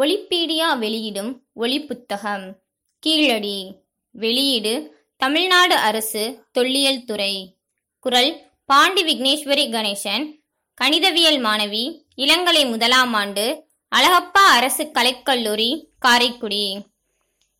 [0.00, 2.56] ஒலிப்பீடியா வெளியிடும் ஒலிப்புத்தகம்.
[2.98, 3.74] கீழடி
[4.10, 7.56] வெளியீடு தமிழ்நாடு அரசு தொல்லியல் துறை.
[7.98, 13.64] குரல் பாண்டி விக்னேஸ்வரி கணேசன் கணிதவியல் மாணவி இளங்கலை முதலாம் ஆண்டு
[13.96, 16.78] அழகப்பா அரசு கலைக்கல்லூரி காரைக்குடி.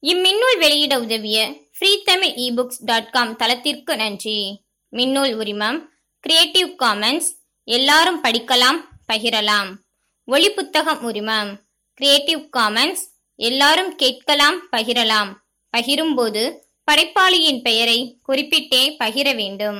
[0.03, 4.64] இம்மின்னூல் வெளியிட உதவிய free Tamil ebooks dot com தளத்திற்கு நன்றி.
[4.93, 5.89] மின்னூல் உரிமம்
[6.21, 7.29] கிரியேட்டிவ் காமன்ஸ்
[7.64, 8.80] எல்லாரும் படிக்கலாம்
[9.12, 9.71] பகிரலாம்.
[10.27, 11.66] ஒளிப்புத்தகம் உரிமம்
[11.99, 13.03] கிரியேட்டிவ் காமன்ஸ்
[13.39, 15.30] எல்லாரும் கேட்கலாம் பகிரலாம்.
[15.77, 16.43] பகிரும்போது
[16.84, 19.79] படைப்பாளியின் பெயரை குறிப்பிட்டே பகிர வேண்டும்.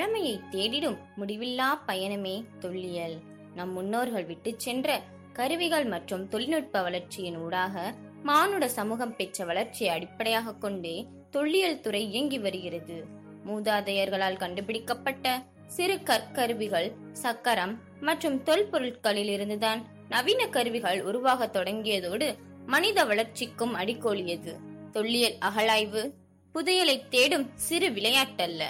[0.00, 3.18] பழமையை தேடிடும் முடிவில்லா பயணமே தொல்லியல்.
[3.54, 11.06] நம் முன்னோர்கள் விட்டுச் சென்ற கருவிகள் மற்றும் தொழில்நுட்ப வளர்ச்சியின் ஊடாக மானுட சமூகம் பெற்ற வளர்ச்சியை அடிப்படையாக கொண்டே
[11.30, 13.04] தொல்லியல் துறை இயங்கி வருகிறது.
[13.46, 22.34] மூதாதையர்களால் கண்டுபிடிக்கப்பட்ட சிறு கற்கருவிகள் சக்கரம் மற்றும் தொல்பொருட்களில் இருந்துதான் நவீன கருவிகள் உருவாகத் தொடங்கியதோடு
[22.66, 24.56] மனித வளர்ச்சிக்கும் அடிக்கோலியது.
[24.90, 26.12] தொல்லியல் அகழாய்வு
[26.54, 28.62] புதையலை தேடும் சிறு விளையாட்டல்ல.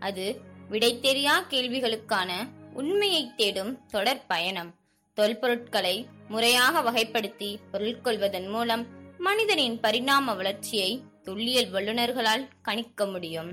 [0.00, 2.30] அது விடை தெரியா கேள்விகளுக்கான
[2.72, 4.74] உண்மையை தேடும் தொடர் பயணம்.
[5.16, 8.86] தொல்பொருட்களை முறையாக வகைப்படுத்தி பொருள் கொள்வதன் மூலம்
[9.18, 13.50] மனிதனின் பரிணாம வளர்ச்சியை துல்லியல் வல்லுநர்களால் கணிக்க முடியும்.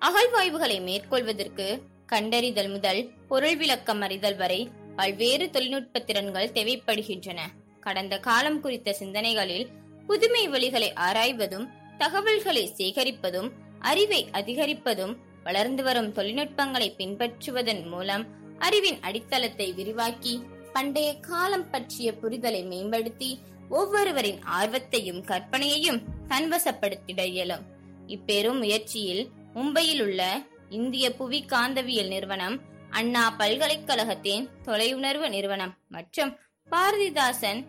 [0.00, 7.40] அகழ்வாய்வுகளை மேற்கொள்வதற்கு கண்டறிதல் முதல் பொருள் விளக்கம் அறிதல் வரை பல்வேறு தொழில்நுட்ப திறன்கள் தேவைப்படுகின்றன.
[7.80, 9.66] கடந்த காலம் குறித்த சிந்தனைகளில்
[10.06, 11.68] புதுமை வழிகளை ஆராய்வதும்
[11.98, 18.24] தகவல்களை சேகரிப்பதும் அறிவை அதிகரிப்பதும் வளர்ந்து வரும் தொழில்நுட்பங்களை பின்பற்றுவதன் மூலம்
[18.58, 20.34] அறிவின் அடித்தளத்தை விரிவாக்கி
[20.72, 23.30] பண்டைய காலம் பற்றிய புரிதலை மேம்படுத்தி
[23.70, 27.64] ஒவ்வொருவரின் ஆர்வத்தையும் கற்பனையையும் தன்வசப்படுத்திட இயலும்.
[28.06, 29.22] இப்பெரும் முயற்சியில்
[29.54, 30.22] மும்பையில் உள்ள
[30.70, 32.56] இந்திய புவி காந்தவியல் நிறுவனம்
[32.90, 36.32] அண்ணா பல்கலைக்கழகத்தின் தொலையுணர்வு நிறுவனம் மற்றும்
[36.68, 37.60] பாரதிதாசன்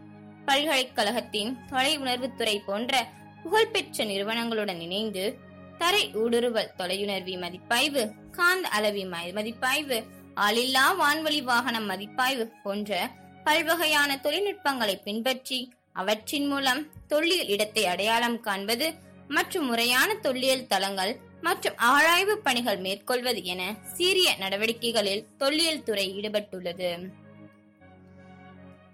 [0.46, 2.94] பல்கலைக்கழகத்தின் தொலையுணர்வுத்துறை போன்ற
[3.44, 5.24] புகழ்பெற்ற நிறுவனங்களுடன் இணைந்து
[5.78, 9.04] தரை ஊடுருவல் தொலையுணர்வி மதிப்பாய்வு காந்த அளவி
[9.34, 10.04] மதிப்பாய்வு
[10.36, 13.10] ஆளில்லா வான்வழி வாகனம் மதிப்பாய்வு போன்ற
[13.46, 18.94] பல்வகையான தொழில்நுட்பங்களை பின்பற்றி அவற்றின் மூலம் தொல்லியல் இடத்தை அடையாளம் காண்பது
[19.28, 27.10] மற்றும் முறையான தொல்லியல் தளங்கள் மற்றும் ஆராய்வு பணிகள் மேற்கொள்வது என சீரிய நடவடிக்கைகளில் தொல்லியல் துறை ஈடுபட்டுள்ளது.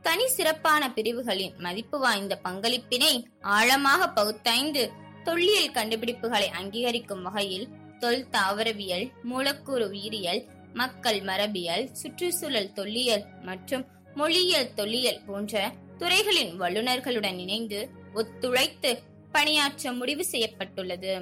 [0.02, 4.92] தனி சிறப்பான பிரிவுகளின் மதிப்பு வாய்ந்த பங்களிப்பினை ஆழமாக பகுத்தாய்ந்து
[5.24, 7.68] தொல்லியல் கண்டுபிடிப்புகளை அங்கீகரிக்கும் வகையில்
[8.00, 10.42] தொல் தாவரவியல் மூலக்கூறு உயிரியல்
[10.74, 13.84] மக்கள் மரபியல் சுற்றுச்சூழல் தொல்லியல் மற்றும்
[14.16, 17.80] மொழியியல் தொல்லியல் போன்ற துறைகளின் வல்லுநர்களுடன் இணைந்து
[18.14, 18.92] ஒத்துழைத்து
[19.32, 21.14] பணியாற்ற முடிவு செய்யப்பட்டுள்ளது.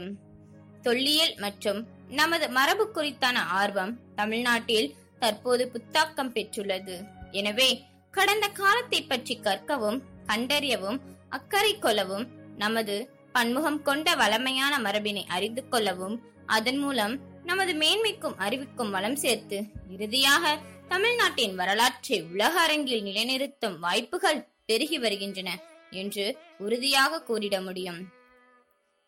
[0.81, 1.79] தொல்லியல் மற்றும்
[2.09, 6.95] நமது மரபு குறித்தான ஆர்வம் தமிழ்நாட்டில் தற்போது புத்தாக்கம் பெற்றுள்ளது.
[7.31, 7.69] எனவே
[8.13, 10.99] கடந்த காலத்தை பற்றி கற்கவும் கண்டறியவும்
[11.29, 12.25] அக்கறை கொள்ளவும்
[12.57, 12.95] நமது
[13.31, 21.55] பன்முகம் கொண்ட வளமையான மரபினை அறிந்து கொள்ளவும் அதன் மூலம் நமது மேன்மைக்கும் அறிவுக்கும் வளம் சேர்த்து இறுதியாக தமிழ்நாட்டின்
[21.55, 25.59] வரலாற்றை உலக அரங்கில் நிலைநிறுத்தும் வாய்ப்புகள் பெருகி வருகின்றன
[25.89, 28.13] என்று உறுதியாக கூறிட முடியும்.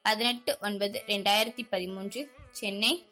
[0.02, 3.06] பதினெட்டு ஒன்பது இரண்டாயிரத்தி பதிமூன்று சென்னை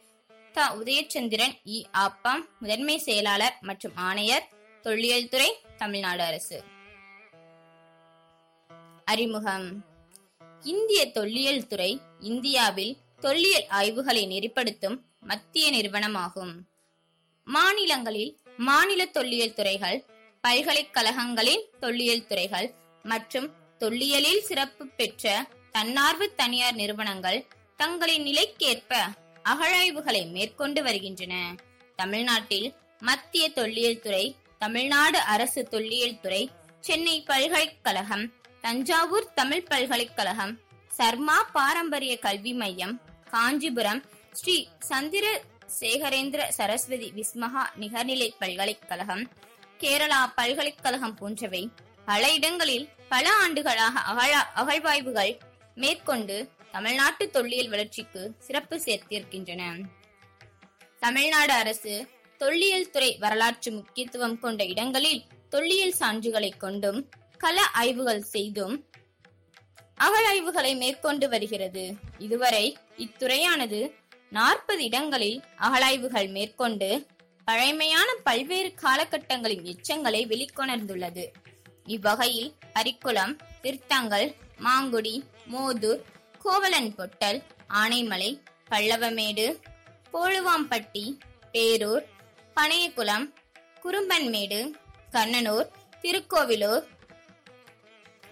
[0.53, 1.84] த உதயச்சந்திரன் இ.
[1.91, 4.47] ஆப்பாம் முதன்மை செயலாளர் மற்றும் ஆணையர்
[4.81, 6.64] தொல்லியல் துறை தமிழ்நாடு அரசு.
[9.06, 9.88] அறிமுகம்.
[10.64, 16.53] இந்திய தொல்லியல் துறை இந்தியாவில் தொல்லியல் ஆய்வுகளை நெறிப்படுத்தும் மத்திய நிறுவனமாகும்.
[17.46, 20.06] மாநிலங்களில் மாநில தொல்லியல் துறைகள்
[20.47, 27.47] பல்கலைக்கழகங்களின் தொல்லியல் துறைகள் மற்றும் தொல்லியலில் சிறப்பு பெற்ற தன்னார்வ தனியார் நிறுவனங்கள்
[27.78, 28.96] தங்களின் நிலைக்கேற்ப
[29.44, 31.55] அகழாய்வுகளை மேற்கொண்டு வருகின்றன.
[31.96, 36.50] தமிழ்நாட்டில் மத்திய தொல்லியல் துறை தமிழ்நாடு அரசு தொல்லியல் துறை
[36.82, 40.59] சென்னை பல்கலைக்கழகம் தஞ்சாவூர் தமிழ் பல்கலைக்கழகம்
[40.91, 42.96] சர்மா பாரம்பரிய கல்வி மையம்
[43.29, 44.02] காஞ்சிபுரம்
[44.32, 45.26] ஸ்ரீ சந்திர
[45.79, 49.23] சேகரேந்திர சரஸ்வதி விஸ்மகா நிகர்நிலை பல்கலைக்கழகம்
[49.79, 51.70] கேரளா பல்கலைக்கழகம் போன்றவை
[52.06, 55.34] பல இடங்களில் பல ஆண்டுகளாக அகழா அகழ்வாய்வுகள்
[55.76, 56.38] மேற்கொண்டு
[56.72, 59.62] தமிழ்நாட்டு தொல்லியல் வளர்ச்சிக்கு சிறப்பு சேர்த்திருக்கின்றன.
[61.02, 61.94] தமிழ்நாடு அரசு
[62.38, 67.00] தொல்லியல் துறை வரலாற்று முக்கியத்துவம் கொண்ட இடங்களில் தொல்லியல் சான்றுகளை கொண்டும்
[67.41, 68.76] கள ஆய்வுகள் செய்தும்
[69.97, 71.84] அகழாய்வுகளை மேற்கொண்டு வருகிறது.
[72.18, 72.66] இதுவரை
[72.97, 73.80] இத்துறையானது
[74.32, 76.90] நாற்பது இடங்களில் அகழாய்வுகள் மேற்கொண்டு
[77.47, 81.26] பழைமையான பல்வேறு காலகட்டங்களின் எச்சங்களை வெளிக்கொணர்ந்துள்ளது.
[81.86, 84.28] இவ்வகையில் அரிக்குளம் திருத்தங்கள்
[84.66, 85.16] மாங்குடி
[85.53, 86.02] மோதூர்
[86.46, 87.40] கோவலன் பொட்டல்
[87.82, 88.32] ஆனைமலை
[88.70, 89.47] பல்லவமேடு
[90.14, 91.06] போழுவாம்பட்டி
[91.53, 92.06] பேரூர்
[92.58, 93.26] பனையகுளம்
[93.84, 94.62] குறும்பன்மேடு
[95.12, 95.68] கண்ணனூர்
[96.02, 96.86] திருக்கோவிலூர்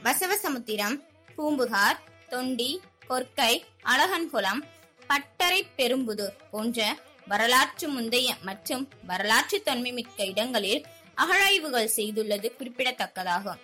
[0.07, 0.95] வசவசமுத்திரம்
[1.36, 1.98] பூம்புகார்
[2.30, 2.71] தொண்டி
[3.07, 3.54] கொற்கை
[3.92, 4.62] அழகன்குளம்
[5.09, 6.80] பட்டறை பெரும்புதூர் போன்ற
[7.27, 13.59] வரலாற்று முந்தைய மற்றும் வரலாற்று தொன்மைமிக்க இடங்களில் அகழாய்வுகள் செய்துள்ளது குறிப்பிடத்தக்கதாகும்.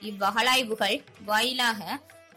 [0.00, 1.80] இவ்வகழாய்வுகள் வாயிலாக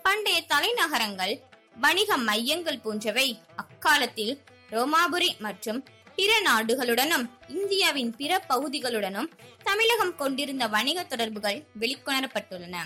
[0.06, 1.34] பண்டைய தலைநகரங்கள்
[1.75, 4.34] வணிக மையங்கள் போன்றவை அக்காலத்தில்
[4.72, 5.81] ரோமாபுரி மற்றும்
[6.18, 7.28] பிற நாடுகளுடனும்
[7.58, 9.31] இந்தியாவின் பிற பகுதிகளுடனும்
[9.63, 12.78] தமிழகம் கொண்டிருந்த வணிக தொடர்புகள் வெளிக்கொணரப்பட்டுள்ளன.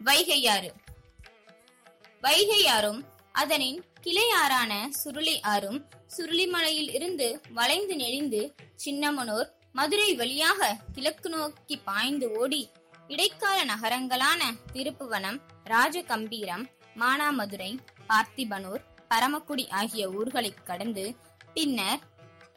[0.00, 0.70] வைகையாறு.
[2.22, 3.00] வைகையாறும்
[3.34, 5.80] அதனின் கிளையாறான சுருளி ஆறும்
[6.16, 8.40] சுருளிமலையில் இருந்து வளைந்து நெளிந்து
[8.76, 10.60] சின்னமனூர் மதுரை வழியாக
[10.92, 12.62] கிழக்கு நோக்கி பாய்ந்து ஓடி
[13.08, 14.40] இடைக்கால நகரங்களான
[14.72, 16.64] திருப்புவனம் ராஜகம்பீரம்
[16.96, 17.70] மானாமதுரை
[18.08, 21.04] பார்த்திபனூர் பரமக்குடி ஆகிய ஊர்களை கடந்து
[21.54, 22.00] பின்னர்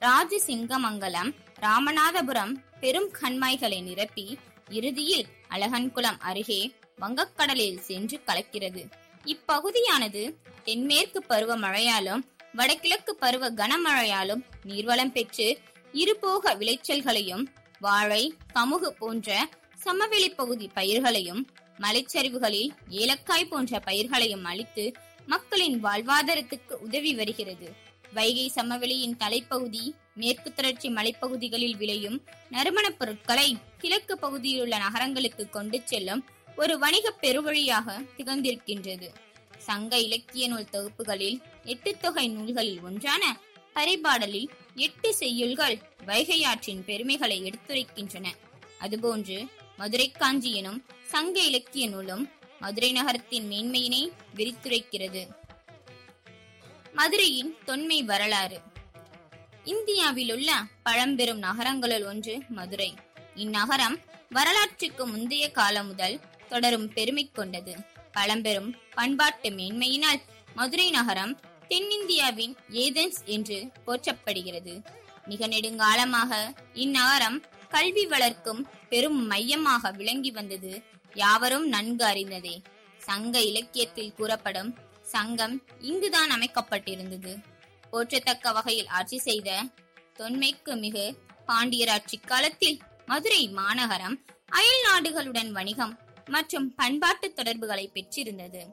[0.01, 1.31] ராஜசிங்கமங்கலம்
[1.61, 4.25] ராமநாதபுரம் பெரும் கண்மாய்களை நிரப்பி
[4.69, 6.61] இறுதியில் அழகன்குளம் அருகே
[6.99, 8.89] வங்கக்கடலில் சென்று கலக்கிறது.
[9.25, 12.21] இப்பகுதியானது தென்மேற்கு பருவ மழையாலும்
[12.53, 15.59] வடகிழக்கு பருவ கனமழையாலும் நீர்வளம் பெற்று
[15.91, 17.45] இருபோக விளைச்சல்களையும்
[17.79, 21.47] வாழை கமுகு போன்ற சமவெளி பகுதி பயிர்களையும்
[21.77, 24.91] மலைச்சரிவுகளில் ஏலக்காய் போன்ற பயிர்களையும் அளித்து
[25.25, 27.91] மக்களின் வாழ்வாதாரத்துக்கு உதவி வருகிறது.
[28.13, 36.23] வைகை சமவெளியின் தலைப்பகுதி மேற்கு தொடர்ச்சி மலைப்பகுதிகளில் விளையும் நறுமணப் பொருட்களை கிழக்கு பகுதியிலுள்ள நகரங்களுக்கு கொண்டு செல்லும்
[36.55, 39.07] ஒரு வணிக பெருவழியாக திகழ்ந்திருக்கின்றது.
[39.57, 43.37] சங்க இலக்கிய நூல் தொகுப்புகளில் எட்டு தொகை நூல்களில் ஒன்றான
[43.75, 48.27] பரிபாடலில் எட்டு செய்யுள்கள் வைகையாற்றின் பெருமைகளை எடுத்துரைக்கின்றன.
[48.81, 49.47] அதுபோன்று
[49.77, 55.27] மதுரை காஞ்சி எனும் சங்க இலக்கிய நூலும் மதுரை நகரத்தின் மேன்மையினை விரித்துரைக்கிறது.
[56.93, 58.59] மதுரையின் தொன்மை வரலாறு.
[59.63, 60.51] இந்தியாவில் உள்ள
[60.83, 62.93] பழம்பெரும் நகரங்களுள் ஒன்று மதுரை.
[63.35, 63.97] இந்நகரம்
[64.29, 66.19] வரலாற்றுக்கு முந்தைய காலம் முதல்
[66.53, 67.73] தொடரும் பெருமை கொண்டது.
[68.15, 70.21] பழம்பெரும் பண்பாட்டு மேன்மையினால்
[70.57, 71.33] மதுரை நகரம்
[71.71, 72.53] தென்னிந்தியாவின்
[72.83, 74.73] ஏதென்ஸ் என்று போற்றப்படுகிறது.
[75.31, 76.31] மிக நெடுங்காலமாக
[76.83, 77.37] இந்நகரம்
[77.75, 78.61] கல்வி வளர்க்கும்
[78.91, 80.71] பெரும் மையமாக விளங்கி வந்தது
[81.21, 82.55] யாவரும் நன்கு அறிந்ததே.
[83.01, 84.71] சங்க இலக்கியத்தில் கூறப்படும்
[85.13, 85.55] சங்கம்
[85.89, 87.33] இங்குதான் அமைக்கப்பட்டிருந்தது.
[87.91, 89.49] போற்றத்தக்க வகையில் ஆட்சி செய்த
[90.19, 91.05] தொன்மைக்கு மிகு
[91.49, 92.77] பாண்டியராட்சி காலத்தில்
[93.11, 94.15] மதுரை மாநகரம்
[94.59, 95.93] அயல் நாடுகளுடன் வணிகம்
[96.27, 98.63] மற்றும் பண்பாட்டு தொடர்புகளை பெற்றிருந்தது.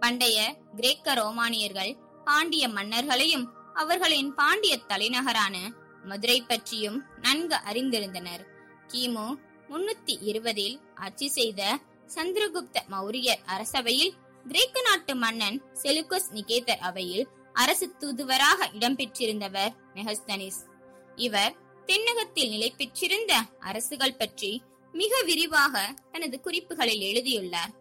[0.00, 0.38] பண்டைய
[0.76, 1.92] கிரேக்க ரோமானியர்கள்
[2.24, 5.56] பாண்டிய மன்னர்களையும் அவர்களின் பாண்டிய தலைநகரான
[6.02, 8.42] மதுரை பற்றியும் நன்கு அறிந்திருந்தனர்.
[8.92, 9.26] கிமு
[9.70, 11.62] முன்னூத்தி இருபதில் ஆட்சி செய்த
[12.14, 14.14] சந்திரகுப்த மௌரியர் அரசவையில்
[14.46, 20.60] கிரேக்க நாட்டு மன்னன் செலுக்கோஸ் நிகேதர் அவையில் அரசு தூதுவராக இடம்பெற்றிருந்தவர் மெஹஸ்தனிஸ்
[21.16, 21.56] இவர்
[21.88, 24.62] தென்னகத்தில் நிலை பெற்றிருந்த அரசுகள் பற்றி
[25.00, 25.74] மிக விரிவாக
[26.12, 27.72] தனது குறிப்புகளில் எழுதியுள்ளார்.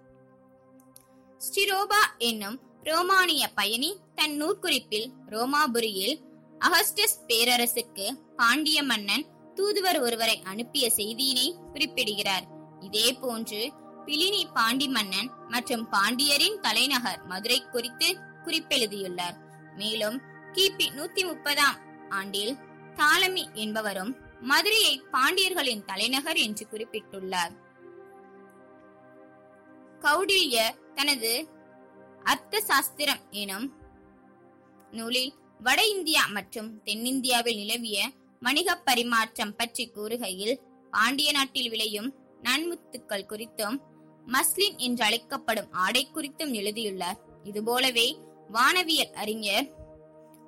[1.42, 6.16] ஸ்டிரோபா என்னும் ரோமானிய பயணி தன் நூற்குறிப்பில் ரோமாபுரியில்
[6.60, 8.06] அகஸ்டஸ் பேரரசுக்கு
[8.36, 12.46] பாண்டிய மன்னன் தூதுவர் ஒருவரை அனுப்பிய செய்தியினை குறிப்பிடுகிறார்.
[12.80, 13.62] இதே போன்று
[14.06, 18.10] பிலினி பாண்டி மன்னன் மற்றும் பாண்டியரின் தலைநகர் மதுரை குறித்து
[18.46, 19.38] குறிப்பெழுதியுள்ளார்.
[19.76, 20.18] மேலும்
[20.54, 21.78] கிபி நூத்தி முப்பதாம்
[22.10, 22.54] ஆண்டில்
[22.96, 27.54] தாலமி என்பவரும் மதுரையை பாண்டியர்களின் தலைநகர் என்று குறிப்பிட்டுள்ளார்.
[30.02, 31.48] கௌடில்யர் தனது
[32.24, 33.74] அர்த்த சாஸ்திரம் எனும்
[34.92, 40.60] நூலில் வட இந்தியா மற்றும் தென்னிந்தியாவில் நிலவிய வணிக பரிமாற்றம் பற்றி கூறுகையில்
[40.92, 43.78] பாண்டிய நாட்டில் விளையும் நன்முத்துக்கள் குறித்தும்
[44.26, 47.18] மஸ்லின் என்று அழைக்கப்படும் ஆடை குறித்தும் எழுதியுள்ளார்.
[47.44, 48.18] இதுபோலவே
[48.54, 49.68] வானவியல் அறிஞர்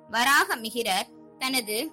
[0.08, 1.92] வராக மிகிரர் தனது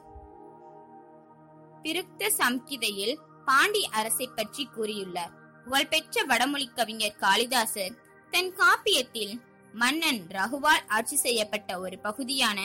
[1.84, 3.16] பிருக்த சம்கிதையில்
[3.46, 5.34] பாண்டிய அரசை பற்றி கூறியுள்ளார்.
[5.64, 7.96] புகழ்பெற்ற வடமொழி கவிஞர் காளிதாசர்
[8.34, 9.34] தன் காப்பியத்தில்
[9.74, 12.60] மன்னன் ரகுவால் ஆட்சி செய்யப்பட்ட ஒரு பகுதியான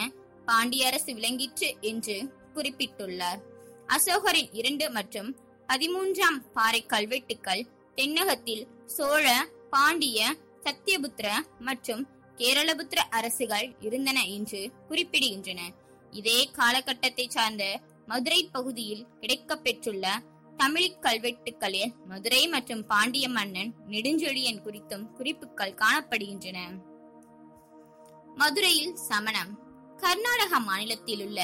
[0.46, 2.16] பாண்டிய அரசு விளங்கிற்று என்று
[2.54, 3.40] குறிப்பிட்டுள்ளார்.
[3.86, 5.30] அசோகரின் இரண்டு மற்றும்
[5.68, 7.62] பதிமூன்றாம் பாறை கல்வெட்டுக்கள்
[7.98, 9.26] தென்னகத்தில் சோழ
[9.70, 10.18] பாண்டிய
[10.64, 11.28] சத்தியபுத்திர
[11.58, 12.02] மற்றும்
[12.38, 15.60] கேரளபுத்திர அரசுகள் இருந்தன என்று குறிப்பிடுகின்றன.
[16.10, 17.64] இதே காலகட்டத்தை சார்ந்த
[18.06, 20.06] மதுரை பகுதியில் கிடைக்கப்பெற்றுள்ள
[20.56, 26.58] தமிழ் கல்வெட்டுக்களில் மதுரை மற்றும் பாண்டிய மன்னன் நெடுஞ்செழியன் குறித்தும் குறிப்புகள் காணப்படுகின்றன.
[28.34, 29.52] மதுரையில் சமணம்.
[29.96, 31.42] கர்நாடக மாநிலத்தில் உள்ள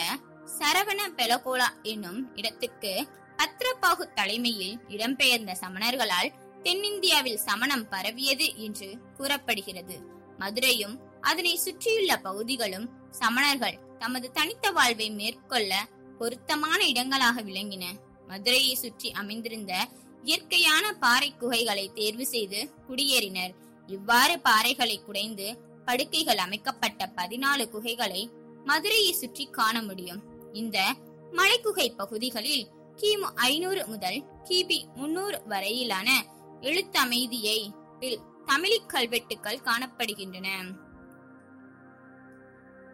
[0.58, 9.98] சரவண பெலகோலா என்னும் இடத்துக்கு பத்ரபாகு தலைமையில் இடம்பெயர்ந்த சமணர்களால் தென்னிந்தியாவில் சமணம் பரவியது என்று கூறப்படுகிறது.
[10.38, 15.88] மதுரையும் அதனை சுற்றியுள்ள பகுதிகளும் சமணர்கள் தமது தனித்த வாழ்வை மேற்கொள்ள
[16.18, 17.84] பொருத்தமான இடங்களாக விளங்கின.
[18.26, 19.88] மதுரையை சுற்றி அமைந்திருந்த
[20.22, 23.54] இயற்கையான பாறை குகைகளை தேர்வு செய்து குடியேறினர்.
[23.86, 28.30] இவ்வாறு பாறைகளை குடைந்து படுக்கைகள் அமைக்கப்பட்ட பதினாலு குகைகளை
[28.64, 30.22] மதுரையை சுற்றி காண முடியும்.
[30.52, 30.94] இந்த
[31.32, 36.24] மலைக்குகை பகுதிகளில் கிமு ஐநூறு முதல் கிபி முன்னூறு வரையிலான
[36.60, 37.70] எழுத்தமைதியை
[38.44, 40.48] தமிழிக் கல்வெட்டுக்கள் காணப்படுகின்றன.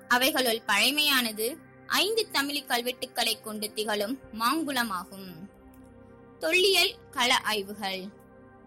[0.09, 5.49] அவைகளுள் பழைமையானது ஐந்து தமிழ் கல்வெட்டுக்களை கொண்டு திகழும் மாங்குளமாகும்.
[6.39, 8.03] தொல்லியல் கள ஆய்வுகள்.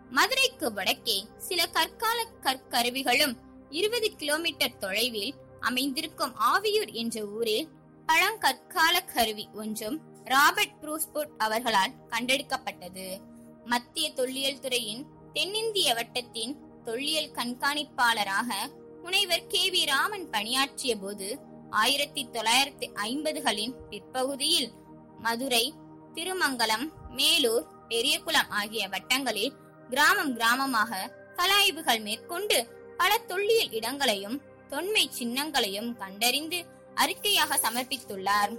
[0.10, 3.38] மதுரைக்கு வடக்கே சில கற்கால கற்கருவிகளும்
[3.70, 7.68] இருபது கிலோமீட்டர் தொலைவில் அமைந்திருக்கும் ஆவியூர் என்ற ஊரில்
[8.06, 13.20] பழங்கற்கால கருவி ஒன்றும் ராபர்ட் ப்ரூஸ்போர்ட் அவர்களால் கண்டெடுக்கப்பட்டது.
[13.66, 18.54] மத்திய தொல்லியல் துறையின் தென்னிந்திய வட்டத்தின் தொல்லியல் கண்காணிப்பாளராக
[19.02, 24.72] முனைவர் கே வி ராமன் பணியாற்றிய போது ஆயிரத்தி தொள்ளாயிரத்தி ஐம்பதுகளின் பிற்பகுதியில்
[25.20, 25.74] மதுரை
[26.14, 29.54] திருமங்கலம் மேலூர் பெரியகுளம் ஆகிய வட்டங்களில்
[29.90, 38.54] கிராமம் கிராமமாக கலாய்வுகள் மேற்கொண்டு பல தொல்லியல் இடங்களையும் தொன்மை சின்னங்களையும் கண்டறிந்து அறிக்கையாக சமர்ப்பித்துள்ளார்.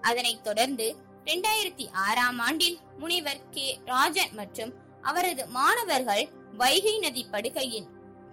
[0.00, 3.80] அதனைத் தொடர்ந்து இரண்டாயிரத்தி ஆறாம் ஆண்டில் முனிவர் கே.
[3.84, 4.72] ராஜன் மற்றும்
[5.02, 7.88] அவரது மாணவர்கள் வைகை நதி படுகையின்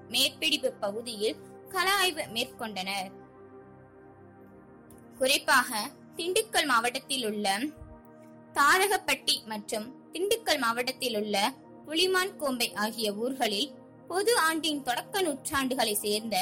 [0.10, 1.36] மேற்பிடிப்பு பகுதியில்
[1.70, 3.19] கலாய்வு மேற்கொண்டனர்.
[5.20, 5.80] குறிப்பாக
[6.18, 7.48] திண்டுக்கல் மாவட்டத்தில் உள்ள
[8.56, 11.36] தாரகப்பட்டி மற்றும் திண்டுக்கல் மாவட்டத்தில் உள்ள
[11.88, 13.70] புலிமான் கோம்பை ஆகிய ஊர்களில்
[14.08, 16.38] பொது ஆண்டின் தொடக்க நூற்றாண்டுகளை சேர்ந்த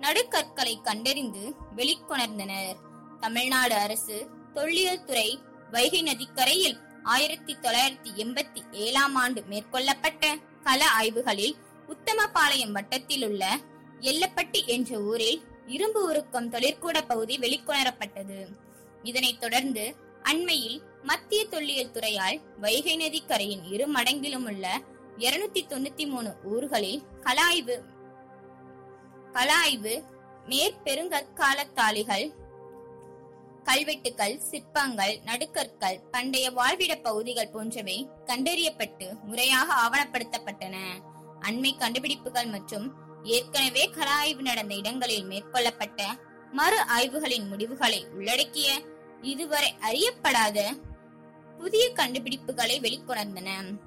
[0.00, 1.42] நடுக்கற்களை கண்டறிந்து
[1.76, 2.78] வெளிக்கொணர்ந்தனர்.
[3.20, 4.16] தமிழ்நாடு அரசு
[4.54, 5.28] தொல்லியல் துறை
[5.70, 6.78] வைகை நதிக்கரையில்
[7.14, 10.24] ஆயிரத்தி தொள்ளாயிரத்தி எண்பத்தி ஏழாம் ஆண்டு மேற்கொள்ளப்பட்ட
[10.66, 11.54] கள ஆய்வுகளில்
[11.88, 13.44] உத்தமபாளையம் வட்டத்தில் உள்ள
[14.10, 15.40] எல்லப்பட்டி என்ற ஊரில்
[15.72, 18.38] இரும்பு உருக்கம் தொழிற்கூட பகுதி வெளிக்கொணரப்பட்டது.
[19.02, 19.84] இதனைத் தொடர்ந்து
[20.22, 24.80] அண்மையில் மத்திய தொல்லியல் துறையால் வைகை நதி கரையின் இரு மடங்கிலும் உள்ள
[25.18, 27.76] இருநூத்தி தொண்ணூத்தி மூணு ஊர்களில் கலாய்வு
[29.32, 29.94] கலாய்வு
[30.48, 32.26] மேற்பெருங்கற்கால தாளிகள்
[33.64, 40.76] கல்வெட்டுகள் சிற்பங்கள் நடுக்கற்கள் பண்டைய வாழ்விட பகுதிகள் போன்றவை கண்டறியப்பட்டு முறையாக ஆவணப்படுத்தப்பட்டன.
[41.40, 46.02] அண்மை கண்டுபிடிப்புகள் மற்றும் ஏற்கனவே கலாய்வு நடந்த இடங்களில் மேற்கொள்ளப்பட்ட
[46.52, 48.82] மறு ஆய்வுகளின் முடிவுகளை உள்ளடக்கிய
[49.20, 50.78] இதுவரை அறியப்படாத
[51.58, 53.78] புதிய கண்டுபிடிப்புகளை வெளிக்கொணர்ந்தன.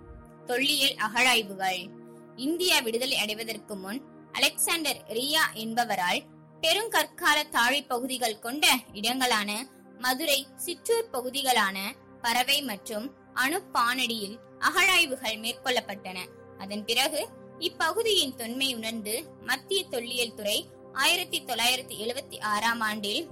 [0.46, 1.90] தொல்லியல் அகழாய்வுகள்.
[2.36, 4.02] இந்தியா விடுதலை அடைவதற்கு முன்
[4.32, 6.22] அலெக்சாண்டர் ரியா என்பவரால்
[6.62, 16.18] பெருங்கற்கால தாழை பகுதிகள் கொண்ட இடங்களான மதுரை சிற்றூர் பகுதிகளான பறவை மற்றும் அணுப்பானடியில் அகழாய்வுகள் மேற்கொள்ளப்பட்டன.
[16.58, 23.28] அதன் பிறகு இப்பகுதியின் தொன்மை உணர்ந்து மத்திய தொல்லியல் துறை ஆயிரத்தி தொள்ளாயிரத்தி எழுபத்தி ஆறாம் ஆண்டில்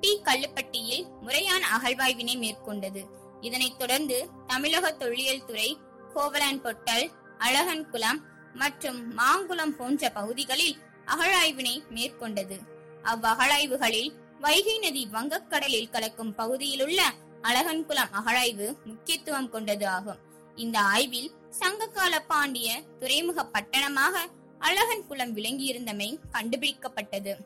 [0.00, 3.04] டி கல்லுப்பட்டியில் முறையான அகழ்வாய்வினை மேற்கொண்டது.
[3.40, 5.78] இதனைத் தொடர்ந்து தமிழக தொல்லியல் துறை
[6.14, 8.20] கோவலன் பொட்டல் அழகன்குளம்
[8.54, 10.76] மற்றும் மாங்குளம் போன்ற பகுதிகளில்
[11.06, 12.58] அகழாய்வினை மேற்கொண்டது.
[13.02, 17.02] அவ்வகழாய்வுகளில் வைகை நதி வங்கக்கடலில் கலக்கும் பகுதியில் உள்ள
[17.42, 20.18] அழகன்குளம் அகழாய்வு முக்கியத்துவம் கொண்டது ஆகும்.
[20.54, 24.16] இந்த ஆய்வில் சங்ககால பாண்டிய துறைமுக பட்டணமாக
[24.58, 27.36] அழகன் குளம் விளங்கியிருந்தமை கண்டுபிடிக்கப்பட்டது.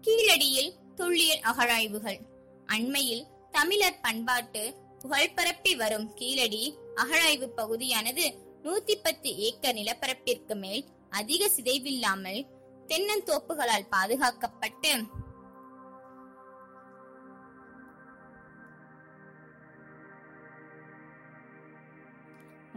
[0.00, 2.20] கீழடியில் தொல்லியல் அகழாய்வுகள்.
[2.66, 12.46] அண்மையில் தமிழர் பண்பாட்டு புகழ்பரப்பி வரும் கீழடி அகழாய்வு பகுதியானது நூத்தி பத்து ஏக்கர் நிலப்பரப்பிற்கு மேல் அதிக சிதைவில்லாமல்
[12.86, 14.92] தென்னந்தோப்புகளால் பாதுகாக்கப்பட்டு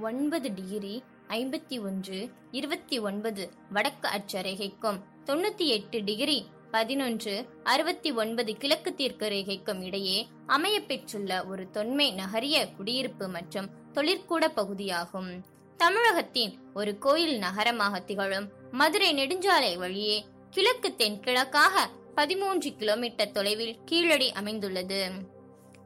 [0.10, 0.93] ஒன்பது டிகிரி
[1.29, 2.17] ஐம்பத்தி ஒன்று
[2.51, 3.43] இருபத்தி ஒன்பது
[3.75, 6.38] வடக்கு அட்சரேகைக்கும் தொண்ணூத்தி எட்டு டிகிரி
[6.72, 7.33] பதினொன்று
[7.63, 15.31] அறுபத்தி ஒன்பது கிழக்கு தீர்க்க ரேகைக்கும் இடையே அமைய பெற்றுள்ள ஒரு தொன்மை நகரிய குடியிருப்பு மற்றும் தொழிற்கூட பகுதியாகும்.
[15.79, 20.17] தமிழகத்தின் ஒரு கோயில் நகரமாக திகழும் மதுரை நெடுஞ்சாலை வழியே
[20.50, 25.01] கிழக்கு தென்கிழக்காக பதிமூன்று கிலோமீட்டர் தொலைவில் கீழடி அமைந்துள்ளது.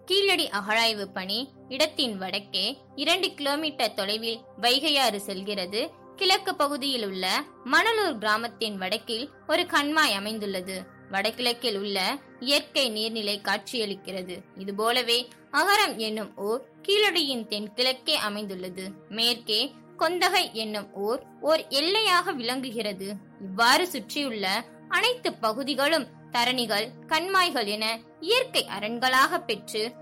[0.07, 5.89] கீழடி அகழாய்வு பணி இடத்தின் வடக்கே இரண்டு கிலோமீட்டர் தொலைவில் வைகையாறு செல்கிறது.
[6.15, 10.85] கிழக்கு பகுதியில் உள்ள மணலூர் கிராமத்தின் வடக்கில் ஒரு கண்மாய் அமைந்துள்ளது.
[11.11, 14.37] வடகிழக்கில் உள்ள இயற்கை நீர்நிலை காட்சியளிக்கிறது.
[14.57, 18.91] இதுபோலவே அகரம் என்னும் ஊர் கீழடியின் தென்கிழக்கே அமைந்துள்ளது.
[19.09, 23.13] மேற்கே கொந்தகை என்னும் ஊர் ஓர் எல்லையாக விளங்குகிறது.
[23.41, 29.93] இவ்வாறு சுற்றியுள்ள அனைத்து பகுதிகளும் தரணிகள் கண்மாய்கள் என இயற்கை அரண்களாக பெற்று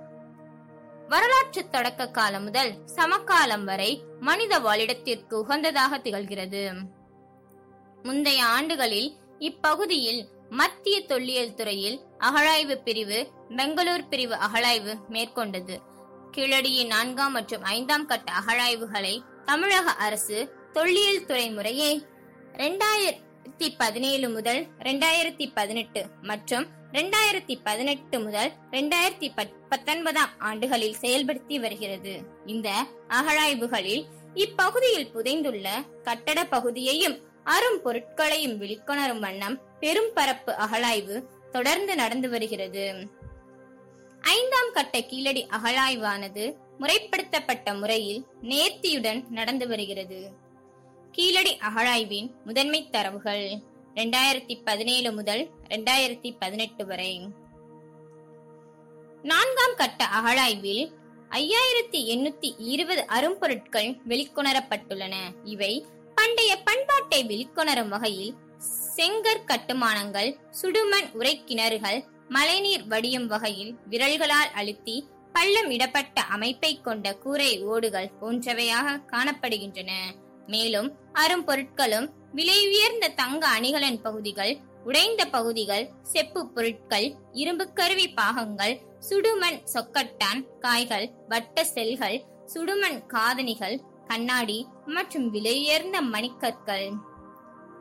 [1.10, 6.63] வரலாற்று தொடக்க காலம் முதல் சமகாலம் வரை மனித வாழிடத்திற்கு உகந்ததாக திகழ்கிறது.
[8.03, 15.77] முந்தைய ஆண்டுகளில் இப்பகுதியில் மத்திய தொல்லியல் துறையில் அகழாய்வு பிரிவு பெங்களூர் பிரிவு அகழாய்வு மேற்கொண்டது.
[16.32, 21.91] கீழடியின் நான்காம் மற்றும் ஐந்தாம் கட்ட அகழாய்வுகளை தமிழக அரசு தொல்லியல் துறை முறையே
[23.45, 29.27] ரெண்டாயிரத்தி பதினேழு முதல் ரெண்டாயிரத்தி பதினெட்டு மற்றும் ரெண்டாயிரத்தி பதினெட்டு முதல் ரெண்டாயிரத்தி
[29.71, 32.13] பத்தொன்பதாம் ஆண்டுகளில் செயல்படுத்தி வருகிறது.
[32.53, 32.69] இந்த
[33.17, 34.03] அகழாய்வுகளில்
[34.45, 35.67] இப்பகுதியில் புதைந்துள்ள
[36.07, 37.17] கட்டட பகுதியையும்
[37.55, 41.17] அரும் பொருட்களையும் விழிக்கொணரும் வண்ணம் பெரும் பரப்பு அகழாய்வு
[41.51, 42.85] தொடர்ந்து நடந்து வருகிறது.
[44.21, 46.45] ஐந்தாம் கட்ட கீழடி அகழாய்வானது
[46.79, 50.19] முறைப்படுத்தப்பட்ட முறையில் நேர்த்தியுடன் நடந்து வருகிறது.
[51.15, 53.43] கீழடி அகழாய்வின் முதன்மை தரவுகள்
[53.93, 57.12] ரெண்டாயிரத்தி பதினேழு முதல் ரெண்டாயிரத்தி பதினெட்டு வரை.
[59.24, 60.91] நான்காம் கட்ட அகழாய்வில்
[61.29, 65.13] ஐயாயிரத்தி எண்ணூத்தி இருபது அரும்பொருட்கள் வெளிக்கொணரப்பட்டுள்ளன.
[65.43, 68.36] இவை பண்டைய பண்பாட்டை வெளிக்கொணரும் வகையில்
[68.98, 74.98] செங்கற் கட்டுமானங்கள் சுடுமண் உரைக்கிணறுகள் மழைநீர் வடியும் வகையில் விரல்களால் அழுத்தி
[75.34, 79.91] பள்ளம் இடப்பட்ட அமைப்பை கொண்ட கூரை ஓடுகள் போன்றவையாக காணப்படுகின்றன.
[80.47, 88.75] மேலும் அரும்பொருட்களும் விலை உயர்ந்த தங்க அணிகலன் பகுதிகள் உடைந்த பகுதிகள் செப்பு பொருட்கள் இரும்பு கருவி பாகங்கள்
[89.09, 92.17] சுடுமண் சொக்கட்டான் காய்கள் வட்ட செல்கள்
[92.53, 96.87] சுடுமண் காதணிகள் கண்ணாடி மற்றும் விலையுயர்ந்த மணிக்கற்கள்.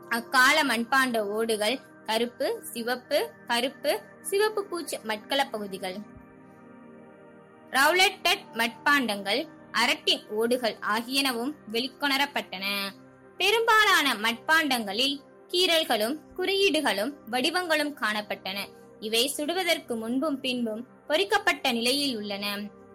[0.09, 3.93] அக்கால மண்பாண்ட ஓடுகள் கருப்பு சிவப்பு கருப்பு
[4.23, 5.97] சிவப்பு பூச்சி மட்கள பகுதிகள்.
[7.71, 9.43] ரவுலட்டட் மட்பாண்டங்கள்
[9.75, 12.67] அரட்டின் ஓடுகள் ஆகியனவும் வெளிக்கொணரப்பட்டன.
[13.37, 15.17] பெரும்பாலான மட்பாண்டங்களில்
[15.49, 18.59] கீறல்களும் குறியீடுகளும் வடிவங்களும் காணப்பட்டன.
[19.01, 22.45] இவை சுடுவதற்கு முன்பும் பின்பும் பொறிக்கப்பட்ட நிலையில் உள்ளன.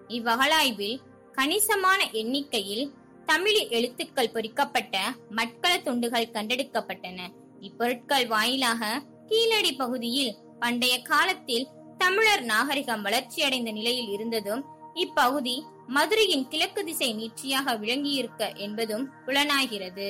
[0.08, 0.98] இவ்வகலாய்வில்
[1.32, 2.86] கணிசமான எண்ணிக்கையில்
[3.26, 4.98] தமிழ் எழுத்துக்கள் பொறிக்கப்பட்ட
[5.36, 7.20] மட்கள துண்டுகள் கண்டெடுக்கப்பட்டன.
[7.60, 14.64] இப்பொருட்கள் வாயிலாக கீழடி பகுதியில் பண்டைய காலத்தில் தமிழர் நாகரிகம் வளர்ச்சியடைந்த நிலையில் இருந்ததும்
[14.96, 15.56] இப்பகுதி
[15.88, 20.10] மதுரையின் கிழக்கு திசை நீட்சியாக விளங்கியிருக்க என்பதும் புலனாகிறது.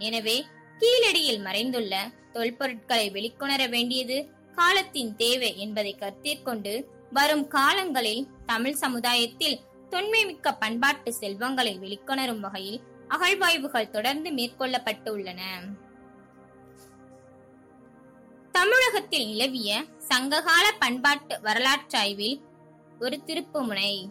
[0.00, 0.36] எனவே
[0.80, 1.94] கீழடியில் மறைந்துள்ள
[2.32, 9.60] தொல்பொருட்களை வெளிக்கொணர வேண்டியது காலத்தின் தேவை என்பதை கருத்திற்கொண்டு வரும் காலங்களில் தமிழ் சமுதாயத்தில்
[9.92, 15.42] தொன்மைமிக்க பண்பாட்டு செல்வங்களை வெளிக்கொணரும் வகையில் அகழ்வாய்வுகள் தொடர்ந்து மேற்கொள்ளப்பட்டு உள்ளன
[18.54, 19.70] தமிழகத்தில் நிலவிய
[20.08, 22.38] சங்ககால பண்பாட்டு வரலாற்றாய்வில்
[23.00, 24.08] ஒரு திருப்புமுனை.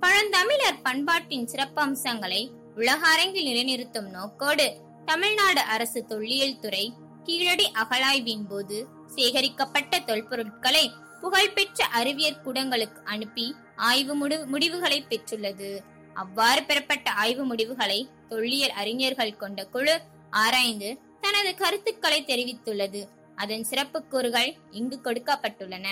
[0.00, 9.98] பழந்தமிழர் பண்பாட்டின் சிறப்பம்சங்களை உலக அரங்கில் நிலைநிறுத்தும் நோக்கோடு தமிழ்நாடு அரசு தொல்லியல் துறை கீழடி அகழாய்வின் போது சேகரிக்கப்பட்ட
[9.98, 14.14] தொல்பொருட்களை புகழ்பெற்ற அறிவியற் கூடங்களுக்கு அனுப்பி ஆய்வு
[14.46, 15.80] முடிவுகளை பெற்றுள்ளது.
[16.14, 23.08] அவ்வாறு பெறப்பட்ட ஆய்வு முடிவுகளை தொல்லியல் அறிஞர்கள் கொண்ட குழு ஆராய்ந்து தனது கருத்துக்களை தெரிவித்துள்ளது.
[23.36, 25.88] அதன் சிறப்பு கூறுகள் இங்கு கொடுக்கப்பட்டுள்ளன.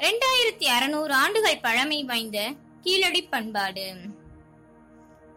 [0.00, 2.38] இரண்டாயிரத்தி அறுநூறு ஆண்டுகள் பழமை வாய்ந்த
[2.82, 3.86] கீழடி பண்பாடு.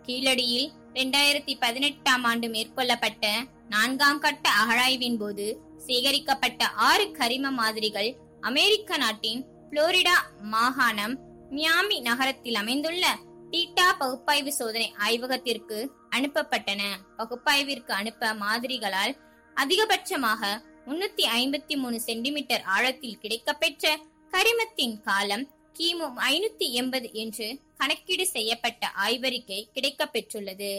[0.05, 3.27] கீழடியில் இரண்டாயிரத்தி பதினெட்டாம் ஆண்டு மேற்கொள்ளப்பட்ட
[3.69, 11.15] நான்காம் கட்ட அகழாய்வின் போது சேகரிக்கப்பட்ட ஆறு கரிம மாதிரிகள் அமெரிக்க நாட்டின் புளோரிடா மாகாணம்
[11.51, 13.05] மியாமி நகரத்தில் அமைந்துள்ள
[13.51, 16.81] டீட்டா பகுப்பாய்வு சோதனை ஆய்வகத்திற்கு அனுப்பப்பட்டன.
[17.17, 19.15] பகுப்பாய்விற்கு அனுப்ப மாதிரிகளால்
[19.57, 23.97] அதிகபட்சமாக முன்னூத்தி ஐம்பத்தி மூணு சென்டிமீட்டர் ஆழத்தில் கிடைக்கப்பெற்ற
[24.33, 25.43] கரிமத்தின் காலம்
[25.79, 30.71] கிமு ஐநூத்தி எண்பது என்று கணக்கீடு செய்யப்பட்ட ஆய்வறிக்கை கிடைக்கப்பெற்றுள்ளது.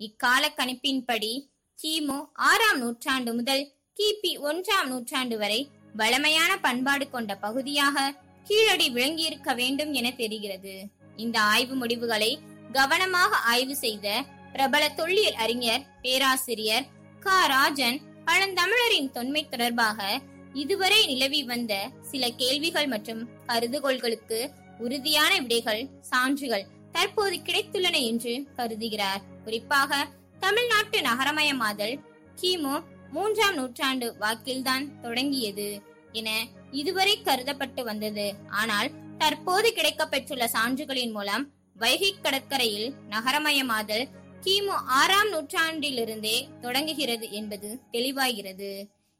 [0.00, 1.32] இக்கால கணிப்பின்படி
[1.78, 3.64] கிமு ஆறாம் நூற்றாண்டு முதல்
[3.96, 5.60] கிபி ஒன்றாம் நூற்றாண்டு வரை
[5.94, 8.12] வளமையான பண்பாடு கொண்ட பகுதியாக
[8.44, 10.74] கீழடி விளங்கியிருக்க வேண்டும் என தெரிகிறது.
[11.16, 12.38] இந்த ஆய்வு முடிவுகளை
[12.72, 14.06] கவனமாக ஆய்வு செய்த
[14.52, 16.86] பிரபல தொல்லியல் அறிஞர் பேராசிரியர்
[17.20, 17.46] க.
[17.46, 20.20] ராஜன் பழந்தமிழரின் தொன்மை தொடர்பாக
[20.54, 21.74] இதுவரை நிலவி வந்த
[22.10, 24.38] சில கேள்விகள் மற்றும் கருதுகோள்களுக்கு
[24.78, 29.22] உறுதியான விடைகள் சான்றுகள் தற்போது கிடைத்துள்ளன என்று கருதுகிறார்.
[29.44, 30.08] குறிப்பாக
[30.40, 31.94] தமிழ்நாட்டு நகரமயமாதல்
[32.42, 32.74] கிமு
[33.10, 35.68] மூன்றாம் நூற்றாண்டு வாக்கில்தான் தொடங்கியது
[36.12, 36.30] என
[36.70, 38.26] இதுவரை கருதப்பட்டு வந்தது.
[38.60, 41.44] ஆனால் தற்போது கிடைக்கப்பெற்றுள்ள சான்றுகளின் மூலம்
[41.76, 44.04] வைகை கடற்கரையில் நகரமயமாதல்
[44.44, 48.70] கிமு ஆறாம் நூற்றாண்டிலிருந்தே தொடங்குகிறது என்பது தெளிவாகிறது.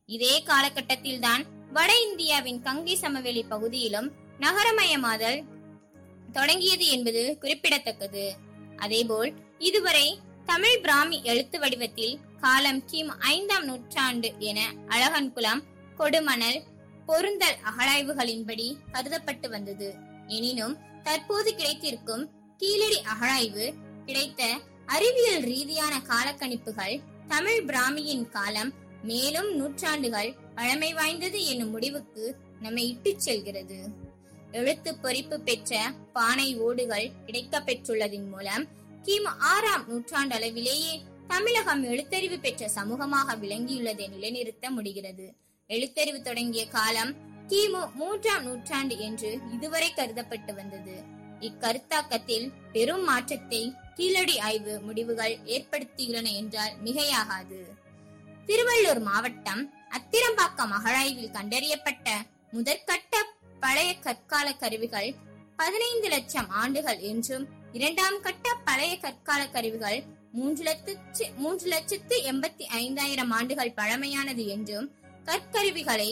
[0.09, 5.45] இதே காலகட்டத்தில்தான் வட இந்தியாவின் கங்கை சமவெளி பகுதியிலும் நகரமயமாதல்
[6.33, 8.37] தொடங்கியது என்பது குறிப்பிடத்தக்கது.
[8.77, 15.62] அதேபோல் இதுவரை தமிழ் பிராமி எழுத்து வடிவத்தில் காலம் கிம் ஐந்தாம் நூற்றாண்டு என அழகன்குளம்
[15.99, 16.61] கொடுமணல்
[17.07, 19.95] பொருந்தல் அகழாய்வுகளின்படி கருதப்பட்டு வந்தது.
[20.27, 23.75] எனினும் தற்போது கிடைத்திருக்கும் கீழடி அகழாய்வு
[24.07, 24.43] கிடைத்த
[24.87, 28.73] அறிவியல் ரீதியான காலக்கணிப்புகள் தமிழ் பிராமியின் காலம்
[29.09, 32.25] மேலும் நூற்றாண்டுகள் பழமை வாய்ந்தது என்னும் முடிவுக்கு
[32.61, 33.79] நம்மை இட்டுச் செல்கிறது.
[34.53, 38.64] எழுத்து பொறிப்பு பெற்ற பானை ஓடுகள் கிடைக்க பெற்றுள்ளதின் மூலம்
[39.03, 45.27] கிமு ஆறாம் நூற்றாண்டு அளவிலேயே தமிழகம் எழுத்தறிவு பெற்ற சமூகமாக விளங்கியுள்ளதை நிலைநிறுத்த முடிகிறது.
[45.69, 47.12] எழுத்தறிவு தொடங்கிய காலம்
[47.49, 50.97] கிமு மூன்றாம் நூற்றாண்டு என்று இதுவரை கருதப்பட்டு வந்தது.
[51.40, 53.62] இக்கருத்தாக்கத்தில் பெரும் மாற்றத்தை
[53.95, 57.61] கீழடி ஆய்வு முடிவுகள் ஏற்படுத்தியுள்ளன என்றால் மிகையாகாது.
[58.48, 62.09] திருவள்ளூர் மாவட்டம் அத்திரம்பாக்கம் அகழாய்வில் கண்டறியப்பட்ட
[62.52, 63.14] முதற்கட்ட
[63.61, 65.11] பழைய கற்கால கருவிகள்
[65.57, 69.98] பதினைந்து லட்சம் ஆண்டுகள் என்றும் இரண்டாம் கட்ட பழைய கற்கால கருவிகள்
[70.33, 74.88] மூன்று லட்சத்து மூன்று லட்சத்து எண்பத்தி ஐந்தாயிரம் ஆண்டுகள் பழமையானது என்றும்
[75.24, 76.11] கற்கருவிகளை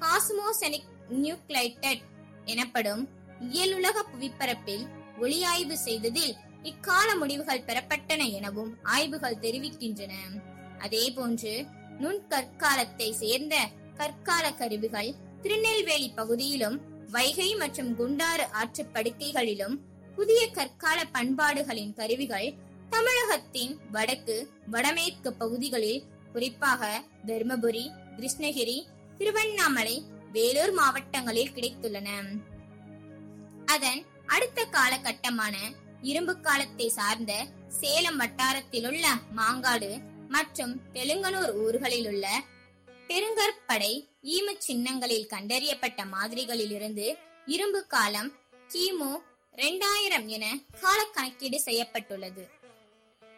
[0.00, 0.90] காஸ்மோசெனிக்
[1.22, 2.02] நியூக்ளைட்டட்
[2.44, 3.02] எனப்படும்
[3.52, 4.84] இயலுலக புவிப்பரப்பில்
[5.20, 10.14] ஒளியாய்வு செய்ததில் இக்கால முடிவுகள் பெறப்பட்டன எனவும் ஆய்வுகள் தெரிவிக்கின்றன.
[10.78, 11.66] அதேபோன்று
[12.00, 13.54] நுண்கற்காலத்தை சேர்ந்த
[13.96, 16.76] கற்கால கருவிகள் திருநெல்வேலி பகுதியிலும்
[17.10, 19.76] வைகை மற்றும் குண்டாறு ஆற்று படுக்கைகளிலும்
[20.16, 22.54] புதிய கற்கால பண்பாடுகளின் கருவிகள்
[22.90, 24.36] தமிழகத்தின் வடக்கு
[24.66, 27.84] வடமேற்கு பகுதிகளில் குறிப்பாக தர்மபுரி
[28.16, 28.78] கிருஷ்ணகிரி
[29.18, 29.96] திருவண்ணாமலை
[30.32, 32.08] வேலூர் மாவட்டங்களில் கிடைத்துள்ளன.
[33.66, 35.54] அதன் அடுத்த காலகட்டமான
[36.02, 37.32] இரும்பு காலத்தை சார்ந்த
[37.68, 39.90] சேலம் வட்டாரத்திலுள்ள மாங்காடு
[40.28, 42.26] மற்றும் தெலுங்கனூர் ஊர்களில் உள்ள
[43.10, 43.92] பெருங்கற்படை
[44.34, 47.06] ஈம சின்னங்களில் கண்டறியப்பட்ட மாதிரிகளிலிருந்து
[47.46, 48.30] இரும்பு காலம்
[48.70, 49.10] கிமு
[49.54, 50.46] இரண்டாயிரம் என
[50.80, 52.42] காலக்கணக்கீடு செய்யப்பட்டுள்ளது.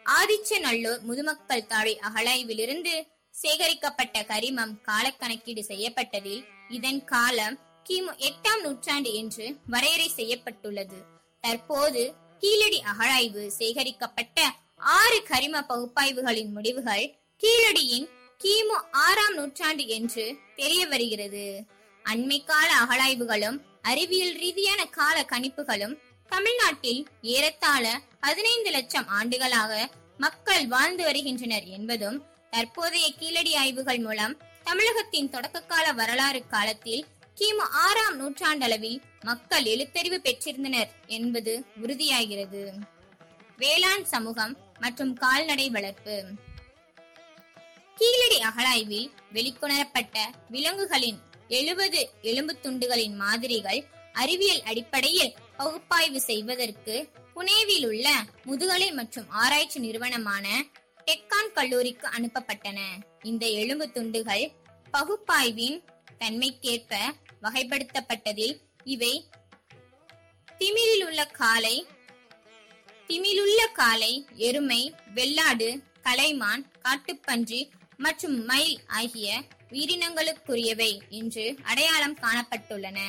[0.05, 2.93] ஆதிச்சநல்லூர் முதுமக்கள் தாழி அகழாய்விலிருந்து
[3.35, 7.57] சேகரிக்கப்பட்ட கரிமம் காலக்கணக்கீடு செய்யப்பட்டதில் இதன் காலம்
[7.89, 10.99] கிமு எட்டாம் நூற்றாண்டு என்று வரையறை செய்யப்பட்டுள்ளது.
[11.43, 12.03] தற்போது
[12.39, 14.39] கீழடி அகழாய்வு சேகரிக்கப்பட்ட
[14.81, 18.07] ஆறு கரிம பகுப்பாய்வுகளின் முடிவுகள் கீழடியின்
[18.43, 21.63] கிமு ஆறாம் நூற்றாண்டு என்று தெரிய வருகிறது.
[22.05, 25.97] அண்மை கால அகழாய்வுகளும் அறிவியல் ரீதியான கால கணிப்புகளும்
[26.29, 35.93] தமிழ்நாட்டில் ஏறத்தாழ பதினைந்து லட்சம் ஆண்டுகளாக மக்கள் வாழ்ந்து வருகின்றனர் என்பதும் தற்போதைய கீழடி ஆய்வுகள் மூலம் தமிழகத்தின் தொடக்ககால
[35.93, 42.71] வரலாறு காலத்தில் கிமு ஆறாம் நூற்றாண்டளவில் மக்கள் எழுத்தறிவு பெற்றிருந்தனர் என்பது உறுதியாகிறது.
[43.57, 46.15] வேளாண் சமூகம் மற்றும் கால்நடை வளர்ப்பு.
[47.97, 50.15] கீழடி அகழாய்வில் வெளிக்கொணரப்பட்ட
[50.49, 51.19] விலங்குகளின்
[51.57, 53.81] எழுபது எலும்பு துண்டுகளின் மாதிரிகள்
[54.13, 56.95] அறிவியல் அடிப்படையில் பகுப்பாய்வு செய்வதற்கு
[57.35, 58.07] புனேவில் உள்ள
[58.43, 60.47] முதுகலை மற்றும் ஆராய்ச்சி நிறுவனமான
[61.07, 62.79] டெக்கான் கல்லூரிக்கு அனுப்பப்பட்டன.
[63.23, 64.45] இந்த எலும்பு துண்டுகள்
[64.93, 65.77] பகுப்பாய்வின்
[66.19, 66.99] தன்மைக்கேற்ப
[67.45, 69.13] வகைப்படுத்தப்பட்டதில் இவை
[70.59, 71.75] திமிரில் உள்ள காலை
[73.11, 74.11] திமிலுள்ள காளை
[74.47, 74.81] எருமை
[75.15, 75.67] வெள்ளாடு
[76.05, 77.59] கலைமான் காட்டுப்பன்றி
[77.97, 79.27] மற்றும் மயில் ஆகிய
[79.71, 82.99] உயிரினங்களுக்குரியவை என்று அடையாளம் காணப்பட்டுள்ளன.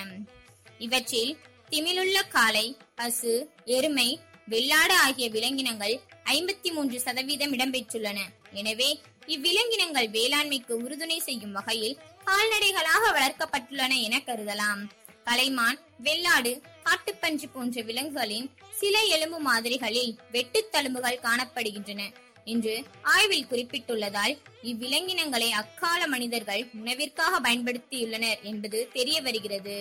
[0.79, 1.33] இவற்றில்
[1.73, 3.35] திமிலுள்ள காளை பசு
[3.77, 4.09] எருமை
[4.55, 5.95] வெள்ளாடு ஆகிய விலங்கினங்கள்
[6.37, 8.19] ஐம்பத்தி மூன்று சதவீதம் இடம்பெற்றுள்ளன.
[8.53, 8.91] எனவே
[9.27, 14.83] இவ்விலங்கினங்கள் வேளாண்மைக்கு உறுதுணை செய்யும் வகையில் கால்நடைகளாக வளர்க்கப்பட்டுள்ளன என கருதலாம்.
[15.25, 16.53] கலைமான் வெள்ளாடு
[16.85, 22.03] காட்டுப்பன்றி போன்ற விலங்குகளின் சில எலும்பு மாதிரிகளில் வெட்டுத் தழும்புகள் காணப்படுகின்றன.
[22.45, 29.77] என்று ஆய்வில் குறிப்பிட்டுள்ளதால் இவ்விலங்கினங்களை அக்கால மனிதர்கள் உணவிற்காக பயன்படுத்தியுள்ளனர் என்பது தெரிய வருகிறது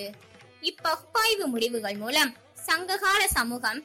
[0.62, 2.36] இப்பகுப்பாய்வு முடிவுகள் மூலம்
[2.66, 3.80] சங்ககால சமூகம்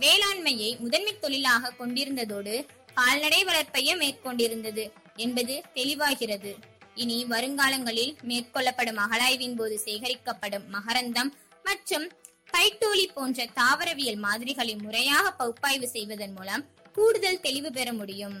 [0.00, 2.54] வேளாண்மையை முதன்மை தொழிலாக கொண்டிருந்ததோடு
[2.94, 4.84] கால்நடை வளர்ப்பையும் மேற்கொண்டிருந்தது
[5.16, 6.52] என்பது தெளிவாகிறது.
[6.94, 11.30] இனி வருங்காலங்களில் மேற்கொள்ளப்படும் அகழாய்வின் போது சேகரிக்கப்படும் மகரந்தம்
[11.64, 12.06] மற்றும்
[12.52, 18.38] கைட்டூலி போன்ற தாவரவியல் மாதிரிகளை முறையாக பகுப்பாய்வு செய்வதன் மூலம் கூடுதல் தெளிவு பெற முடியும்.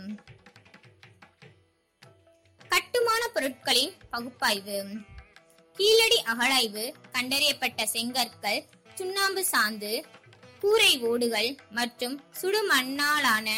[2.68, 4.78] கட்டுமான பொருட்களின் பகுப்பாய்வு.
[5.76, 8.60] கீழடி அகழாய்வு கண்டறியப்பட்ட செங்கற்கள்
[8.94, 9.92] சுண்ணாம்பு சாந்து
[10.60, 13.48] கூரை ஓடுகள் மற்றும் சுடுமண்ணாலான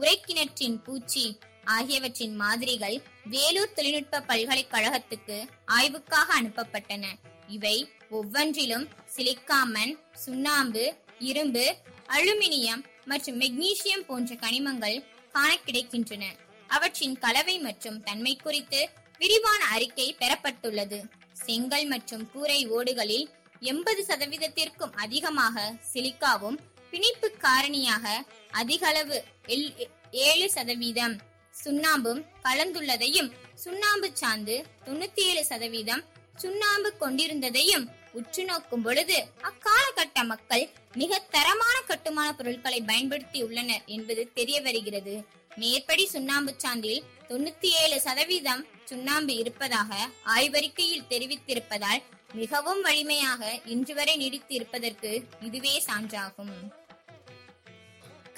[0.00, 7.04] உரைக்கிணற்றின் பூச்சி ஆகியவற்றின் மாதிரிகள் வேலூர் தொழில்நுட்ப பல்கலைக்கழகத்துக்கு ஆய்வுக்காக அனுப்பப்பட்டன.
[7.50, 7.76] இவை
[8.10, 10.84] ஒவ்வொன்றிலும் சிலிக்காமன் சுண்ணாம்பு
[11.18, 11.64] இரும்பு
[12.08, 14.98] அலுமினியம் மற்றும் மெக்னீசியம் போன்ற கனிமங்கள்
[15.32, 16.24] காண கிடைக்கின்றன.
[16.68, 18.80] அவற்றின் கலவை மற்றும் தன்மை குறித்து
[19.18, 20.98] விரிவான அறிக்கை பெறப்பட்டுள்ளது.
[21.32, 23.26] செங்கல் மற்றும் கூரை ஓடுகளில்
[23.60, 26.58] எண்பது சதவீதத்திற்கும் அதிகமாக சிலிக்காவும்
[26.90, 28.06] பிணைப்பு காரணியாக
[28.50, 29.74] அதிகளவு எல்-
[30.10, 31.16] ஏழு சதவீதம்
[31.64, 36.02] சுண்ணாம்பும் கலந்துள்ளதையும் சுண்ணாம்பு சாந்து தொண்ணூத்தி ஏழு சதவீதம்
[36.42, 37.86] சுண்ணாம்பு கொண்டிருந்ததையும்
[38.18, 39.16] உற்று நோக்கும் பொழுது
[39.48, 40.64] அக்காலகட்ட மக்கள்
[41.00, 45.14] மிக தரமான கட்டுமான பொருட்களை பயன்படுத்தி உள்ளனர் என்பது தெரிய வருகிறது.
[45.60, 49.90] மேற்படி சுண்ணாம்பு சாந்தில் தொண்ணூத்தி ஏழு சதவீதம் சுண்ணாம்பு இருப்பதாக
[50.36, 53.42] ஆய்வறிக்கையில் தெரிவித்திருப்பதால் மிகவும் வலிமையாக
[53.74, 56.54] இன்று வரை நீடித்து இருப்பதற்கு இதுவே சான்றாகும்.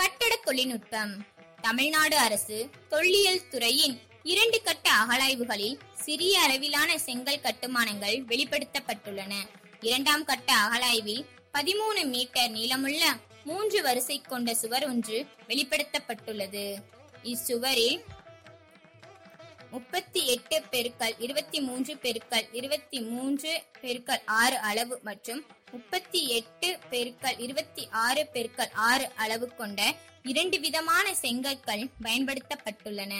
[0.00, 1.12] கட்டட தொழில்நுட்பம்.
[1.60, 2.56] தமிழ்நாடு அரசு
[2.88, 9.34] தொல்லியல் துறையின் இரண்டு கட்ட அகழாய்வுகளில் சிறிய அளவிலான செங்கல் கட்டுமானங்கள் வெளிப்படுத்தப்பட்டுள்ளன.
[9.80, 13.04] இரண்டாம் கட்ட அகழாய்வில் பதிமூணு மீட்டர் நீளமுள்ள
[13.44, 16.66] மூன்று வரிசை கொண்ட சுவர் ஒன்று வெளிப்படுத்தப்பட்டுள்ளது.
[17.22, 18.00] இச்சுவரில்
[19.70, 27.38] முப்பத்தி எட்டு பெருக்கல் இருபத்தி மூன்று பெருக்கல் இருபத்தி மூன்று பெருக்கல் ஆறு அளவு மற்றும் முப்பத்தி எட்டு பெருக்கல்
[27.38, 33.14] இருபத்தி ஆறு பெருக்கல் ஆறு அளவு கொண்ட இரண்டு விதமான செங்கற்கள் பயன்படுத்தப்பட்டுள்ளன.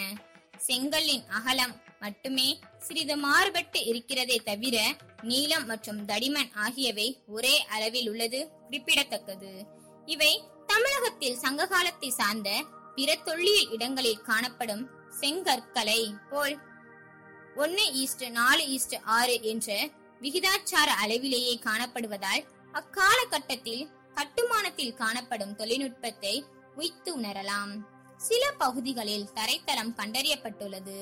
[0.67, 2.49] செங்கல்லின் அகலம் மட்டுமே
[2.79, 4.77] சிறிது மாறுபட்டு இருக்கிறதே தவிர
[5.23, 9.53] நீளம் மற்றும் தடிமன் ஆகியவை ஒரே அளவில் உள்ளது குறிப்பிடத்தக்கது.
[10.07, 10.33] இவை
[10.67, 12.51] தமிழகத்தில் சங்க காலத்தை சார்ந்த
[12.95, 14.85] பிற தொல்லியல் இடங்களில் காணப்படும்
[15.21, 16.57] செங்கற்களை போல்
[17.57, 19.77] ஒன்னு ஈஸ்ட் நாலு ஈஸ்ட் ஆறு என்ற
[20.21, 26.35] விகிதாச்சார அளவிலேயே காணப்படுவதால் அக்காலகட்டத்தில் கட்டுமானத்தில் காணப்படும் தொழில்நுட்பத்தை
[26.77, 27.73] உய்த்து உணரலாம்.
[28.27, 30.97] சில பகுதிகளில் தரைத்தளம் கண்டறியப்பட்டுள்ளது.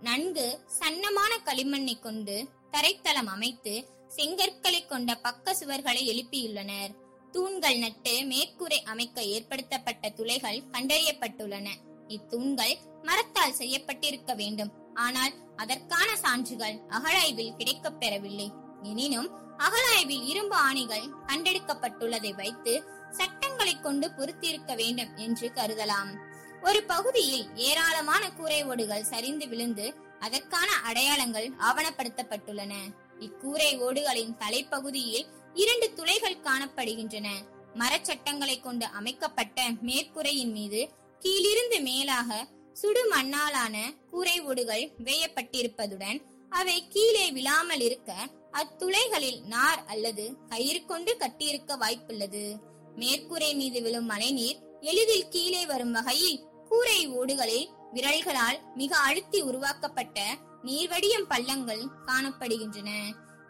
[0.00, 0.46] நன்கு
[0.78, 6.92] சன்னமான களிமண்ணை கொண்டு தரைத்தளம் அமைத்து செங்கற்களை கொண்ட பக்க சுவர்களை எழுப்பியுள்ளனர்.
[7.30, 11.68] தூண்கள் நட்டு மேற்கூரை அமைக்க ஏற்படுத்தப்பட்ட துளைகள் கண்டறியப்பட்டுள்ளன.
[12.08, 14.72] இத்தூண்கள் மரத்தால் செய்யப்பட்டிருக்க வேண்டும்.
[14.94, 18.50] ஆனால் அதற்கான சான்றுகள் அகழாய்வில் கிடைக்கப் பெறவில்லை
[18.82, 26.27] எனினும் அகழாய்வில் இரும்பு ஆணிகள் கண்டெடுக்கப்பட்டுள்ளதை வைத்து சட்டங்களை கொண்டு பொருத்தியிருக்க வேண்டும் என்று கருதலாம்.
[26.62, 32.74] ஒரு பகுதியில் ஏராளமான கூரை ஓடுகள் சரிந்து விழுந்து அதற்கான அடையாளங்கள் ஆவணப்படுத்தப்பட்டுள்ளன.
[33.20, 37.28] இக்கூரை ஓடுகளின் தலைப்பகுதியில் இரண்டு துளைகள் காணப்படுகின்றன.
[37.74, 40.88] மரச்சட்டங்களை கொண்டு அமைக்கப்பட்ட மேற்கூரையின் மீது
[41.20, 43.76] கீழிருந்து மேலாக சுடு மண்ணாலான
[44.10, 48.12] கூரை ஓடுகள் வேயப்பட்டிருப்பதுடன் அவை கீழே விழாமல் இருக்க
[48.52, 52.56] அத்துளைகளில் நார் அல்லது கயிறு கொண்டு கட்டியிருக்க வாய்ப்புள்ளது.
[52.96, 56.38] மேற்கூரை மீது விழும் மழைநீர் எளிதில் கீழே வரும் வகையில்
[56.70, 60.18] கூரை ஓடுகளில் விரல்களால் மிக அழுத்தி உருவாக்கப்பட்ட
[60.64, 62.90] நீர்வடியம் பள்ளங்கள் காணப்படுகின்றன.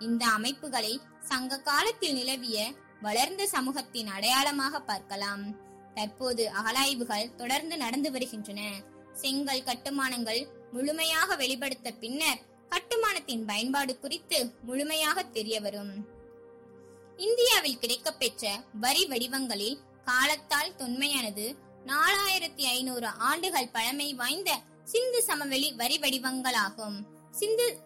[0.06, 0.92] இந்த அமைப்புகளை
[1.30, 2.58] சங்க காலத்தில் நிலவிய
[3.06, 5.44] வளர்ந்த சமூகத்தின் அடையாளமாக பார்க்கலாம்.
[5.94, 8.60] தற்போது அகலாய்வுகள் தொடர்ந்து நடந்து வருகின்றன.
[9.22, 10.40] செங்கல் கட்டுமானங்கள்
[10.72, 15.92] முழுமையாக வெளிப்படுத்த பின்னர் கட்டுமானத்தின் பயன்பாடு குறித்து முழுமையாக தெரிய வரும்
[17.18, 18.44] இந்தியாவில் கிடைக்கப்பெற்ற
[18.84, 21.46] வரி வடிவங்களில் காலத்தால் தொன்மையானது
[21.90, 26.96] நாலாயிரத்தி ஐநூறு ஆண்டுகள் பழமை வாய்ந்த சிந்து சமவெளி வரி வடிவங்களாகும்.
[27.30, 27.78] சிந்து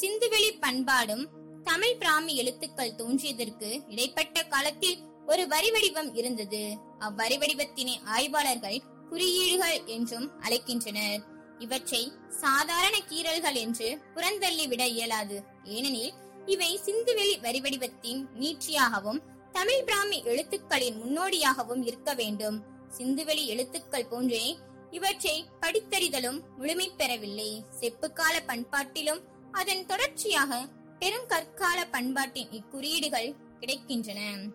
[0.00, 1.28] சிந்துவெளி பண்பாடும்
[1.64, 6.76] தமிழ் பிராமி எழுத்துக்கள் தோன்றியதற்கு இடைப்பட்ட காலத்தில் ஒரு வரி வடிவம் இருந்தது.
[6.98, 11.22] அவ்வரி வடிவத்தினை ஆய்வாளர்கள் குறியீடுகள் என்றும் அழைக்கின்றனர்.
[11.58, 15.42] இவற்றை சாதாரண கீறல்கள் என்று புறந்தள்ளி விட இயலாது.
[15.64, 16.12] ஏனெனில்
[16.46, 19.20] இவை சிந்துவெளி வரி வடிவத்தின் நீட்சியாகவும்
[19.52, 22.72] தமிழ் பிராமி எழுத்துக்களின் முன்னோடியாகவும் இருக்க வேண்டும்.
[22.96, 24.58] சிந்துவெளி எழுத்துக்கள் போன்றே
[24.90, 27.64] இவற்றை படித்தறிதலும் முழுமை பெறவில்லை.
[27.80, 34.52] செப்புக்கால பண்பாட்டிலும் அதன் தொடர்ச்சியாக பெருங்கற்கால பண்பாட்டின் இக்குறியீடுகள் கிடைக்கின்றன.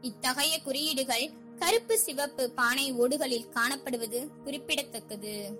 [0.00, 5.58] இத்தகைய குறியீடுகள் கருப்பு சிவப்பு பானை ஓடுகளில் காணப்படுவது குறிப்பிடத்தக்கது.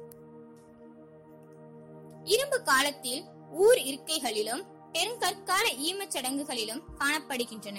[2.24, 7.78] இரும்பு காலத்தில் ஊர் இருக்கைகளிலும் பெருங்கற்கால ஈமச் சடங்குகளிலும் காணப்படுகின்றன.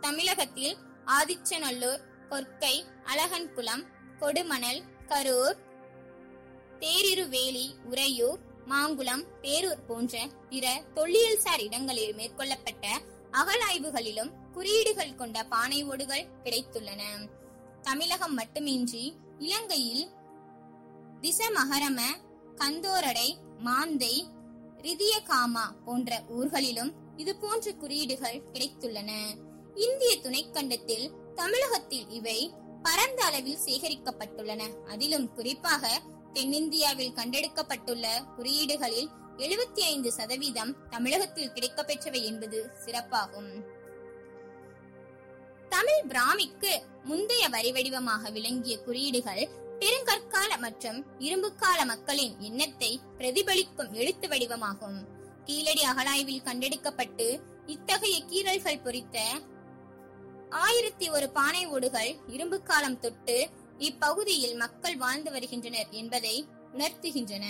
[0.00, 2.00] தமிழகத்தில் ஆதிச்சநல்லூர்
[2.30, 3.82] கொற்கை அழகன்குளம்
[4.20, 5.58] கொடுமணல் கரூர்
[6.80, 8.40] தேரிருவேலி உறையூர்
[8.70, 10.14] மாங்குளம் பேரூர் போன்ற
[10.50, 12.86] பிற தொல்லியல்சார் இடங்களில் மேற்கொள்ளப்பட்ட
[13.30, 17.02] அகழாய்வுகளிலும் குறியீடுகள் கொண்ட பானை ஓடுகள் கிடைத்துள்ளன.
[17.82, 19.04] தமிழகம் மட்டுமின்றி
[19.38, 20.06] இலங்கையில்
[21.20, 22.00] திசமகரம
[22.56, 24.14] கந்தோரடை மாந்தை
[24.82, 29.10] ரிதியகாமா போன்ற ஊர்களிலும் இது போன்ற குறியீடுகள் கிடைத்துள்ளன.
[29.86, 31.06] இந்திய துணைக்கண்டத்தில்
[31.40, 32.38] தமிழகத்தில் இவை
[32.82, 34.62] பரந்த அளவில் சேகரிக்கப்பட்டுள்ளன.
[34.84, 35.84] அதிலும் குறிப்பாக
[36.32, 43.50] தென்னிந்தியாவில் கண்டெடுக்கப்பட்டுள்ள குறியீடுகளில் எழுபத்தி ஐந்து சதவீதம் தமிழகத்தில் கிடைக்கப்பெற்றவை என்பது சிறப்பாகும்.
[45.68, 46.72] தமிழ் பிராமிக்கு
[47.04, 49.44] முந்தைய வரி வடிவமாக விளங்கிய குறியீடுகள்
[49.78, 54.98] பெருங்கற்கால மற்றும் இரும்புக்கால மக்களின் எண்ணத்தை பிரதிபலிக்கும் எழுத்து வடிவமாகும்.
[55.44, 57.28] கீழடி அகழாய்வில் கண்டெடுக்கப்பட்டு
[57.66, 59.18] இத்தகைய கீறல்கள் பொறித்த
[60.50, 67.44] ஆயிரத்தி ஒரு பானை ஓடுகள் இரும்பு காலம் தொட்டு இப்பகுதியில் மக்கள் வாழ்ந்து வருகின்றனர் என்பதை உணர்த்துகின்றன.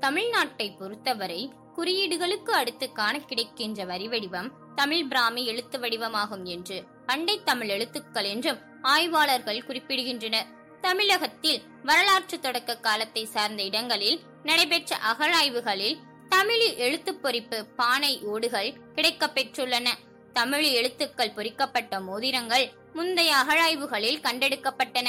[0.00, 7.68] தமிழ்நாட்டை பொறுத்தவரை குறியீடுகளுக்கு அடுத்து காண கிடைக்கின்ற வரி வடிவம் தமிழ் பிராமி எழுத்து வடிவமாகும் என்று பண்டை தமிழ்
[7.68, 10.46] எழுத்துக்கள் என்றும் ஆய்வாளர்கள் குறிப்பிடுகின்றனர்.
[10.80, 15.96] தமிழகத்தில் வரலாற்று தொடக்க காலத்தை சார்ந்த இடங்களில் நடைபெற்ற அகழாய்வுகளில்
[16.28, 19.88] தமிழில் எழுத்து பொறிப்பு பானை ஓடுகள் கிடைக்கப்பெற்றுள்ளன
[20.32, 25.08] தமிழ் எழுத்துக்கள் பொறிக்கப்பட்ட மோதிரங்கள் முந்தைய அகழாய்வுகளில் கண்டெடுக்கப்பட்டன.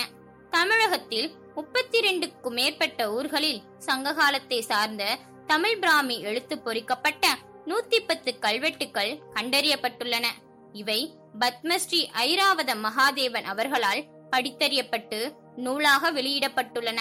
[0.50, 5.04] தமிழகத்தில் முப்பத்தி ரெண்டுக்கும் மேற்பட்ட ஊர்களில் சங்ககாலத்தை சார்ந்த
[5.48, 7.28] தமிழ் பிராமி எழுத்து பொறிக்கப்பட்ட
[7.66, 10.26] நூத்தி பத்து கல்வெட்டுக்கள் கண்டறியப்பட்டுள்ளன.
[10.74, 11.00] இவை
[11.40, 15.20] பத்மஸ்ரீ ஐராவத மகாதேவன் அவர்களால் படித்தறியப்பட்டு
[15.56, 17.00] நூலாக வெளியிடப்பட்டுள்ளன.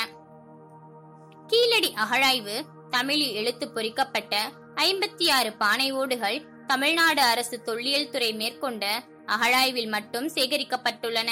[1.46, 2.56] கீழடி அகழாய்வு
[2.90, 11.30] தமிழில் எழுத்து பொறிக்கப்பட்ட ஐம்பத்தி ஆறு பானை ஓடுகள் தமிழ்நாடு அரசு தொல்லியல் துறை மேற்கொண்ட அகழாய்வில் மட்டும் சேகரிக்கப்பட்டுள்ளன.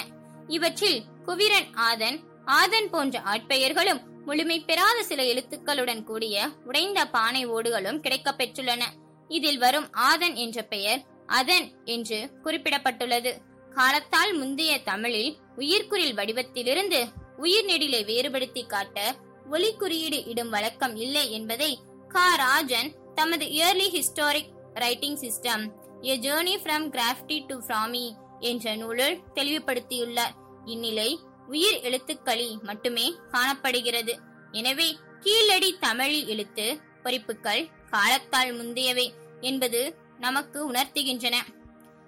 [0.49, 8.83] இவற்றில் குவிரன் ஆதன் ஆதன் போன்ற ஆட்பெயர்களும் முழுமை பெறாத சில எழுத்துக்களுடன் கூடிய உடைந்த பானை ஓடுகளும் கிடைக்கப்பெற்றுள்ளன
[9.29, 13.33] இதில் வரும் ஆதன் என்ற பெயர் அதன் என்று குறிப்பிடப்பட்டுள்ளது.
[13.71, 17.01] காலத்தால் முந்தைய தமிழில் உயிர்க்குறில் வடிவத்திலிருந்து
[17.37, 19.15] உயிர் நெடிலை வேறுபடுத்தி காட்ட
[19.51, 22.35] ஒலி குறியீடு இடும் வழக்கம் இல்லை என்பதை கா.
[22.35, 25.65] ராஜன் தமது early historic writing system
[26.01, 30.35] a journey from graffiti to Brahmi என்ற நூலில் தெளிவுபடுத்தியுள்ளார்.
[30.65, 34.19] இந்நிலை உயிர் எழுத்துக்களில் மட்டுமே காணப்படுகிறது.
[34.53, 41.37] எனவே கீழடி தமிழில் எழுத்து பொறிப்புகள் காலத்தால் முந்தையவை என்பது நமக்கு உணர்த்துகின்றன.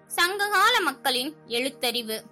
[0.06, 2.22] சங்ககால மக்களின் எழுத்தறிவு.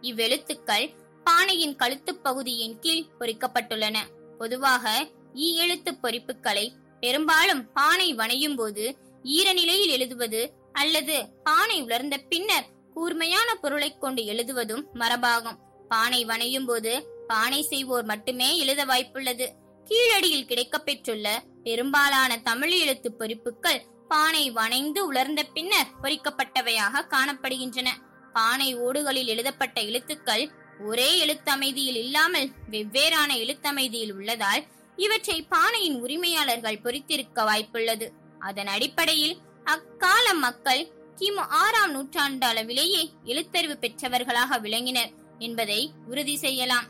[0.00, 3.98] இவ்வெழுத்துக்கள் பானையின் கழுத்துப் பகுதியின் கீழ் பொறிக்கப்பட்டுள்ளன.
[4.38, 13.54] பொதுவாக ஈ எழுத்து பொறிப்புகளை பெரும்பாலும் பானை வணையும் போது ஈரநிலையில் எழுதுவது அல்லது பானை உலர்ந்த பின்னர் கூர்மையான
[13.54, 15.58] பொருளைக் கொண்டு எழுதுவதும் மரபாகும்.
[15.88, 19.48] பானை வணையும் போது பானை செய்வோர் மட்டுமே எழுத வாய்ப்புள்ளது.
[19.84, 21.28] கீழடியில் கிடைக்கப்பெற்றுள்ள
[21.62, 27.88] பெரும்பாலான தமிழ் எழுத்து பொறிப்புகள் பானை வணைந்து உலர்ந்த பின்னர் பொறிக்கப்பட்டவையாக காணப்படுகின்றன.
[28.32, 30.50] பானை ஓடுகளில் எழுதப்பட்ட எழுத்துக்கள்
[30.82, 34.64] ஒரே எழுத்தமைதியில் இல்லாமல் வெவ்வேறான எழுத்தமைதியில் உள்ளதால்
[34.96, 38.08] இவற்றை பானையின் உரிமையாளர்கள் பொறித்திருக்க வாய்ப்புள்ளது.
[38.38, 46.84] அதன் அடிப்படையில் அக்கால மக்கள் கிமு ஆறாம் நூற்றாண்டு அளவிலேயே எழுத்தறிவு பெற்றவர்களாக விளங்கினர் என்பதை உறுதி செய்யலாம்.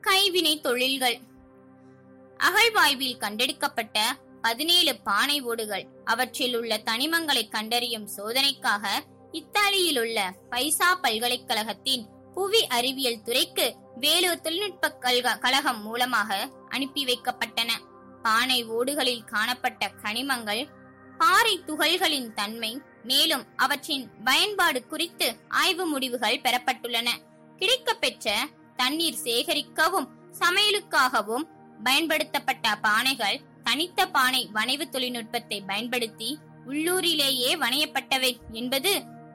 [0.00, 1.18] கைவினை தொழில்கள்.
[2.36, 3.98] அகழ்வாய்வில் கண்டெடுக்கப்பட்ட
[4.42, 5.86] பதினேழு பானை ஓடுகள்.
[6.04, 8.86] அவற்றில் உள்ள தனிமங்களை கண்டறியும் சோதனைக்காக
[9.32, 12.04] இத்தாலியில் உள்ள பைசா பல்கலைக்கழகத்தின்
[12.38, 13.64] புவி அறிவியல் துறைக்கு
[14.02, 14.88] வேலூர் தொழில்நுட்ப
[15.44, 16.36] கழகம் மூலமாக
[16.68, 17.70] அனுப்பி வைக்கப்பட்டன.
[18.22, 20.62] பானை ஓடுகளில் காணப்பட்ட கனிமங்கள்
[21.18, 22.70] பாறை துகள்களின் தன்மை
[23.02, 27.08] மேலும் அவற்றின் பயன்பாடு குறித்து ஆய்வு முடிவுகள் பெறப்பட்டுள்ளன.
[27.58, 28.36] கிடைக்கப்பெற்ற
[28.76, 30.08] தண்ணீர் சேகரிக்கவும்
[30.40, 31.46] சமையலுக்காகவும்
[31.84, 36.30] பயன்படுத்தப்பட்ட பானைகள் தனித்த பானை வனைவு தொழில்நுட்பத்தை பயன்படுத்தி
[36.66, 38.92] உள்ளூரிலேயே வணையப்பட்டவை என்பது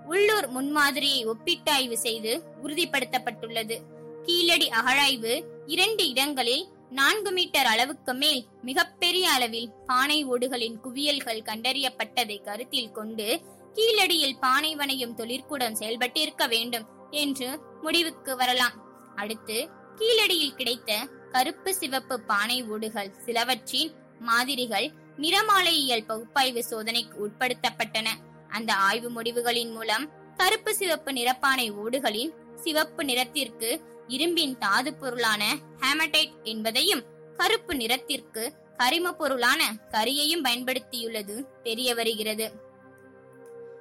[0.07, 2.31] உள்ளூர் முன்மாதிரியை ஒப்பீட்டாய்வு செய்து
[2.63, 3.75] உறுதிப்படுத்தப்பட்டுள்ளது.
[4.23, 5.33] கீழடி அகழாய்வு
[5.65, 13.41] இரண்டு இடங்களில் நான்கு மீட்டர் அளவுக்கு மேல் மிகப்பெரிய அளவில் பானை ஓடுகளின் குவியல்கள் கண்டறியப்பட்டதை கருத்தில் கொண்டு
[13.75, 18.75] கீழடியில் பானை வணையும் தொழிற்கூடம் செயல்பட்டிருக்க வேண்டும் என்று முடிவுக்கு வரலாம்.
[19.15, 28.09] அடுத்து கீழடியில் கிடைத்த கருப்பு சிவப்பு பானை ஓடுகள் சிலவற்றின் மாதிரிகள் நிறமாலையியல் பகுப்பாய்வு சோதனைக்கு உட்படுத்தப்பட்டன.
[28.53, 30.05] அந்த ஆய்வு முடிவுகளின் மூலம்
[30.37, 33.69] கருப்பு சிவப்பு நிறப்பானை ஓடுகளின் சிவப்பு நிறத்திற்கு
[34.07, 35.43] இரும்பின் தாது பொருளான
[35.79, 37.03] ஹேமடைட் என்பதையும்
[37.37, 38.43] கருப்பு நிறத்திற்கு
[38.77, 39.61] கரிம பொருளான
[39.91, 42.47] கரியையும் பயன்படுத்தியுள்ளது தெரிய வருகிறது.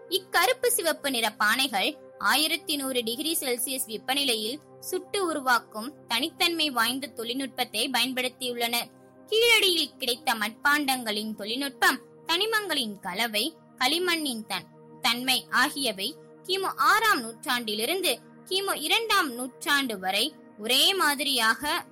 [0.08, 1.90] இக்கருப்பு சிவப்பு நிற பானைகள்
[2.30, 8.88] ஆயிரத்தி நூறு டிகிரி செல்சியஸ் வெப்பநிலையில் சுட்டு உருவாக்கும் தனித்தன்மை வாய்ந்த தொழில்நுட்பத்தை பயன்படுத்தியுள்ளனர்.
[9.28, 13.44] கீழடியில் கிடைத்த மட்பாண்டங்களின் தொழில்நுட்பம் தனிமங்களின் கலவை
[13.82, 14.66] களிமண்ணின் தன்
[15.00, 16.16] தன்மை ஆகியவை
[16.46, 18.12] கிமு ஆறாம் நூற்றாண்டிலிருந்து
[18.50, 21.84] கிமு இரண்டாம் நூற்றாண்டு வரை ஒரே மாதிரியாக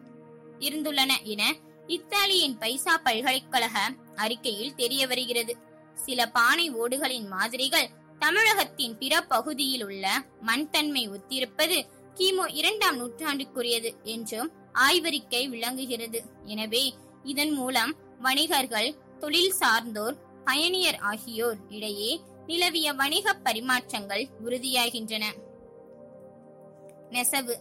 [0.59, 1.43] இருந்துள்ளன என
[1.86, 3.76] இத்தாலியின் பைசா பல்கலைக்கழக
[4.14, 5.55] அறிக்கையில் தெரிய வருகிறது.
[5.95, 10.07] சில பானை ஓடுகளின் மாதிரிகள் தமிழகத்தின் பிற பகுதியில் உள்ள
[10.47, 11.78] மண்தன்மை ஒத்திருப்பது
[12.16, 14.51] கிமு இரண்டாம் நூற்றாண்டுக்குரியது என்றும்
[14.86, 16.22] ஆய்வறிக்கை விளங்குகிறது.
[16.45, 25.24] எனவே இதன் மூலம் வணிகர்கள் தொழில் சார்ந்தோர் பயணியர் ஆகியோர் இடையே நிலவிய வணிக பரிமாற்றங்கள் உறுதியாகின்றன.
[27.11, 27.55] நெசவு.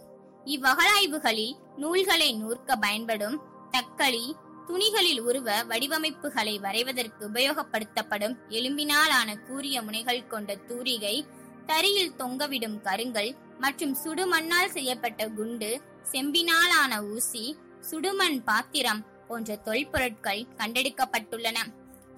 [0.44, 4.32] இவ்வகலாய்வுகளில் நூல்களை நூற்க பயன்படும் தக்களி
[4.66, 11.26] துணிகளில் உருவ வடிவமைப்புகளை வரைவதற்கு உபயோகப்படுத்தப்படும் எலும்பினாலான கூரிய முனைகள் கொண்ட தூரிகை
[11.66, 15.80] தரியில் தொங்கவிடும் கருங்கல் மற்றும் சுடுமண்ணால் செய்யப்பட்ட குண்டு
[16.12, 17.56] செம்பினாலான ஊசி
[17.90, 21.58] சுடுமண் பாத்திரம் போன்ற தொல்பொருட்கள் கண்டெடுக்கப்பட்டுள்ளன.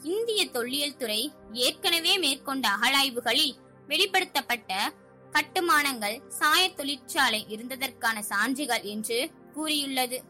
[0.03, 3.55] இந்திய தொல்லியல் துறை ஏற்கனவே மேற்கொண்ட அகழாய்வுகளில்
[3.86, 4.92] வெளிப்படுத்தப்பட்ட
[5.30, 10.22] கட்டுமானங்கள் சாய தொழிற்சாலை இருந்ததற்கான சான்றுகள் என்று கூறியுள்ளது.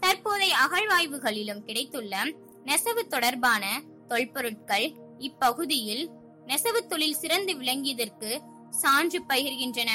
[0.00, 2.24] தற்போதைய அகழ்வாய்வுகளிலும் கிடைத்துள்ள
[2.64, 6.10] நெசவு தொடர்பான தொல்பொருட்கள் இப்பகுதியில்
[6.46, 9.90] நெசவு தொழில் சிறந்து விளங்கியதற்கு சான்று பகிர்கின்றன.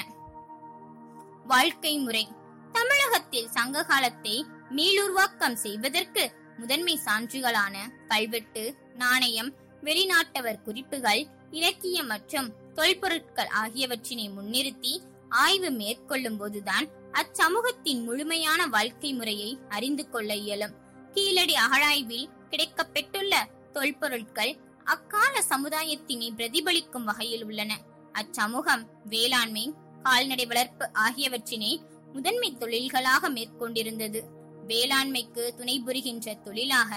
[1.45, 2.27] வாழ்க்கை முறை.
[2.71, 7.75] தமிழகத்தில் சங்க காலத்தை மீளுருவாக்கம் செய்வதற்கு முதன்மை சான்றுகளான
[8.07, 9.49] கல்வெட்டு நாணயம்
[9.83, 11.21] வெளிநாட்டவர் குறிப்புகள்
[11.51, 14.93] இலக்கியம் மற்றும் தொல்பொருட்கள் ஆகியவற்றினை முன்னிறுத்தி
[15.29, 20.73] ஆய்வு மேற்கொள்ளும் போதுதான் அச்சமூகத்தின் முழுமையான வாழ்க்கை முறையை அறிந்து கொள்ள இயலும்.
[21.13, 23.35] கீழடி அகழாய்வில் கிடைக்கப்பெற்றுள்ள
[23.73, 27.71] தொல்பொருட்கள் அக்கால சமுதாயத்தினை பிரதிபலிக்கும் வகையில் உள்ளன.
[28.13, 29.65] அச்சமூகம் வேளாண்மை
[30.03, 31.73] கால்நடை வளர்ப்பு ஆகியவற்றினை
[32.13, 34.21] முதன்மை தொழில்களாக மேற்கொண்டிருந்தது.
[34.67, 36.91] வேளாண்மைக்கு துணை புரிகின்ற தொழிலாக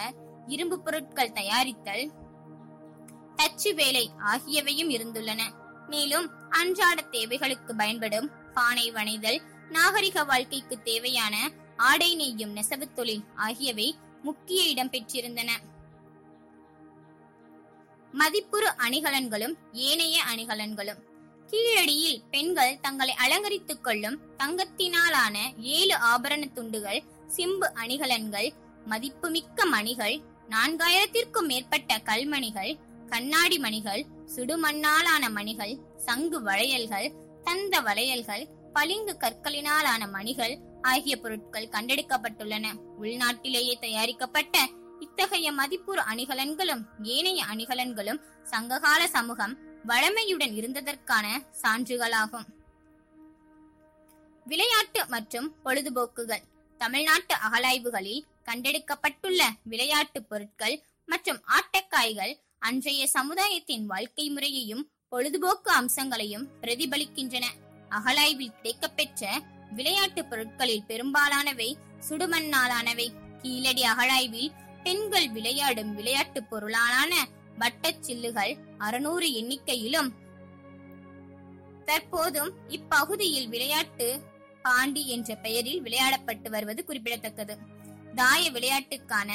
[0.47, 2.11] இரும்பு பொருட்கள் தயாரித்தல்
[3.37, 5.41] தச்சு வேலை ஆகியவையும் இருந்துள்ளன.
[5.89, 14.63] மேலும் அன்றாட தேவைகளுக்கு பயன்படும் பானை வனைதல் நாகரிக வாழ்க்கைக்கு தேவையான ஆடை நெய்யும் நெசவு தொழில் ஆகியவை முக்கிய
[14.63, 15.51] இடம் பெற்றிருந்தன.
[18.13, 20.99] மதிப்புறு அணிகலன்களும் ஏனைய அணிகலன்களும்.
[21.47, 27.03] கீழடியில் பெண்கள் தங்களை அலங்கரித்துக் கொள்ளும் தங்கத்தினாலான ஏழு ஆபரண துண்டுகள்
[27.37, 28.53] சிம்பு அணிகலன்கள்
[28.85, 30.21] மதிப்புமிக்க மணிகள்
[30.53, 32.73] நான்காயிரத்திற்கும் மேற்பட்ட கல்மணிகள்
[33.07, 34.03] கண்ணாடி மணிகள்
[34.35, 37.09] சுடுமண்ணாலான மணிகள் சங்கு வளையல்கள்
[37.45, 42.67] தந்த வளையல்கள் பளிங்கு கற்களினாலான மணிகள் ஆகிய பொருட்கள் கண்டெடுக்கப்பட்டுள்ளன.
[43.01, 44.69] உள்நாட்டிலேயே தயாரிக்கப்பட்ட
[45.01, 49.55] இத்தகைய மதிப்புறு அணிகலன்களும் ஏனைய அணிகலன்களும் சங்ககால சமூகம்
[49.87, 51.27] வளமையுடன் இருந்ததற்கான
[51.63, 52.47] சான்றுகளாகும்.
[54.47, 56.45] விளையாட்டு மற்றும் பொழுதுபோக்குகள்.
[56.81, 60.77] தமிழ்நாட்டு அகலாய்வுகளில் கண்டெடுக்கப்பட்டுள்ள விளையாட்டு பொருட்கள்
[61.07, 67.47] மற்றும் ஆட்டக்காய்கள் அன்றைய சமுதாயத்தின் வாழ்க்கை முறையையும் பொழுதுபோக்கு அம்சங்களையும் பிரதிபலிக்கின்றன.
[67.89, 69.23] அகழாய்வில் கிடைக்கப்பெற்ற
[69.75, 71.77] விளையாட்டு பொருட்களில் பெரும்பாலானவை
[72.09, 73.09] சுடுமண்ணாலானவை.
[73.43, 74.51] கீழடி அகழாய்வில்
[74.83, 77.13] பெண்கள் விளையாடும் விளையாட்டு பொருளான
[77.59, 80.11] வட்டச்சில்லுகள் அறுநூறு எண்ணிக்கையிலும்
[81.87, 84.21] தற்போதும் இப்பகுதியில் விளையாட்டு
[84.63, 87.57] பாண்டி என்ற பெயரில் விளையாடப்பட்டு வருவது குறிப்பிடத்தக்கது.
[88.15, 89.31] தாய விளையாட்டுக்கான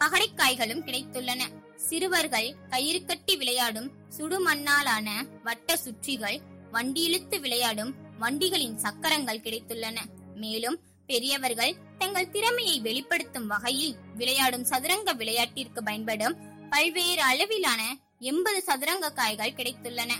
[0.00, 1.42] பகடைக்காய்களும் கிடைத்துள்ளன.
[1.88, 5.08] சிறுவர்கள் கயிறு கட்டி விளையாடும் சுடுமண்ணாலான
[5.42, 6.38] வட்ட சுற்றிகள்
[6.70, 9.98] வண்டி இழுத்து விளையாடும் வண்டிகளின் சக்கரங்கள் கிடைத்துள்ளன.
[10.34, 16.36] மேலும் பெரியவர்கள் தங்கள் திறமையை வெளிப்படுத்தும் வகையில் விளையாடும் சதுரங்க விளையாட்டிற்கு பயன்படும்
[16.70, 17.82] பல்வேறு அளவிலான
[18.18, 20.12] எண்பது சதுரங்க காய்கள் கிடைத்துள்ளன.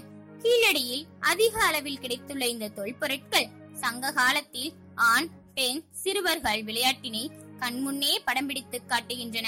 [0.43, 5.29] கீழடியில் அதிக அளவில் கிடைத்துள்ள இந்த தொல்பொருட்கள் சங்க காலத்தில் ஆண்
[5.61, 9.47] பெண் சிறுவர்கள் விளையாட்டினை கண்முன்னே படம் பிடித்து காட்டுகின்றன.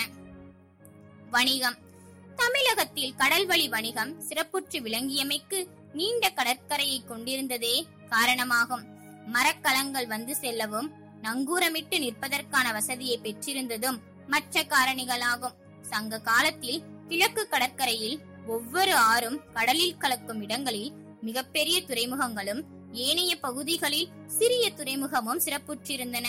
[1.31, 1.77] வணிகம்.
[2.37, 8.85] தமிழகத்தில் கடல்வழி வணிகம் சிறப்புற்று விளங்கியமைக்கு நீண்ட கடற்கரையை கொண்டிருந்ததே காரணமாகும்.
[9.27, 10.93] மரக்கலங்கள் வந்து செல்லவும்
[11.23, 15.55] நங்கூரமிட்டு நிற்பதற்கான வசதியை பெற்றிருந்ததும் மற்ற காரணிகளாகும்.
[15.83, 20.93] சங்க காலத்தில் கிழக்கு கடற்கரையில் ஒவ்வொரு ஆறும் கடலில் கலக்கும் இடங்களில்
[21.23, 26.27] மிகப்பெரிய துறைமுகங்களும் ஏனைய பகுதிகளில் சிறிய துறைமுகமும் சிறப்புற்றிருந்தன.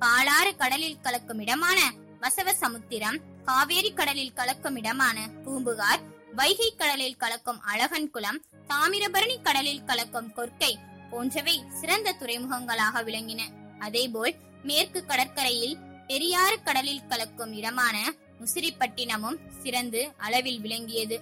[0.00, 6.00] பாலாறு கடலில் கலக்கும் இடமான வசவ சமுத்திரம் காவேரி கடலில் கலக்கும் இடமான பூம்புகார்
[6.34, 10.74] வைகை கடலில் கலக்கும் அழகன் குளம் தாமிரபரணி கடலில் கலக்கும் கொர்க்கை
[11.10, 13.40] போன்றவை சிறந்த துறைமுகங்களாக விளங்கின.
[13.78, 21.20] அதேபோல் மேற்கு கடற்கரையில் பெரியாறு கடலில் கலக்கும் இடமான முசிறிப்பட்டினமும் சிறந்து அளவில் விளங்கியது.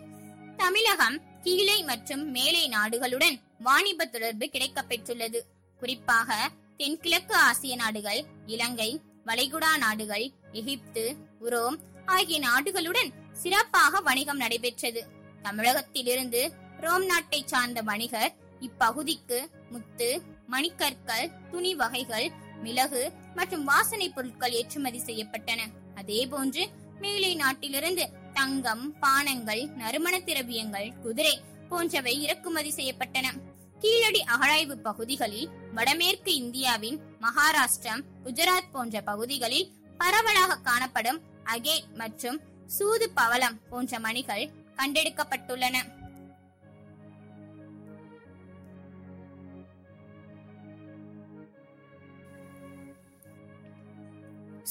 [0.56, 5.40] தமிழகம் கீழே மற்றும் மேலை நாடுகளுடன் வாணிப தொடர்பு கிடைக்கப்பெற்றுள்ளது
[5.80, 6.30] குறிப்பாக
[6.76, 8.90] தென்கிழக்கு ஆசிய நாடுகள் இலங்கை
[9.28, 10.26] வளைகுடா நாடுகள்
[10.60, 11.04] எகிப்து
[11.46, 11.76] உரோம்
[12.14, 13.10] ஆகிய நாடுகளுடன்
[13.42, 15.02] சிறப்பாக வணிகம் நடைபெற்றது.
[15.42, 16.40] தமிழகத்திலிருந்து
[16.84, 19.38] ரோம் நாட்டை சார்ந்த வணிகர் இப்பகுதிக்கு
[19.74, 20.08] முத்து
[20.54, 22.26] மணிக்கற்கள் துணி வகைகள்
[22.64, 23.02] மிளகு
[23.38, 25.60] மற்றும் வாசனை பொருட்கள் ஏற்றுமதி செய்யப்பட்டன.
[26.00, 26.64] அதேபோன்று
[27.04, 28.04] மேலை நாட்டிலிருந்து
[28.38, 31.34] தங்கம் பானங்கள் நறுமண திரவியங்கள் குதிரை
[31.70, 33.26] போன்றவை இறக்குமதி செய்யப்பட்டன.
[33.82, 43.58] கீழடி அகழாய்வு பகுதிகளில் வடமேற்கு இந்தியாவின் மகாராஷ்டிரம் குஜராத் போன்ற பகுதிகளில் பரவலாக காணப்படும் அகேட் மற்றும் சூது பவளம்
[43.70, 45.76] போன்ற மணிகள் கண்டெடுக்கப்பட்டுள்ளன.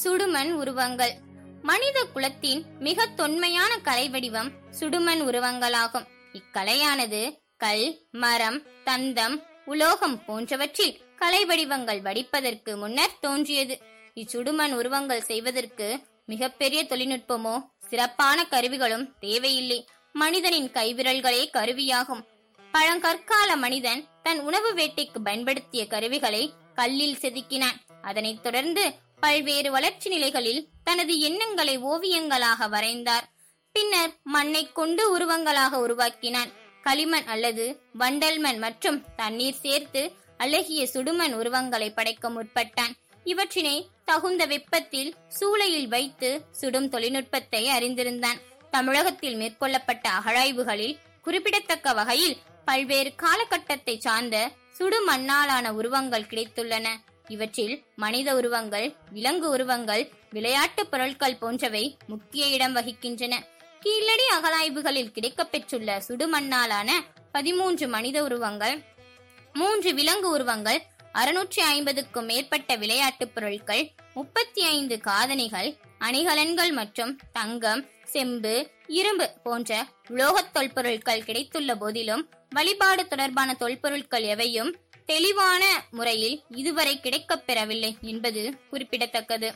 [0.04, 1.14] சுடுமண் உருவங்கள்.
[1.62, 6.06] மனித குலத்தின் மிக தொன்மையான கலை வடிவம் சுடுமண் உருவங்களாகும்.
[6.32, 13.80] இக்கலையானது கல் மரம் தந்தம் உலோகம் போன்றவற்றில் கலை வடிவங்கள் வடிப்பதற்கு முன்னர் தோன்றியது.
[14.14, 19.88] இச்சுடுமண் உருவங்கள் செய்வதற்கு மிகப்பெரிய தொழில்நுட்பமோ சிறப்பான கருவிகளும் தேவையில்லை.
[20.12, 22.24] மனிதனின் கைவிரல்களே கருவியாகும்.
[22.72, 27.78] பழங்கற்கால மனிதன் தன் உணவு வேட்டைக்கு பயன்படுத்திய கருவிகளை கல்லில் செதுக்கினான்.
[28.02, 33.26] அதனைத் தொடர்ந்து பல்வேறு வளர்ச்சி நிலைகளில் தனது எண்ணங்களை ஓவியங்களாக வரைந்தார்.
[33.72, 36.60] பின்னர் மண்ணை கொண்டு உருவங்களாக உருவாக்கினான்.
[36.82, 37.64] களிமண் அல்லது
[37.98, 40.02] வண்டல்மண் மற்றும் தண்ணீர் சேர்த்து
[40.36, 42.94] அழகிய சுடுமண் உருவங்களை படைக்க முற்பட்டான்.
[43.26, 48.40] இவற்றினை தகுந்த வெப்பத்தில் சூளையில் வைத்து சுடும் தொழில்நுட்பத்தை அறிந்திருந்தான்.
[48.70, 54.36] தமிழகத்தில் மேற்கொள்ளப்பட்ட அகழாய்வுகளில் குறிப்பிடத்தக்க வகையில் பல்வேறு காலகட்டத்தை சார்ந்த
[54.78, 56.86] சுடு மண்ணாலான உருவங்கள் கிடைத்துள்ளன.
[57.28, 63.34] இவற்றில் மனித உருவங்கள் விலங்கு உருவங்கள் விளையாட்டு பொருட்கள் போன்றவை முக்கிய இடம் வகிக்கின்றன.
[63.82, 66.90] கீழடி அகலாய்வுகளில் கிடைக்கப்பெற்றுள்ள சுடுமண்ணாலான
[67.32, 68.82] பதிமூன்று மனித உருவங்கள்
[69.52, 70.82] மூன்று விலங்கு உருவங்கள்
[71.14, 80.52] அறுநூற்றி ஐம்பதுக்கும் மேற்பட்ட விளையாட்டுப் பொருட்கள் முப்பத்தி ஐந்து காதணிகள் அணிகலன்கள் மற்றும் தங்கம் செம்பு இரும்பு போன்ற உலோகத்
[80.52, 84.76] தொல்பொருட்கள் கிடைத்துள்ள போதிலும் வழிபாடு தொடர்பான தொல்பொருட்கள் எவையும்
[85.06, 89.52] தெளிவான முறையில் இதுவரை கிடைக்கப் பெறவில்லை என்பது குறிப்பிடத்தக்கது.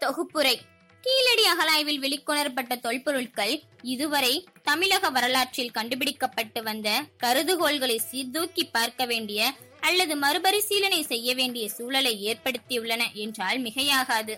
[0.00, 0.60] தொகுப்புரை.
[1.04, 3.54] கீழடி அகழாய்வில் வெளிக்கொணரப்பட்ட தொல்பொருட்கள்
[3.92, 4.32] இதுவரை
[4.62, 13.58] தமிழக வரலாற்றில் கண்டுபிடிக்கப்பட்டு வந்த கருதுகோள்களை சீர்தூக்கி பார்க்க வேண்டிய அல்லது மறுபரிசீலனை செய்ய வேண்டிய சூழலை ஏற்படுத்தியுள்ளன என்றால்
[13.66, 14.34] மிகையாகாது.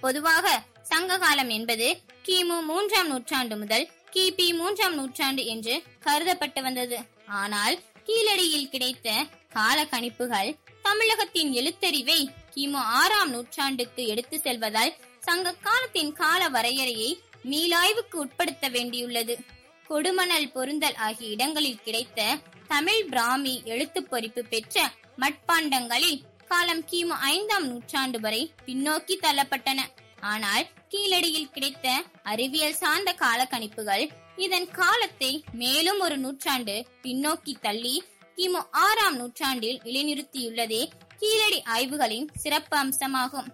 [0.00, 0.46] பொதுவாக
[0.90, 1.86] சங்ககாலம் என்பது
[2.28, 5.74] கிமு மூன்றாம் நூற்றாண்டு முதல் கிபி மூன்றாம் நூற்றாண்டு என்று
[6.06, 6.98] கருதப்பட்டு வந்தது.
[7.40, 7.76] ஆனால்
[8.08, 9.08] கீழடியில் கிடைத்த
[9.48, 10.50] கால கணிப்புகள்
[10.82, 12.20] தமிழகத்தின் எழுத்தறிவை
[12.54, 14.92] கிமு ஆறாம் நூற்றாண்டுக்கு எடுத்து செல்வதால்
[15.26, 17.10] சங்க காலத்தின் கால வரையறையை
[17.50, 19.34] மீளாய்வுக்கு உட்படுத்த வேண்டியுள்ளது.
[19.88, 22.20] கொடுமணல் பொருந்தல் ஆகிய இடங்களில் கிடைத்த
[22.72, 24.84] தமிழ் பிராமி எழுத்து பொறிப்பு பெற்ற
[25.22, 26.20] மட்பாண்டங்களில்
[26.50, 29.80] காலம் கிமு ஐந்தாம் நூற்றாண்டு வரை பின்னோக்கி தள்ளப்பட்டன.
[30.32, 31.86] ஆனால் கீழடியில் கிடைத்த
[32.32, 34.04] அறிவியல் சார்ந்த கால கணிப்புகள்
[34.46, 37.96] இதன் காலத்தை மேலும் ஒரு நூற்றாண்டு பின்னோக்கி தள்ளி
[38.38, 40.82] கிமு ஆறாம் நூற்றாண்டில் நிலைநிறுத்தியுள்ளதே
[41.20, 43.48] கீழடி ஆய்வுகளின் சிறப்பு அம்சமாகும்.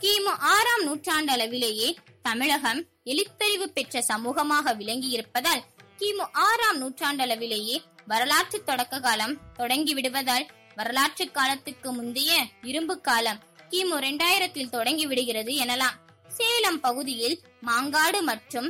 [0.00, 1.88] கிமு ஆறாம் நூற்றாண்டளவிலேயே
[2.22, 5.62] தமிழகம் எழுத்தறிவு பெற்ற சமூகமாக விளங்கியிருப்பதால்
[5.98, 7.76] கிமு ஆறாம் நூற்றாண்டளவிலேயே
[8.06, 10.46] வரலாற்று தொடக்க காலம் தொடங்கி விடுவதால்
[10.76, 12.32] வரலாற்று காலத்துக்கு முந்தைய
[12.62, 13.40] இரும்பு காலம்
[13.70, 15.96] கிமு இரண்டாயிரத்தில் தொடங்கி விடுகிறது எனலாம்.
[16.30, 17.36] சேலம் பகுதியில்
[17.66, 18.68] மாங்காடு மற்றும்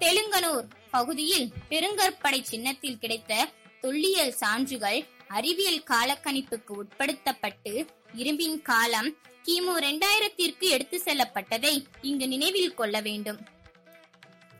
[0.00, 3.48] தெலுங்கனூர் பகுதியில் பெருங்கற்படை சின்னத்தில் கிடைத்த
[3.80, 9.10] தொல்லியல் சான்றுகள் அறிவியல் காலக்கணிப்புக்கு உட்படுத்தப்பட்டு இரும்பின் காலம்
[9.50, 11.72] கிமு இரண்டாயிரத்திற்கு எடுத்து செல்லப்பட்டதை
[12.02, 13.38] இங்கு நினைவில் கொள்ள வேண்டும்.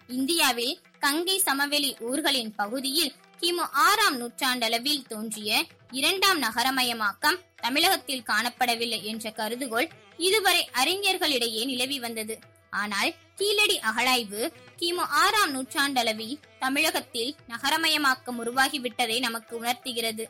[0.09, 5.61] இந்தியாவில் கங்கை சமவெளி ஊர்களின் பகுதியில் கிமு ஆறாம் நூற்றாண்டளவில் தோன்றிய
[5.91, 12.39] இரண்டாம் நகரமயமாக்கம் தமிழகத்தில் காணப்படவில்லை என்ற கருதுகோள் இதுவரை அறிஞர்களிடையே நிலவி வந்தது.
[12.71, 14.43] ஆனால் கீழடி அகழாய்வு
[14.81, 20.27] கிமு ஆறாம் நூற்றாண்டளவில் தமிழகத்தில் நகரமயமாக்கம் உருவாகிவிட்டதை நமக்கு உணர்த்துகிறது.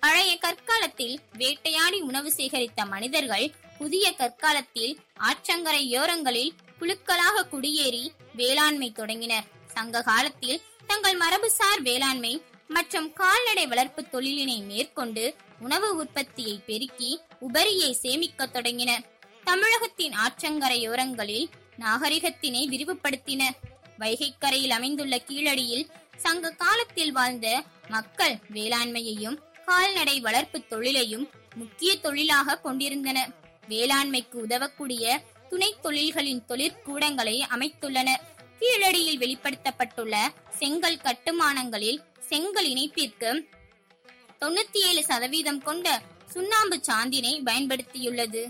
[0.00, 3.48] பழைய கற்காலத்தில் வேட்டையாடி உணவு சேகரித்த மனிதர்கள்
[3.78, 4.94] புதிய கற்காலத்தில்
[5.28, 9.46] ஆற்றங்கரையோரங்களில் குழுக்களாக குடியேறி வேளாண்மை தொடங்கினர்.
[9.66, 18.46] சங்க காலத்தில் தங்கள் மரபுசார் வேளாண்மை மற்றும் கால்நடை வளர்ப்பு தொழிலினை மேற்கொண்டு உணவு உற்பத்தியை பெருக்கி உபரியை சேமிக்க
[18.46, 19.06] தொடங்கினர்.
[19.44, 21.48] தமிழகத்தின் ஆற்றங்கரையோரங்களில்
[21.78, 23.58] நாகரிகத்தினை விரிவுபடுத்தினர்
[23.98, 33.30] வைகைக்கரையில் அமைந்துள்ள கீழடியில் சங்க காலத்தில் வாழ்ந்த மக்கள் வேளாண்மையையும் கால்நடை வளர்ப்பு தொழிலையும் முக்கிய தொழிலாக கொண்டிருந்தனர்.
[33.68, 35.04] வேளாண்மைக்கு உதவக்கூடிய
[35.50, 38.24] துணை தொழில்களின் தொழிற்கூடங்களை அமைத்துள்ளனர்
[38.60, 40.16] கீழடியில் வெளிப்படுத்தப்பட்டுள்ள
[40.58, 43.30] செங்கல் கட்டுமானங்களில் செங்கல் இணைப்பிற்கு
[44.40, 45.86] தொண்ணூத்தி ஏழு சதவீதம் கொண்ட
[46.32, 48.42] சுண்ணாம்பு சாந்தினை பயன்படுத்தியுள்ளது.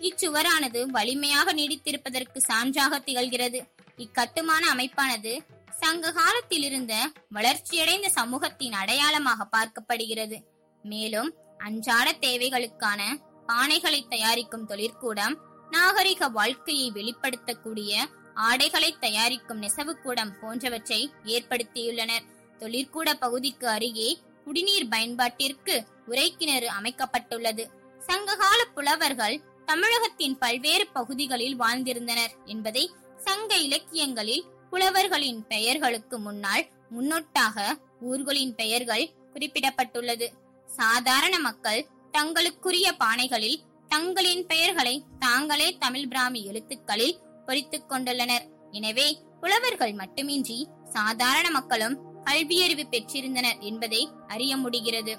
[0.00, 3.60] இச்சுவரானது வலிமையாக நீடித்திருப்பதற்கு சான்றாக திகழ்கிறது.
[3.96, 5.32] இக்கட்டுமான அமைப்பானது
[5.80, 6.94] சங்க காலத்தில் இருந்த
[7.28, 10.36] வளர்ச்சியடைந்த சமூகத்தின் அடையாளமாக பார்க்கப்படுகிறது.
[10.84, 13.00] மேலும் அன்றாட தேவைகளுக்கான
[13.46, 15.34] பானைகளை தயாரிக்கும் தொழிற்கூடம்
[15.70, 17.92] நாகரிக வாழ்க்கையை வெளிப்படுத்தக்கூடிய
[18.34, 22.24] ஆடைகளை தயாரிக்கும் நெசவுக்கூடம் போன்றவற்றை ஏற்படுத்தியுள்ளனர்.
[22.58, 25.74] தொழிற்கூட பகுதிக்கு அருகே குடிநீர் பயன்பாட்டிற்கு
[26.08, 27.64] உரைக்கிணறு அமைக்கப்பட்டுள்ளது.
[27.98, 29.36] சங்ககால புலவர்கள்
[29.66, 40.26] தமிழகத்தின் பல்வேறு பகுதிகளில் வாழ்ந்திருந்தனர் என்பதை சங்க இலக்கியங்களில் புலவர்களின் பெயர்களுக்கு முன்னால் முன்னொட்டாக ஊர்களின் பெயர்கள் குறிப்பிடப்பட்டுள்ளது.
[40.66, 48.44] சாதாரண மக்கள் தங்களுக்குரிய பானைகளில் தங்களின் பெயர்களை தாங்களே தமிழ் பிராமி எழுத்துக்களில் பொறித்துக் கொண்டுள்ளனர்.
[48.70, 49.06] எனவே
[49.40, 55.14] புலவர்கள் மட்டுமின்றி சாதாரண மக்களும் கல்வியறிவு பெற்றிருந்தனர் என்பதை அறிய முடிகிறது.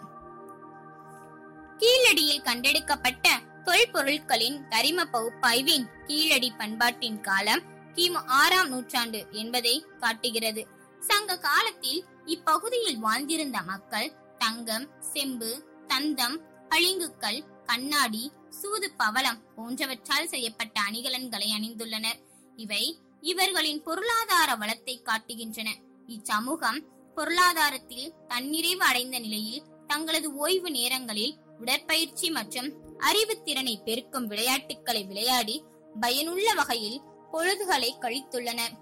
[1.77, 3.27] கீழடியில் கண்டெடுக்கப்பட்ட
[3.65, 7.63] தொல்பொருட்களின் கரிம பகுப்பாய்வின் கீழடி பண்பாட்டின் காலம்
[7.95, 10.63] கிமு ஆறாம் நூற்றாண்டு என்பதை காட்டுகிறது.
[11.01, 15.51] சங்க காலத்தில் இப்பகுதியில் வாழ்ந்திருந்த மக்கள் தங்கம் செம்பு
[15.87, 16.37] தந்தம்
[16.69, 22.19] பளிங்குக்கல் கண்ணாடி சூது பவளம் போன்றவற்றால் செய்யப்பட்ட அணிகலன்களை அணிந்துள்ளனர்.
[22.55, 25.69] இவை இவர்களின் பொருளாதார வளத்தை காட்டுகின்றன.
[26.07, 26.79] இச்சமூகம்
[27.15, 35.63] பொருளாதாரத்தில் தன்னிறைவு அடைந்த நிலையில் தங்களது ஓய்வு நேரங்களில் உடற்பயிற்சி மற்றும் அறிவு திறனை பெருக்கும் விளையாட்டுகளை விளையாடி
[35.99, 37.01] பயனுள்ள வகையில்
[37.31, 38.73] பொழுதுகளை கழித்துள்ளனர்.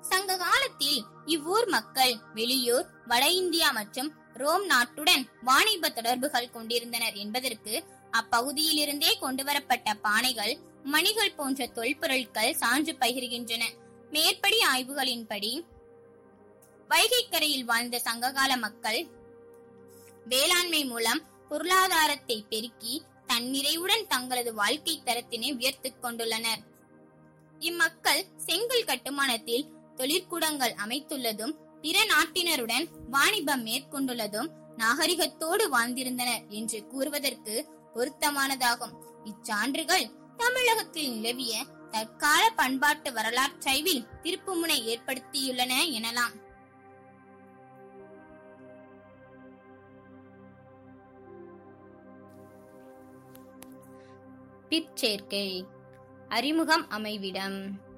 [0.00, 4.10] சங்க காலத்தில் இவ்வூர் மக்கள் வெளியூர் வட இந்தியா மற்றும்
[4.42, 7.74] ரோம் நாட்டுடன் வாணிப தொடர்புகள் கொண்டிருந்தனர் என்பதற்கு
[8.12, 13.64] அப்பகுதியிலிருந்தே கொண்டுவரப்பட்ட பானைகள் மணிகள் போன்ற தொல்பொருட்கள் சான்று பகிர்கின்றன.
[14.10, 15.52] மேற்படி ஆய்வுகளின்படி
[16.90, 19.00] வைகைக்கரையில் வாழ்ந்த சங்ககால மக்கள்
[20.24, 22.94] வேளாண்மை மூலம் பொருளாதாரத்தை பெருக்கி
[23.26, 26.62] தன்னிறைவுடன் தங்களது வாழ்க்கை தரத்தினை உயர்த்திக் கொண்டுள்ளனர்.
[27.60, 38.94] இம்மக்கள் செங்கல் கட்டுமானத்தில் தொழிற்கூடங்கள் அமைத்துள்ளதும் பிற நாட்டினருடன் வாணிபம் மேற்கொண்டுள்ளதும் நாகரிகத்தோடு வாழ்ந்திருந்தனர் என்று கூறுவதற்கு பொருத்தமானதாகும்.
[39.24, 46.34] இச்சான்றுகள் தமிழகத்தில் நிலவிய தற்கால பண்பாட்டு வரலாற்றைவில் திருப்புமுனை ஏற்படுத்தியுள்ளன எனலாம்.
[54.70, 55.62] பிற்சேர்க்கை
[56.28, 57.88] அறிமுகம் அமைவிடம்.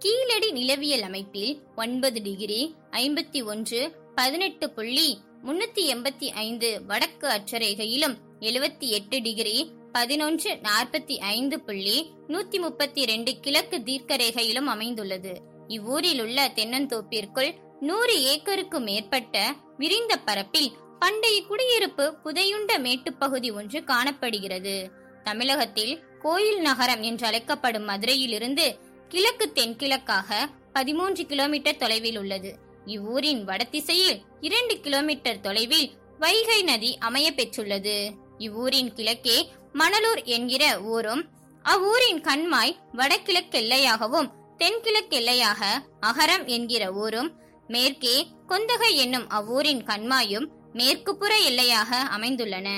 [0.00, 3.80] கீழடி நிலவியல் அமைப்பில் ஒன்பது டிகிரி ஐம்பத்தி ஒன்று
[4.14, 5.08] பதினெட்டு புள்ளி
[5.46, 9.56] முன்னூத்தி எண்பத்தி ஐந்து வடக்கு அட்சரேகையிலும் எழுபத்தி எட்டு டிகிரி
[9.92, 11.98] பதினொன்று நாற்பத்தி ஐந்து புள்ளி
[12.28, 15.34] நூத்தி முப்பத்தி ரெண்டு கிழக்கு தீர்க்கரேகையிலும் அமைந்துள்ளது.
[15.68, 24.76] இவ்வூரில் உள்ள தென்னந்தோப்பிற்குள் நூறு ஏக்கருக்கு மேற்பட்ட விரிந்த பரப்பில் பண்டைய குடியிருப்பு புதையுண்ட மேட்டுப்பகுதி ஒன்று காணப்படுகிறது.
[25.24, 28.66] தமிழகத்தில் கோயில் நகரம் என்று அழைக்கப்படும் மதுரையிலிருந்து
[29.12, 30.30] கிழக்கு தென்கிழக்காக
[30.72, 32.50] பதிமூன்று கிலோமீட்டர் தொலைவில் உள்ளது.
[32.94, 35.88] இவ்வூரின் வடதிசையில் இரண்டு கிலோமீட்டர் தொலைவில்
[36.18, 37.96] வைகை நதி அமைய பெற்றுள்ளது.
[38.38, 39.38] இவ்வூரின் கிழக்கே
[39.74, 41.22] மணலூர் என்கிற ஊரும்
[41.64, 45.60] அவ்வூரின் கண்மாய் வடகிழக்கெல்லையாகவும் தென்கிழக்கெல்லையாக
[46.00, 47.30] அகரம் என்கிற ஊரும்
[47.68, 52.68] மேற்கே கொந்தகை என்னும் அவ்வூரின் கண்மாயும் மேற்குப்புற எல்லையாக அமைந்துள்ளன.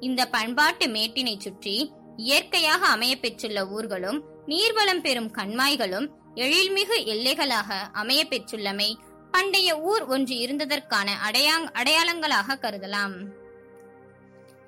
[0.00, 1.76] இந்த பண்பாட்டு மேட்டினை சுற்றி
[2.16, 6.06] இயற்கையாக அமைய பெற்றுள்ள ஊர்களும் நீர்வளம் பெறும் கண்மாய்களும்
[6.44, 8.90] எழில்மிகு எல்லைகளாக அமைய பெற்றுள்ளமை
[9.30, 13.16] பண்டைய ஊர் ஒன்று இருந்ததற்கான அடையாங் அடையாளங்களாக கருதலாம்.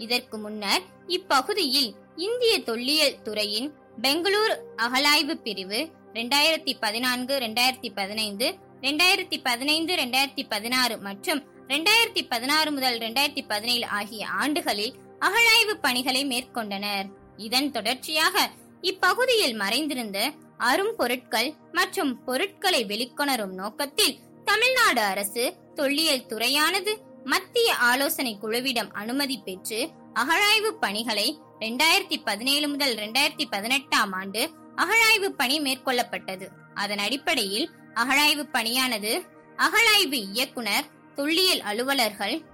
[0.05, 0.83] இதற்கு முன்னர்
[1.17, 1.91] இப்பகுதியில்
[2.27, 3.69] இந்திய தொல்லியல் துறையின்
[4.01, 5.81] பெங்களூர் அகலாய்வு பிரிவு
[6.19, 8.47] ரெண்டாயிரத்தி பதினான்கு ரெண்டாயிரத்தி பதினைந்து
[8.83, 17.07] ரெண்டாயிரத்தி பதினைந்து ரெண்டாயிரத்தி பதினாறு மற்றும் ரெண்டாயிரத்தி பதினாறு முதல் ரெண்டாயிரத்தி பதினேழு ஆகிய ஆண்டுகளில் அகழாய்வு பணிகளை மேற்கொண்டனர்.
[17.47, 18.37] இதன் தொடர்ச்சியாக
[18.83, 20.19] இப்பகுதியில் மறைந்திருந்த
[20.59, 26.93] அரும்பொருட்கள் மற்றும் பொருட்களை வெளிக்கொணரும் நோக்கத்தில் தமிழ்நாடு அரசு தொல்லியல் துறையானது
[27.25, 35.61] மத்திய ஆலோசனை குழுவிடம் அனுமதி பெற்று அகழாய்வு பணிகளை இரண்டாயிரத்தி பதினேழு முதல் இரண்டாயிரத்தி பதினெட்டாம் ஆண்டு அகழாய்வு பணி
[35.61, 36.47] மேற்கொள்ளப்பட்டது.
[36.75, 39.13] அதன் அடிப்படையில் அகழாய்வு பணியானது
[39.57, 42.45] அகழாய்வு இயக்குனர் தொல்லியல் அலுவலர்கள்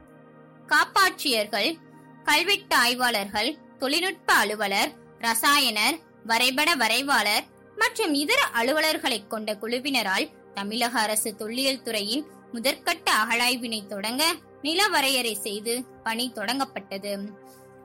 [0.67, 1.79] காப்பாட்சியர்கள்
[2.25, 7.47] கல்வெட்டு ஆய்வாளர்கள் தொழில்நுட்ப அலுவலர் ரசாயனர் வரைபட வரைவாளர்
[7.77, 14.25] மற்றும் இதர அலுவலர்களை கொண்ட குழுவினரால் தமிழக அரசு தொல்லியல் துறையின் முதற்கட்ட அகழாய்வினை தொடங்க
[14.63, 17.13] நில வரையறை செய்து பணி தொடங்கப்பட்டது.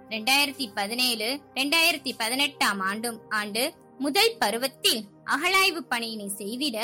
[0.09, 3.63] ரெண்டாயிரத்தி பதினேழு ரெண்டாயிரத்தி பதினெட்டாம் ஆண்டும் ஆண்டு
[3.99, 6.77] முதல் பருவத்தில் அகழாய்வு பணியினை செய்திட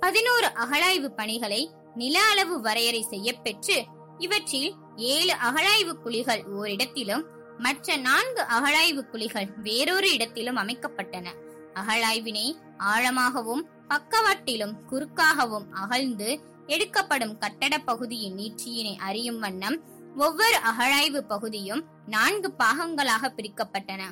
[0.00, 1.62] பதினோரு அகழாய்வு பணிகளை
[1.94, 3.76] நில அளவு வரையறை செய்யப்பெற்று
[4.18, 7.24] இவற்றில் ஏழு அகழாய்வு குழிகள் ஓரிடத்திலும்
[7.58, 11.26] மற்ற நான்கு அகழாய்வு குழிகள் வேறொரு இடத்திலும் அமைக்கப்பட்டன.
[11.74, 12.46] அகழாய்வினை
[12.78, 19.76] ஆழமாகவும் பக்கவாட்டிலும் குறுக்காகவும் அகழ்ந்து எடுக்கப்படும் கட்டட பகுதியின் நீட்சியினை அறியும் வண்ணம்
[20.16, 24.02] ஒவ்வொரு அகழாய்வு பகுதியும் நான்கு பாகங்களாக பிரிக்கப்பட்டன.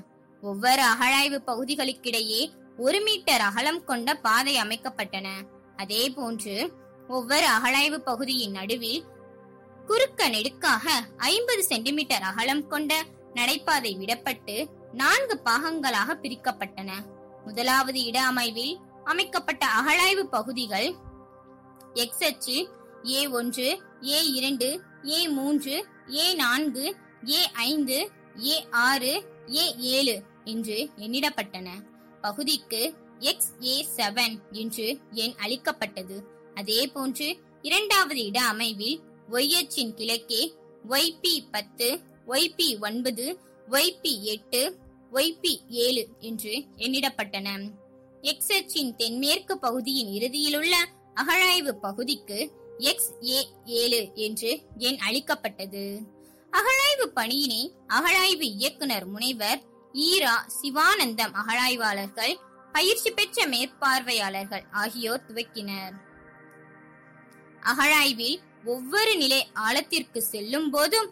[0.43, 2.43] ஒவ்வொரு அகழாய்வு பகுதிகளுக்கிடையே
[2.77, 5.29] ஒரு மீட்டர் அகலம் கொண்ட பாதை அமைக்கப்பட்டன.
[5.77, 6.73] அதே போன்று
[7.09, 9.05] ஒவ்வொரு அகழாய்வு பகுதியின் நடுவில்
[9.87, 10.87] குறுக்க நெடுக்காக
[11.17, 12.93] ஐம்பது சென்டிமீட்டர் அகலம் கொண்ட
[13.37, 14.57] நடைபாதை விடப்பட்டு
[14.93, 16.91] நான்கு பாகங்களாக பிரிக்கப்பட்டன.
[17.45, 18.75] முதலாவது இட அமைவில்
[19.05, 20.89] அமைக்கப்பட்ட அகழாய்வு பகுதிகள்
[21.95, 22.57] எக்ஸ் அச்சு
[23.09, 23.67] ஏ ஒன்று
[24.15, 24.69] ஏ இரண்டு
[25.09, 25.75] ஏ மூன்று
[26.15, 26.87] ஏ நான்கு
[27.29, 27.99] ஏ ஐந்து
[28.45, 28.57] ஏ
[28.87, 29.13] ஆறு
[29.55, 31.69] ஏ ஏழு என்று எண்ணிடப்பட்டன.
[32.21, 32.83] பகுதிக்கு
[33.31, 34.87] எக்ஸ் ஏ செவன் என்று
[35.23, 36.17] எண் அளிக்கப்பட்டது.
[36.55, 37.29] அதே போன்று
[37.63, 38.99] இரண்டாவது இட அமைவில்
[39.31, 40.43] ஒய் அச்சின் கிழக்கே
[40.89, 41.89] ஒய்பி பத்து
[42.27, 43.25] ஒய்பி ஒன்பது
[43.69, 44.61] ஒய்பி எட்டு
[45.13, 47.49] ஒய்பி ஏழு என்று எண்ணிடப்பட்டன.
[48.21, 50.75] எக்ஸ் அச்சின் தென்மேற்கு பகுதியின் இறுதியிலுள்ள
[51.15, 52.39] அகழாய்வு பகுதிக்கு
[52.79, 55.85] எக்ஸ் ஏ ஏழு என்று எண் அளிக்கப்பட்டது.
[56.53, 59.61] அகழாய்வு பணியினை அகழாய்வு இயக்குனர் முனைவர்
[59.95, 62.35] ஈரா சிவானந்தம் அகழாய்வாளர்கள்
[62.73, 65.95] பயிற்சி பெற்ற மேற்பார்வையாளர்கள் ஆகியோர் துவக்கினர்.
[67.61, 71.09] அகழாய்வில் ஒவ்வொரு நிலை ஆழத்திற்கு செல்லும் போதும்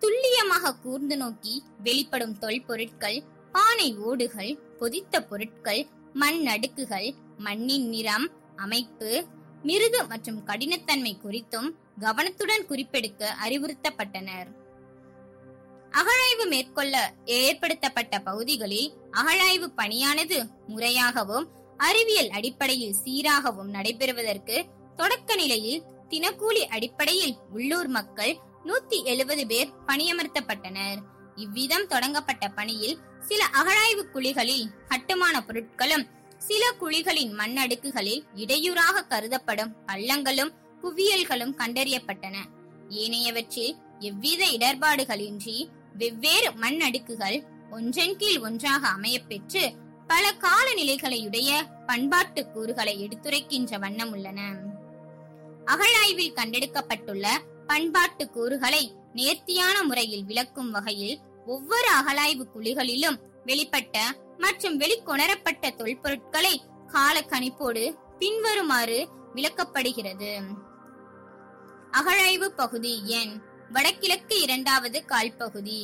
[0.00, 9.26] துல்லியமாக கூர்ந்து நோக்கி வெளிப்படும் தொல்பொருட்கள் பானை ஓடுகள் பொதித்த பொருட்கள் மண் அடுக்குகள் மண்ணின் நிறம் அமைப்பு
[9.62, 11.68] மிருது மற்றும் கடினத்தன்மை குறித்தும்
[12.00, 14.48] கவனத்துடன் குறிப்பெடுக்க அறிவுறுத்தப்பட்டனர்.
[15.90, 20.38] அகழாய்வு மேற்கொள்ள ஏற்படுத்தப்பட்ட பகுதிகளில் அகழாய்வு பணியானது
[20.68, 21.46] முறையாகவும்
[21.76, 24.56] அறிவியல் அடிப்படையில் சீராகவும் நடைபெறுவதற்கு
[24.96, 28.32] தொடக்க நிலையில் தினக்கூலி அடிப்படையில் உள்ளூர் மக்கள்
[28.64, 30.98] நூத்தி எழுபது பேர் பணியமர்த்தப்பட்டனர்.
[31.34, 36.04] இவ்விதம் தொடங்கப்பட்ட பணியில் சில அகழாய்வு குழிகளில் கட்டுமான பொருட்களும்
[36.38, 40.52] சில குழிகளின் மண்ணடுக்குகளில் இடையூறாக கருதப்படும் பள்ளங்களும்
[40.82, 42.36] குவியல்களும் கண்டறியப்பட்டன.
[42.88, 49.74] ஏனையவற்றில் எவ்வித இடர்பாடுகளின்றி வெவ்வேறு மண் அடுக்குகள் ஒன்றன் கீழ் ஒன்றாக அமையப்பெற்று
[50.06, 51.50] பல காலநிலைகளையுடைய
[51.86, 54.40] பண்பாட்டு கூறுகளை எடுத்துரைக்கின்ற வண்ணம் உள்ளன.
[55.64, 57.26] அகழாய்வில் கண்டெடுக்கப்பட்டுள்ள
[57.70, 63.98] பண்பாட்டு கூறுகளை நேர்த்தியான முறையில் விளக்கும் வகையில் ஒவ்வொரு அகலாய்வு குழிகளிலும் வெளிப்பட்ட
[64.38, 66.54] மற்றும் வெளிக்கொணரப்பட்ட தொல்பொருட்களை
[66.86, 67.84] கால கணிப்போடு
[68.18, 68.98] பின்வருமாறு
[69.34, 70.32] விளக்கப்படுகிறது.
[71.90, 73.34] அகழாய்வு பகுதி எண்
[73.70, 75.80] வடகிழக்கு இரண்டாவது கால்பகுதி.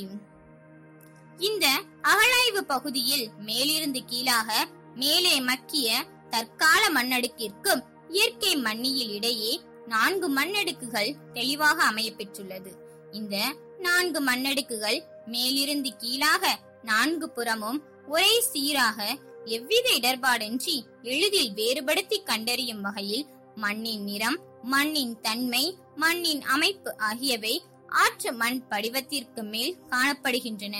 [1.39, 1.67] இந்த
[2.03, 4.51] அகழாய்வு பகுதியில் மேலிருந்து கீழாக
[4.95, 9.55] மேலே மக்கிய தற்கால மண்ணடுக்கிற்கும் இயற்கை மண்ணியில் இடையே
[9.87, 12.73] நான்கு மண்ணடுக்குகள் தெளிவாக அமையப்பெற்றுள்ளது.
[13.13, 13.37] இந்த
[13.79, 24.05] நான்கு மண்ணடுக்குகள் மேலிருந்து கீழாக நான்கு புறமும் ஒரே சீராக எவ்வித இடர்பாடின்றி எளிதில் வேறுபடுத்தி கண்டறியும் வகையில் மண்ணின்
[24.05, 30.77] நிறம் மண்ணின் தன்மை மண்ணின் அமைப்பு ஆகியவை ஆற்று மண் படிவத்திற்கு மேல் காணப்படுகின்றன.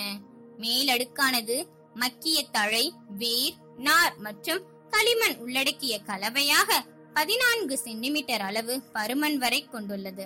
[0.59, 1.57] மேலடுக்கானது
[1.95, 6.71] மக்கிய தழை வேர் நார் மற்றும் களிமண் உள்ளடக்கிய கலவையாக
[7.17, 10.25] பதினான்கு சென்டிமீட்டர் அளவு பருமன் வரை கொண்டுள்ளது.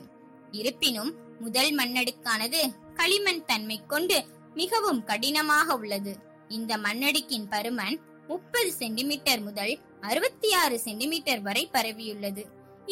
[0.51, 1.11] இருப்பினும்
[1.41, 2.61] முதல் மண்ணடுக்கானது
[2.95, 4.16] களிமண் தன்மை கொண்டு
[4.55, 6.12] மிகவும் கடினமாக உள்ளது.
[6.49, 7.97] இந்த மண்ணடுக்கின் பருமன்
[8.28, 12.43] முப்பது சென்டிமீட்டர் முதல் அறுபத்தி ஆறு சென்டிமீட்டர் வரை பரவியுள்ளது.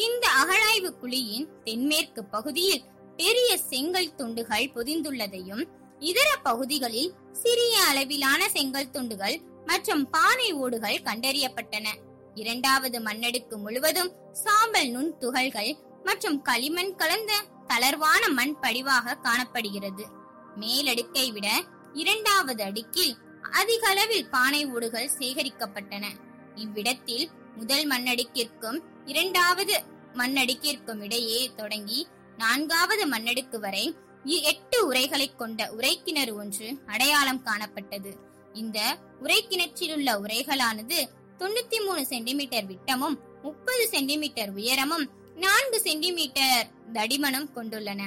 [0.07, 2.85] இந்த அகழாய்வு குழியின் தென்மேற்கு பகுதியில்
[3.17, 5.63] பெரிய செங்கல் துண்டுகள் பொதிந்துள்ளதையும்
[5.99, 11.87] இதர பகுதிகளில் சிறிய அளவிலான செங்கல் துண்டுகள் மற்றும் பானை ஓடுகள் கண்டறியப்பட்டன.
[12.35, 20.05] இரண்டாவது மண்ணடுக்கு முழுவதும் சாம்பல் நுண் துகள்கள் மற்றும் களிமண் கலந்த தளர்வான மண் படிவாக காணப்படுகிறது.
[20.59, 21.63] மேலடுக்கை விட
[21.93, 23.15] இரண்டாவது அடுக்கில்
[23.51, 26.05] அதிக அளவில் பானை ஓடுகள் சேகரிக்கப்பட்டன.
[26.55, 32.07] இவ்விடத்தில் முதல் மண்ணடுக்கிற்கும் இரண்டாவது மண்ணடுக்கிற்கும் இடையே தொடங்கி
[32.37, 38.13] நான்காவது மண்ணடுக்கு வரை எட்டு உரைகளைக் கொண்ட உரைக்கிணறு ஒன்று அடையாளம் காணப்பட்டது.
[38.53, 41.07] இந்த உரைக்கிணற்றிலுள்ள உரைகளானது
[41.39, 48.01] தொண்ணூத்தி மூணு சென்டிமீட்டர் விட்டமும் முப்பது சென்டிமீட்டர் உயரமும் நான்கு சென்டிமீட்டர் தடிமனும் கொண்டுள்ளன.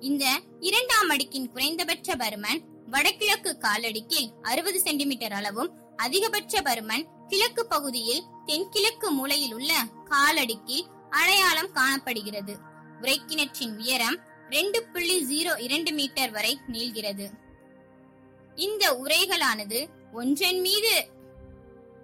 [0.00, 0.24] இந்த
[0.60, 9.54] இரண்டாம் அடுக்கின் குறைந்தபட்ச பருமன் வடகிழக்கு காலடுக்கில் அறுபது சென்டிமீட்டர் அளவும் அதிகபட்ச பருமன் கிழக்கு பகுதியில் தென்கிழக்கு மூலையில்
[9.54, 9.72] உள்ள
[10.04, 12.54] காலடுக்கில் அடையாளம் காணப்படுகிறது.
[13.00, 14.18] உரைக்கிணற்றின் உயரம்
[14.50, 17.26] ரெண்டு புள்ளி ஜீரோ இரண்டு மீட்டர் வரை நீள்கிறது.
[18.54, 19.80] இந்த உரைகளானது
[20.12, 20.92] ஒன்றன் மீது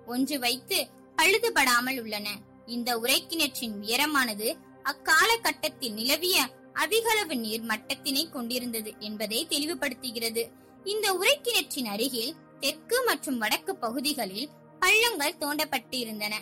[0.07, 2.39] ஒன்று வைத்து பழுதுபடாமல் உள்ளன.
[2.67, 10.51] இந்த உரைக்கிணற்றின் உயரமானது அக்காலகட்டத்தில் நிலவிய அதிகளவு நீர் மட்டத்தினை கொண்டிருந்தது என்பதை தெளிவுபடுத்துகிறது.
[10.85, 14.49] இந்த உரைக்கிணற்றின் அருகில் தெற்கு மற்றும் வடக்கு பகுதிகளில்
[14.81, 16.35] பள்ளங்கள் தோண்டப்பட்டிருந்தன.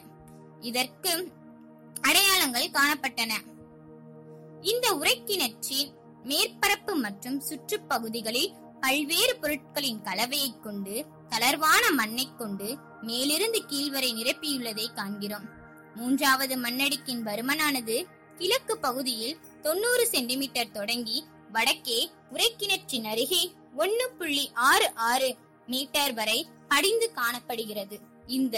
[0.60, 1.32] இதற்கு
[2.00, 3.32] அடையாளங்கள் காணப்பட்டன.
[4.60, 5.92] இந்த உரைக்கிணற்றின்
[6.22, 12.68] மேற்பரப்பு மற்றும் சுற்றுப்பகுதிகளில் பல்வேறு பொருட்களின் கலவையை கொண்டு தளர்வான மண்ணைக் கொண்டு
[13.00, 15.46] மேலிருந்து கீழ்வரை நிரப்பியுள்ளதை காண்கிறோம்.
[15.96, 17.96] மூன்றாவது மண்ணடுக்கின் பருமனானது
[18.38, 21.18] கிழக்கு பகுதியில் தொண்ணூறு சென்டிமீட்டர் தொடங்கி
[21.52, 22.00] வடக்கே
[22.32, 23.42] உரைக்கிணற்றின் அருகே
[23.76, 25.30] ஒன்னு புள்ளி ஆறு ஆறு
[25.66, 27.96] மீட்டர் வரை படிந்து காணப்படுகிறது.
[28.26, 28.56] இந்த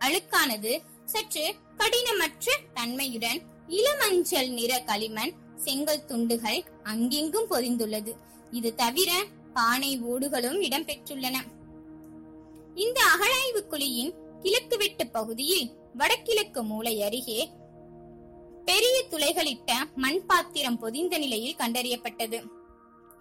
[0.00, 0.72] அழுக்கானது
[1.04, 1.44] சற்று
[1.78, 8.12] கடினமற்ற தன்மையுடன் இளமஞ்சள் நிற களிமண் செங்கல் துண்டுகள் அங்கெங்கும் பொதிந்துள்ளது
[8.50, 9.10] இது தவிர
[9.56, 11.36] பானை ஓடுகளும் இடம்பெற்றுள்ளன.
[12.74, 17.40] இந்த அகழாய்வு குழியின் கிழக்கு வெட்டு பகுதியில் வடகிழக்கு மூலை அருகே
[18.64, 22.38] பெரிய துளைகளிட்ட மண் பாத்திரம் பொதிந்த நிலையில் கண்டறியப்பட்டது.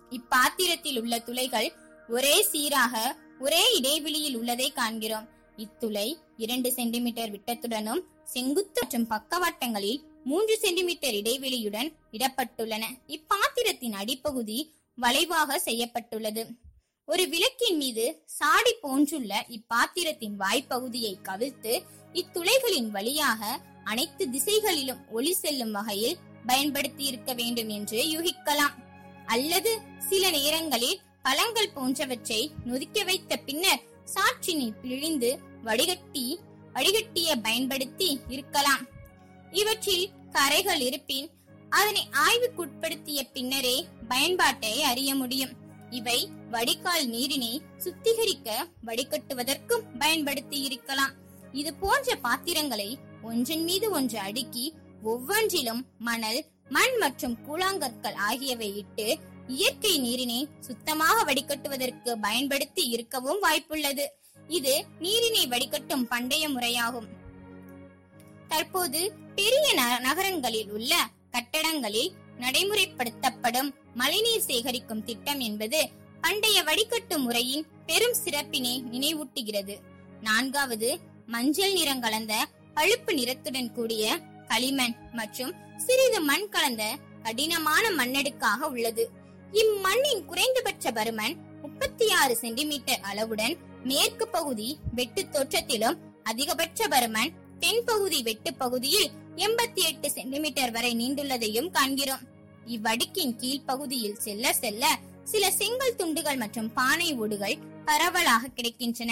[0.09, 1.69] இப்பாத்திரத்தில் உள்ள துளைகள்
[2.09, 2.95] ஒரே சீராக
[3.39, 5.27] ஒரே இடைவெளியில் உள்ளதை காண்கிறோம்.
[5.55, 6.07] இத்துளை
[6.37, 8.01] இரண்டு சென்டிமீட்டர் விட்டத்துடனும்
[8.33, 12.83] செங்குத்து மற்றும் பக்கவாட்டங்களில் மூன்று சென்டிமீட்டர் இடைவெளியுடன் இடப்பட்டுள்ளன.
[13.07, 14.59] இப்பாத்திரத்தின் அடிப்பகுதி
[14.95, 16.47] வளைவாக செய்யப்பட்டுள்ளது.
[17.05, 21.73] ஒரு விளக்கின் மீது சாடி போன்றுள்ள இப்பாத்திரத்தின் வாய்ப்பகுதியை கவிழ்த்து
[22.13, 28.75] இத்துளைகளின் வழியாக அனைத்து திசைகளிலும் ஒளி செல்லும் வகையில் பயன்படுத்தி இருக்க வேண்டும் என்று யூகிக்கலாம்.
[29.25, 33.83] அல்லது சில நேரங்களில் பழங்கள் போன்றவற்றை நொதிக்க வைத்த பின்னர்
[34.15, 36.39] சாற்றினை பிழிந்து வடிகட்டி
[36.73, 38.83] வடிகட்டிய பயன்படுத்தி இருக்கலாம்.
[39.51, 41.29] இவற்றில் கரைகள் இருப்பின்
[41.75, 45.49] அதனை ஆய்வுக்குட்படுத்திய பின்னரே பயன்பாட்டை அறிய முடியும்.
[45.89, 48.51] இவை வடிகால் நீரினை சுத்திகரிக்க
[48.85, 51.11] வடிகட்டுவதற்கும் பயன்படுத்தி இருக்கலாம்.
[51.51, 54.73] இது போன்ற பாத்திரங்களை ஒன்றின் மீது ஒன்று அடுக்கி
[55.03, 64.05] ஒவ்வொன்றிலும் மணல் மண் மற்றும் கூழாங்கற்கள் ஆகியவை இட்டு இயற்கை நீரினை சுத்தமாக வடிகட்டுவதற்கு பயன்படுத்தி இருக்கவும் வாய்ப்புள்ளது.
[64.47, 67.07] இது நீரினை வடிகட்டும் பண்டைய முறையாகும்.
[68.47, 72.11] தற்போது பெரிய ந- நகரங்களில் உள்ள கட்டடங்களில்
[72.43, 75.79] நடைமுறைப்படுத்தப்படும் மழைநீர் சேகரிக்கும் திட்டம் என்பது
[76.23, 79.75] பண்டைய வடிகட்டு முறையின் பெரும் சிறப்பினை நினைவூட்டுகிறது.
[80.21, 80.89] நான்காவது
[81.33, 82.33] மஞ்சள் நிறம் கலந்த
[82.77, 84.15] பழுப்பு நிறத்துடன் கூடிய
[84.47, 85.53] களிமண் மற்றும்
[85.85, 86.83] சிறிது மண் கலந்த
[87.23, 89.03] கடினமான மண்ணடுக்காக உள்ளது.
[89.61, 93.55] இம்மண்ணின் குறைந்தபட்ச பருமன் முப்பத்தி ஆறு சென்டிமீட்டர் அளவுடன்
[93.91, 97.31] மேற்கு பகுதி வெட்டு தோற்றத்திலும் அதிகபட்ச பருமன்
[97.65, 102.19] தென்பகுதி வெட்டு பகுதியில் எண்பத்தி எட்டு சென்டிமீட்டர் வரை நீண்டுள்ளதையும் காண்கிறோம்.
[102.65, 109.11] இவ்வடுக்கின் கீழ்ப்பகுதியில் செல்ல செல்ல சில செங்கல் துண்டுகள் மற்றும் பானை ஓடுகள் பரவலாக கிடைக்கின்றன.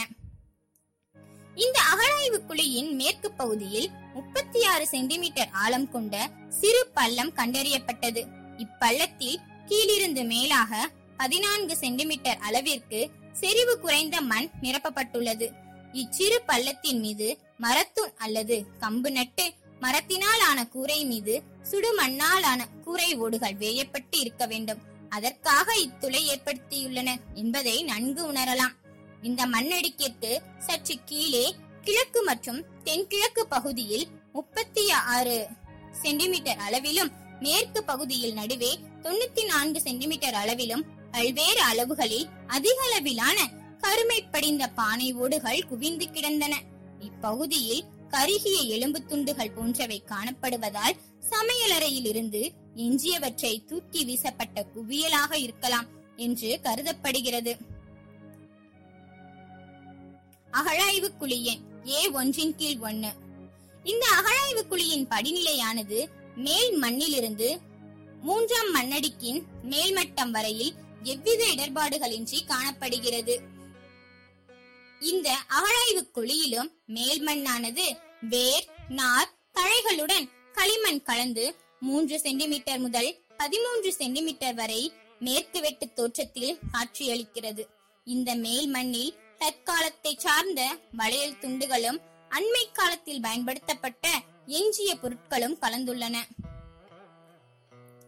[1.55, 8.27] இந்த அகழாய்வு குழியின் மேற்கு பகுதியில் முப்பத்தி ஆறு சென்டிமீட்டர் ஆழம் கொண்ட சிறு பள்ளம் கண்டறியப்பட்டது.
[8.57, 15.49] இப்பள்ளத்தில் கீழிருந்து மேலாக பதினான்கு சென்டிமீட்டர் அளவிற்கு செறிவு குறைந்த மண் நிரப்பப்பட்டுள்ளது.
[15.91, 23.15] இச்சிறு பள்ளத்தின் மீது மரத்தூண் அல்லது கம்பு நட்டு மரத்தினால் ஆன கூரை மீது சுடு மண்ணால் ஆன கூரை
[23.15, 24.81] ஓடுகள் வேயப்பட்டு இருக்க வேண்டும்.
[25.09, 28.75] அதற்காக இத்துளை ஏற்படுத்தியுள்ளன என்பதை நன்கு உணரலாம்.
[29.21, 35.47] இந்த மண்ணடுக்கிற்கு சற்று கீழே கிழக்கு மற்றும் தென்கிழக்கு பகுதியில் முப்பத்தி ஆறு
[36.01, 43.37] சென்டிமீட்டர் அளவிலும் மேற்கு பகுதியில் நடுவே தொண்ணூத்தி நான்கு சென்டிமீட்டர் அளவிலும் பல்வேறு அளவுகளில் அதிக அளவிலான
[43.81, 46.53] கருமை படிந்த பானை ஓடுகள் குவிந்து கிடந்தன.
[47.03, 50.97] இப்பகுதியில் கருகிய எலும்பு துண்டுகள் போன்றவை காணப்படுவதால்
[51.29, 52.41] சமையலறையில் இருந்து
[52.75, 57.57] எஞ்சியவற்றை தூக்கி வீசப்பட்ட குவியலாக இருக்கலாம் என்று கருதப்படுகிறது.
[60.51, 63.11] அகழாய்வு குழியன் ஏ ஒன்றின் கீழ் ஒன்னு.
[63.83, 65.99] இந்த அகழாய்வு குழியின் படிநிலையானது
[66.35, 67.49] மேல் மண்ணிலிருந்து
[68.21, 70.73] மூன்றாம் மண்ணடிக்கின் மேல்மட்டம் வரையில்
[71.03, 73.33] எவ்வித இடர்பாடுகளின்றி காணப்படுகிறது.
[75.09, 77.85] இந்த அகழாய்வு குழியிலும் மேல் மண்ணானது
[78.29, 81.45] வேர் நார் தழைகளுடன் களிமண் கலந்து
[81.79, 84.81] மூன்று சென்டிமீட்டர் முதல் பதிமூன்று சென்டிமீட்டர் வரை
[85.19, 87.63] மேற்கு வெட்டு தோற்றத்தில் காட்சியளிக்கிறது.
[88.07, 91.99] இந்த மேல் மண்ணில் தற்காலத்தை சார்ந்த வளையல் துண்டுகளும்
[92.31, 94.07] அண்மை காலத்தில் பயன்படுத்தப்பட்ட
[94.47, 96.15] எஞ்சிய பொருட்களும் கலந்துள்ளன.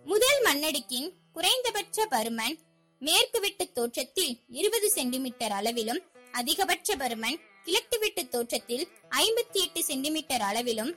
[0.05, 2.57] முதல் மண்ணடுக்கின் குறைந்தபட்ச பருமன்
[3.01, 6.01] மேற்கு வெட்டு தோற்றத்தில் இருபது சென்டிமீட்டர் அளவிலும்
[6.39, 8.85] அதிகபட்ச பருமன் கிழக்கு வெட்டு தோற்றத்தில்
[9.23, 10.91] ஐம்பத்தி எட்டு சென்டிமீட்டர் அளவிலும்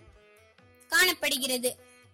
[0.92, 1.70] காணப்படுகிறது.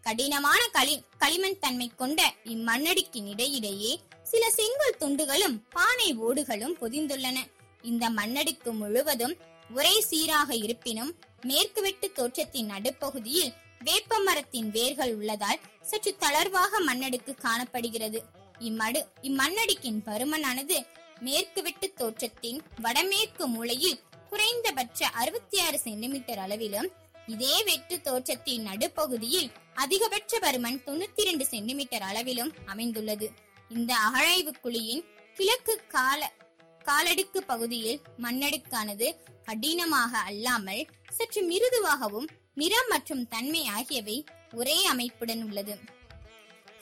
[0.06, 7.38] கடினமான களி களிமண் தன்மை கொண்ட இம்மண்ணடுக்கின் இடையிடையே சில செங்கல் துண்டுகளும் பானை ஓடுகளும் பொதிந்துள்ளன.
[7.82, 9.34] இந்த மண்ணடுக்கு முழுவதும்
[9.74, 11.12] ஒரே சீராக இருப்பினும்
[11.42, 13.54] மேற்கு வெட்டு தோற்றத்தின் நடுப்பகுதியில்
[13.84, 18.20] வேப்ப மரத்தின் வேர்கள் உள்ளதால் சற்று தளர்வாக மண்ணடுக்கு காணப்படுகிறது.
[18.60, 20.76] இம்மடு இம்மண்ணடுக்கின் பருமனானது
[21.20, 24.00] மேற்கு வெட்டு தோற்றத்தின் வடமேற்கு மூலையில்
[24.30, 26.88] குறைந்தபட்ச அறுபத்தி ஆறு சென்டிமீட்டர் அளவிலும்
[27.26, 33.32] இதே வெட்டு தோற்றத்தின் நடுப்பகுதியில் அதிகபட்ச பருமன் தொண்ணூத்தி இரண்டு சென்டிமீட்டர் அளவிலும் அமைந்துள்ளது.
[33.70, 35.04] இந்த அகழாய்வு குழியின்
[35.34, 36.32] கிழக்கு கால
[36.84, 39.08] காலடுக்கு பகுதியில் மண்ணடுக்கானது
[39.44, 45.78] கடினமாக அல்லாமல் சற்று மிருதுவாகவும் நிறம் மற்றும் தன்மை ஆகியவை ஒரே அமைப்புடன் உள்ளது.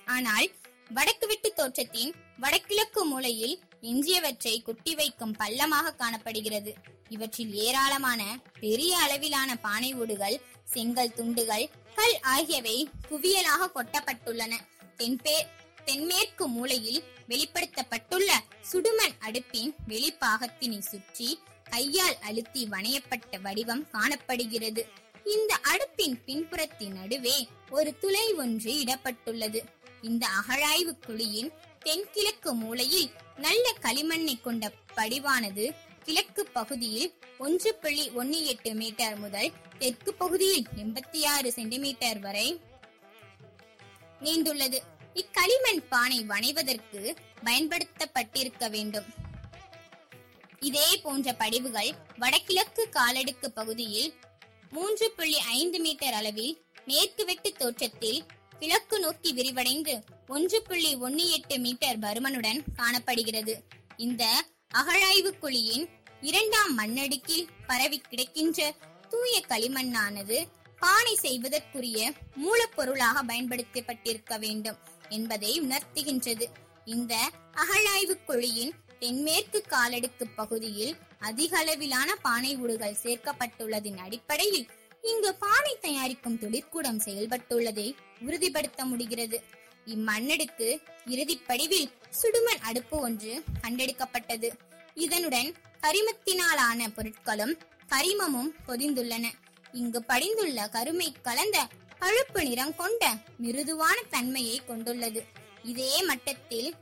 [0.06, 0.48] ஆனால்
[0.90, 3.60] வடக்கு வெட்டு தோற்றத்தின் வடகிழக்கு மூலையில்
[3.90, 6.74] எஞ்சியவற்றை கொட்டி வைக்கும் பள்ளமாக காணப்படுகிறது.
[7.08, 8.22] இவற்றில் ஏராளமான
[8.60, 12.76] பெரிய அளவிலான பானை ஓடுகள் செங்கல் துண்டுகள் கல் ஆகியவை
[13.10, 14.52] குவியலாக கொட்டப்பட்டுள்ளன.
[14.96, 15.36] தென்பே
[15.84, 18.30] தென்மேற்கு மூலையில் வெளிப்படுத்தப்பட்டுள்ள
[18.72, 21.28] சுடுமண் அடுப்பின் வெளிப்பாகத்தினை சுற்றி
[21.70, 24.82] கையால் அழுத்தி வணையப்பட்ட வடிவம் காணப்படுகிறது.
[25.24, 27.36] இந்த அடுப்பின் பின்புறத்தின் நடுவே
[27.70, 29.60] ஒரு துளை ஒன்று இடப்பட்டுள்ளது.
[30.02, 31.50] இந்த அகழாய்வு குழியின்
[31.82, 35.64] தென்கிழக்கு மூலையில் நல்ல களிமண்ணை கொண்ட படிவானது
[36.04, 42.48] கிழக்கு பகுதியில் ஒன்று புள்ளி ஒன்னு எட்டு மீட்டர் முதல் தெற்கு பகுதியில் எண்பத்தி ஆறு சென்டிமீட்டர் வரை
[44.20, 44.78] நீண்டுள்ளது.
[45.14, 47.00] இக்களிமண் பானை வணைவதற்கு
[47.44, 49.08] பயன்படுத்தப்பட்டிருக்க வேண்டும்.
[50.60, 54.12] இதே போன்ற படிவுகள் வடகிழக்கு காலடுக்கு பகுதியில்
[54.70, 56.54] மூன்று புள்ளி ஐந்து மீட்டர் அளவில்
[56.84, 58.20] மேற்கு வெட்டு தோற்றத்தில்
[58.62, 59.94] கிழக்கு நோக்கி விரிவடைந்து
[60.28, 63.54] ஒன்று புள்ளி ஒன்னு எட்டு மீட்டர் பருமனுடன் காணப்படுகிறது.
[63.96, 64.24] இந்த
[64.80, 65.86] அகழாய்வு குழியின்
[66.20, 68.68] இரண்டாம் மண்ணடுக்கில் பரவி கிடக்கின்ற
[69.08, 70.38] தூய களிமண்ணானது
[70.78, 71.98] பானை செய்வதற்குரிய
[72.42, 76.46] மூலப்பொருளாக பயன்படுத்தப்பட்டிருக்க வேண்டும் என்பதை உணர்த்துகின்றது.
[76.84, 77.14] இந்த
[77.62, 80.94] அகழாய்வு குழியின் தென்மேற்கு காலடுக்கு பகுதியில்
[81.30, 84.68] அதிக அளவிலான பானை ஊடுகள் சேர்க்கப்பட்டுள்ளதின் அடிப்படையில்
[85.02, 89.38] இங்கு பானை தயாரிக்கும் தொழிற்கூடம் செயல்பட்டுள்ளதை உறுதிப்படுத்த முடிகிறது.
[89.86, 90.68] இம்மண்ணடுக்கு
[91.06, 94.48] இறுதிப்படிவில் சுடுமண் அடுப்பு ஒன்று கண்டெடுக்கப்பட்டது.
[94.94, 95.48] இதனுடன்
[95.80, 97.54] கரிமத்தினாலான பொருட்களும்
[97.88, 99.24] கரிமமும் பொதிந்துள்ளன.
[99.72, 101.66] இங்கு படிந்துள்ள கருமை கலந்த
[101.98, 105.22] பழுப்பு நிறம் கொண்ட மிருதுவான தன்மையை கொண்டுள்ளது.
[105.62, 106.74] இதே மட்டத்தில்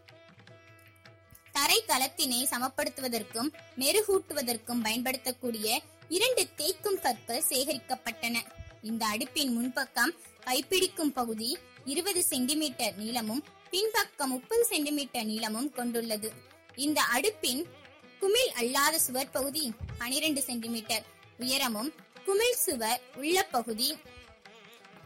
[1.53, 5.83] தரை தளத்தினை சமப்படுத்துவதற்கும் மெருகூட்டுவதற்கும் பயன்படுத்தக்கூடிய
[6.17, 8.37] இரண்டு தேய்க்கும் கற்கள் சேகரிக்கப்பட்டன.
[8.83, 10.13] இந்த அடுப்பின் முன்பக்கம்
[10.47, 16.33] கைப்பிடிக்கும் பகுதி இருபது சென்டிமீட்டர் நீளமும் பின்பக்கம் முப்பது சென்டிமீட்டர் நீளமும் கொண்டுள்ளது.
[16.77, 17.63] இந்த அடுப்பின்
[18.21, 19.65] குமிழ் அல்லாத சுவர் பகுதி
[19.99, 21.05] பனிரெண்டு சென்டிமீட்டர்
[21.39, 21.91] உயரமும்
[22.25, 23.97] குமிழ் சுவர் உள்ள பகுதி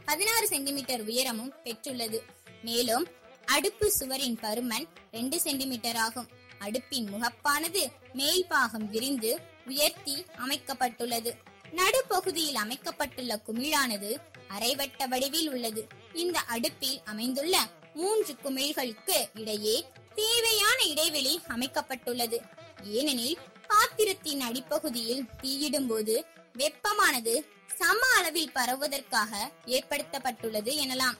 [0.04, 2.20] பதினாறு சென்டிமீட்டர் உயரமும் பெற்றுள்ளது.
[2.62, 3.06] மேலும்
[3.44, 6.30] அடுப்பு சுவரின் பருமன் ரெண்டு சென்டிமீட்டர் ஆகும்.
[6.58, 7.82] அடுப்பின் முகப்பானது
[8.12, 9.32] மேல் பாகம் விரிந்து
[9.66, 11.32] உயர்த்தி அமைக்கப்பட்டுள்ளது.
[11.70, 14.16] நடுப்பகுதியில் அமைக்கப்பட்டுள்ள குமிழானது
[14.58, 15.86] அரைவட்ட வடிவில் உள்ளது.
[16.12, 19.84] இந்த அடுப்பில் அமைந்துள்ள மூன்று குமிழ்களுக்கு இடையே
[20.14, 22.40] தேவையான இடைவெளி அமைக்கப்பட்டுள்ளது.
[22.82, 26.26] ஏனெனில் பாத்திரத்தின் அடிப்பகுதியில் தீயிடும் போது
[26.58, 31.16] வெப்பமானது சம அளவில் பரவுவதற்காக ஏற்படுத்தப்பட்டுள்ளது எனலாம்.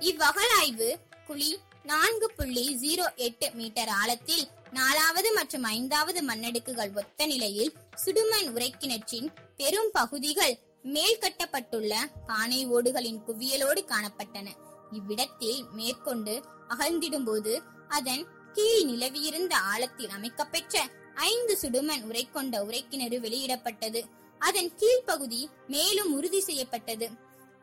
[0.00, 0.94] இவ்வகலாய்வு
[1.26, 7.72] குழி நான்கு புள்ளி ஜீரோ எட்டு மீட்டர் ஆழத்தில் நாலாவது மற்றும் ஐந்தாவது மண்ணடுக்குகள் ஒத்த நிலையில்
[8.04, 10.54] சுடுமண் உரைக்கிணற்றின் பெரும் பகுதிகள்
[10.94, 11.92] மேல் கட்டப்பட்டுள்ள
[12.26, 14.48] பானை ஓடுகளின் குவியலோடு காணப்பட்டன.
[14.92, 16.34] இவ்விடத்தில் மேற்கொண்டு
[16.68, 17.52] அகழ்ந்திடும் போது
[17.88, 20.82] அதன் கீழ் நிலவியிருந்த ஆழத்தில் அமைக்கப்பெற்ற
[21.30, 24.02] ஐந்து சுடுமண் உரை கொண்ட உரைக்கிணறு வெளியிடப்பட்டது.
[24.40, 27.08] அதன் கீழ்ப்பகுதி மேலும் உறுதி செய்யப்பட்டது.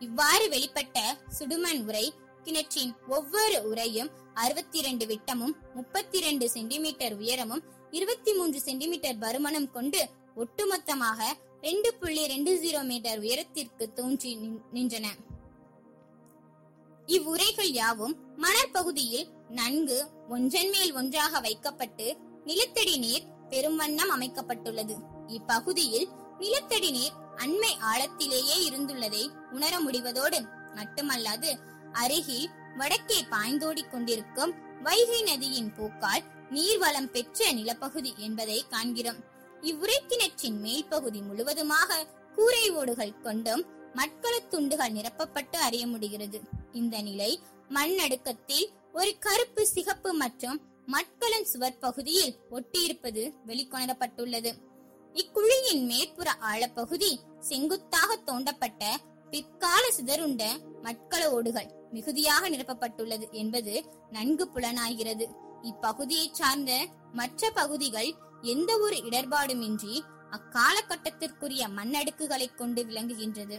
[0.02, 1.00] இவ்வாறு வெளிப்பட்ட
[1.40, 2.06] சுடுமண் உரை
[2.46, 10.02] கிணற்றின் ஒவ்வொரு உரையும் அறுபத்தி இரண்டு விட்டமும் முப்பத்தி இரண்டு சென்டிமீட்டர் உயரமும் இருபத்தி மூன்று சென்டிமீட்டர் பருமனும் கொண்டு
[10.36, 11.22] ஒட்டுமொத்தமாக
[11.62, 14.32] ரெண்டு புள்ளி ரெண்டு ஜீரோ மீட்டர் உயரத்திற்கு தோன்றி
[14.74, 15.08] நின்றன.
[17.08, 19.98] இவ்வுரைகள் யாவும் மணற்பகுதியில் நன்கு
[20.30, 22.08] ஒன்றன் மேல் ஒன்றாக வைக்கப்பட்டு
[22.46, 24.96] நிலத்தடி நீர் பெரும் வண்ணம் அமைக்கப்பட்டுள்ளது.
[25.38, 26.08] இப்பகுதியில்
[26.40, 30.40] நிலத்தடி நீர் அண்மை ஆழத்திலேயே இருந்துள்ளதை உணர முடிவதோடு
[30.78, 31.52] மட்டுமல்லாது
[31.94, 39.24] அருகில் வடக்கே பாய்ந்தோடிக் கொண்டிருக்கும் வைகை நதியின் போக்கால் நீர்வளம் பெற்ற நிலப்பகுதி என்பதை காண்கிறோம்.
[39.62, 43.66] இவ்வுரைக்கிணற்றின் மேல்பகுதி முழுவதுமாக கூரை ஓடுகள் கொண்டும்
[43.96, 46.42] மட்களத் துண்டுகள் நிரப்பப்பட்டு அறிய முடிகிறது.
[46.72, 47.40] இந்த நிலை
[47.70, 54.54] மண்ணடுக்கத்தில் ஒரு கருப்பு சிகப்பு மற்றும் மட்களம் சுவர் பகுதியில் ஒட்டியிருப்பது வெளிக்கொணரப்பட்டுள்ளது.
[55.14, 58.86] இக்குழியின் மேற்புற ஆழப்பகுதி செங்குத்தாக தோண்டப்பட்ட
[59.30, 60.44] பிற்கால சிதறுண்ட
[60.82, 61.80] மட்கள ஓடுகள்.
[61.92, 63.74] மிகுதியாக நிரப்பப்பட்டுள்ளது என்பது
[64.12, 65.26] நன்கு புலனாகிறது.
[65.62, 66.72] இப்பகுதியை சார்ந்த
[67.14, 68.10] மற்ற பகுதிகள்
[68.42, 69.96] எந்த ஒரு இடர்பாடுமின்றி
[70.38, 73.58] அக்காலகட்டத்திற்குரிய மண்ணடுக்குகளை கொண்டு விளங்குகின்றது.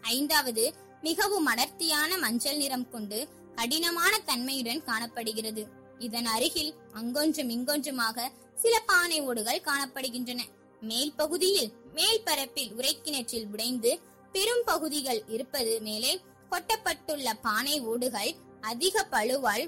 [0.00, 0.64] ஐந்தாவது
[1.02, 3.18] மிகவும் அடர்த்தியான மஞ்சள் நிறம் கொண்டு
[3.54, 5.62] கடினமான தன்மையுடன் காணப்படுகிறது.
[5.98, 10.40] இதன் அருகில் அங்கொன்றும் இங்கொன்றுமாக சில பானை ஓடுகள் காணப்படுகின்றன.
[10.82, 13.92] மேல் பகுதியில் மேல் பரப்பில் உரைக்கிணற்றில் உடைந்து
[14.32, 16.12] பெரும் பகுதிகள் இருப்பது மேலே
[16.50, 19.66] கொட்டப்பட்டுள்ள பானை ஓடுகள் அதிக பழுவால்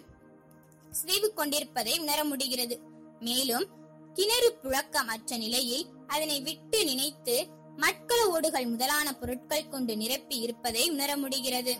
[0.91, 2.77] சிதைவு கொண்டிருப்பதை உணர முடிகிறது.
[3.21, 3.67] மேலும்
[4.15, 7.37] கிணறு புழக்கமற்ற நிலையில் அதனை விட்டு நினைத்து
[7.77, 11.75] மட்கள ஓடுகள் முதலான பொருட்கள் கொண்டு நிரப்பி இருப்பதை உணர முடிகிறது.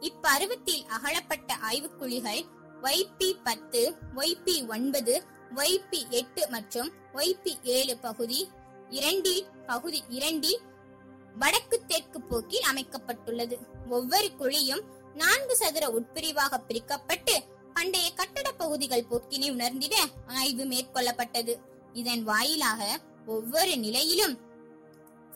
[0.00, 2.42] இப்பருவத்தில் அகழப்பட்ட ஆய்வுக்குழிகள்
[2.82, 3.80] ஒய்பி பத்து
[4.16, 5.14] ஒய்பி ஒன்பது
[5.54, 8.40] ஒய்பி எட்டு மற்றும் ஒய்பி ஏழு பகுதி
[8.90, 10.60] இரண்டில் பகுதி இரண்டில்
[11.38, 13.56] வடக்கு தெற்கு போக்கில் அமைக்கப்பட்டுள்ளது.
[13.88, 14.82] ஒவ்வொரு குழியும்
[15.14, 17.34] நான்கு சதுர உட்பிரிவாக பிரிக்கப்பட்டு
[17.74, 21.58] பண்டைய கட்டட பகுதிகள் போக்கினை உணர்ந்திட ஆய்வு மேற்கொள்ளப்பட்டது.
[21.92, 24.38] இதன் வாயிலாக ஒவ்வொரு நிலையிலும்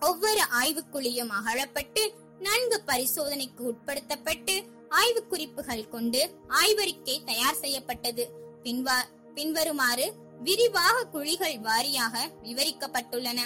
[0.00, 8.30] ஒவ்வொரு ஆய்வுக்குழியும் அகழப்பட்டு நன்கு பரிசோதனைக்கு உட்படுத்தப்பட்டு ஆய்வு குறிப்புகள் கொண்டு ஆய்வறிக்கை தயார் செய்யப்பட்டது.
[8.62, 8.98] பின்வா
[9.34, 13.40] பின்வருமாறு விரிவாக குழிகள் வாரியாக விவரிக்கப்பட்டுள்ளன.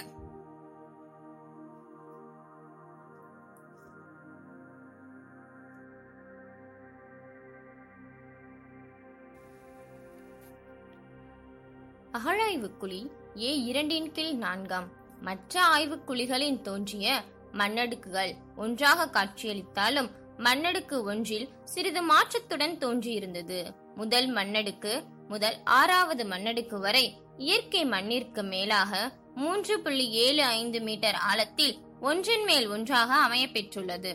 [12.21, 12.99] அகழாய்வுக்குழி
[13.41, 14.89] ஏ இரண்டின் கீழ் நான்காம்.
[15.21, 20.09] மற்ற ஆய்வுக்குழிகளின் தோன்றிய மண்ணடுக்குகள் ஒன்றாக காட்சியளித்தாலும்
[20.39, 23.61] மண்ணடுக்கு ஒன்றில் சிறிது மாற்றத்துடன் தோன்றியிருந்தது.
[23.95, 24.93] முதல் மண்ணடுக்கு
[25.29, 32.69] முதல் ஆறாவது மண்ணடுக்கு வரை இயற்கை மண்ணிற்கு மேலாக மூன்று புள்ளி ஏழு ஐந்து மீட்டர் ஆழத்தில் ஒன்றின் மேல்
[32.69, 34.13] ஒன்றாக அமையப்பெற்றுள்ளது.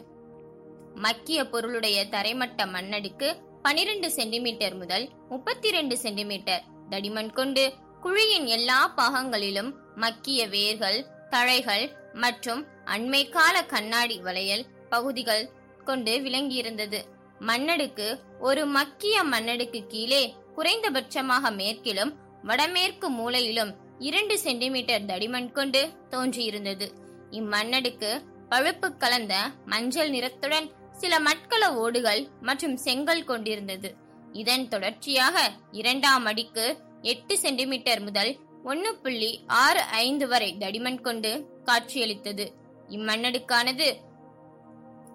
[0.95, 7.73] மக்கிய பொருளுடைய தரைமட்ட மண்ணடுக்கு பனிரெண்டு சென்டிமீட்டர் முதல் முப்பத்தி ரெண்டு சென்டிமீட்டர் தடிமன் கொண்டு
[8.05, 10.97] குழியின் எல்லா பாகங்களிலும் மக்கிய வேர்கள்
[11.29, 15.49] தழைகள் மற்றும் அண்மை கால கண்ணாடி வளையல் பகுதிகள்
[15.83, 16.99] கொண்டு விளங்கியிருந்தது.
[17.39, 18.07] மண்ணடுக்கு
[18.39, 26.87] ஒரு மக்கிய மண்ணடுக்கு கீழே குறைந்தபட்சமாக மேற்கிலும் வடமேற்கு மூலையிலும் இரண்டு சென்டிமீட்டர் தடிமன் கொண்டு தோன்றியிருந்தது.
[27.31, 28.11] இம்மண்ணடுக்கு
[28.49, 29.35] பழுப்பு கலந்த
[29.65, 33.89] மஞ்சள் நிறத்துடன் சில மட்கல ஓடுகள் மற்றும் செங்கல் கொண்டிருந்தது.
[34.33, 36.65] இதன் தொடர்ச்சியாக இரண்டாம் அடிக்கு
[37.11, 38.31] எட்டு சென்டிமீட்டர் முதல்
[38.63, 39.31] ஒன்னு புள்ளி
[39.63, 41.31] ஆறு ஐந்து வரை தடிமன் கொண்டு
[41.67, 42.45] காட்சியளித்தது.
[42.89, 43.87] இம்மண்ணடுக்கானது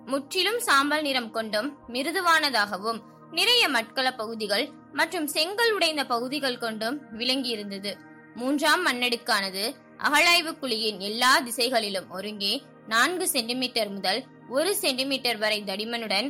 [0.07, 3.01] முற்றிலும் சாம்பல் நிறம் கொண்டும் மிருதுவானதாகவும்
[3.39, 7.93] நிறைய மட்கள பகுதிகள் மற்றும் செங்கல் உடைந்த பகுதிகள் கொண்டும் விளங்கியிருந்தது.
[8.35, 9.65] மூன்றாம் மண்ணடுக்கானது
[10.07, 12.53] அகழாய்வு குழியின் எல்லா திசைகளிலும் ஒருங்கே
[12.87, 16.29] நான்கு சென்டிமீட்டர் முதல் ஒரு சென்டிமீட்டர் வரை தடிமனுடன்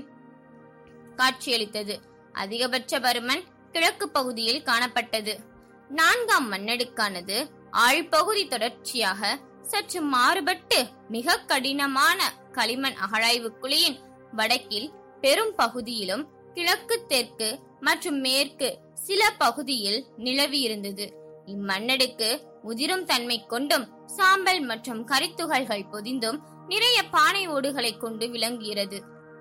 [1.21, 1.95] காட்சியளித்தது.
[2.43, 3.43] அதிகபட்ச பருமன்
[3.73, 5.35] கிழக்கு பகுதியில் காணப்பட்டது.
[5.91, 7.39] நான்காம் மண்ணடுக்கானது
[7.87, 12.21] ஆழ்பகுதி தொடர்ச்சியாக சற்று மாறுபட்டு மிக கடினமான
[12.53, 13.99] களிமண் அகழாய்வு குழியின்
[14.33, 14.89] வடக்கில்
[15.21, 17.49] பெரும் பகுதியிலும் கிழக்கு தெற்கு
[17.81, 21.07] மற்றும் மேற்கு சில பகுதியில் நிலவியிருந்தது
[21.47, 22.29] இம்மண்ணடுக்கு
[22.63, 28.99] உதிரும் தன்மை கொண்டும் சாம்பல் மற்றும் கரித்துகள்கள் பொதிந்தும் நிறைய பானை ஓடுகளை கொண்டு விளங்குகிறது.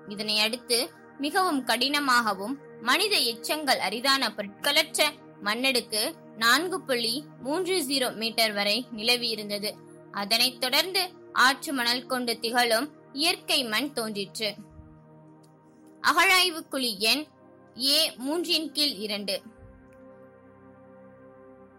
[0.08, 0.78] இதனை அடுத்து
[1.18, 5.02] மிகவும் கடினமாகவும் மனித எச்சங்கள் அரிதான பொருட்களற்ற
[5.44, 9.70] மண்ணடுக்கு நான்கு புள்ளி மூன்று ஜீரோ மீட்டர் வரை நிலவியிருந்தது
[10.12, 14.54] அதனைத் தொடர்ந்து ஆற்று மணல் கொண்டு திகழும் இயற்கை மண் தோன்றிற்று.
[16.00, 17.26] அகழாய்வு குழி எண்
[17.80, 19.42] ஏ மூன்றின் கீழ் இரண்டு.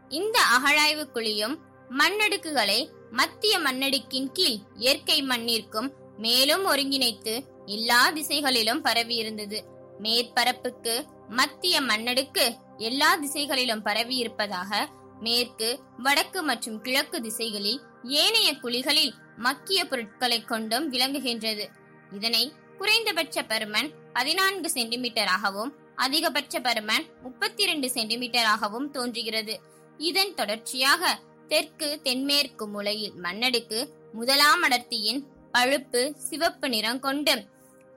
[0.09, 1.57] இந்த அகழாய்வு குழியும்
[1.89, 9.70] மண்ணடுக்குகளை மத்திய மண்ணடுக்கின் கீழ் இயற்கை மண்ணிற்கும் மேலும் ஒருங்கிணைத்து எல்லா திசைகளிலும் பரவியிருந்தது
[10.03, 10.93] மேற்பரப்புக்கு
[11.29, 12.45] மத்திய மண்ணடுக்கு
[12.87, 14.89] எல்லா திசைகளிலும் பரவி இருப்பதாக
[15.25, 17.81] மேற்கு வடக்கு மற்றும் கிழக்கு திசைகளில்
[18.19, 21.65] ஏனைய குழிகளில் மக்கிய பொருட்களை கொண்டும் விளங்குகின்றது.
[22.11, 22.43] இதனை
[22.77, 29.55] குறைந்தபட்ச பருமன் பதினான்கு சென்டிமீட்டராகவும் அதிகபட்ச பருமன் முப்பத்தி இரண்டு சென்டிமீட்டராகவும் தோன்றுகிறது.
[29.99, 31.11] இதன் தொடர்ச்சியாக
[31.47, 33.79] தெற்கு தென்மேற்கு மூலையில் மண்ணடுக்கு
[34.13, 35.21] முதலாம் அடர்த்தியின்
[35.51, 37.35] பழுப்பு சிவப்பு நிறம் கொண்டு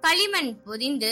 [0.03, 1.11] களிமண் பொதிந்து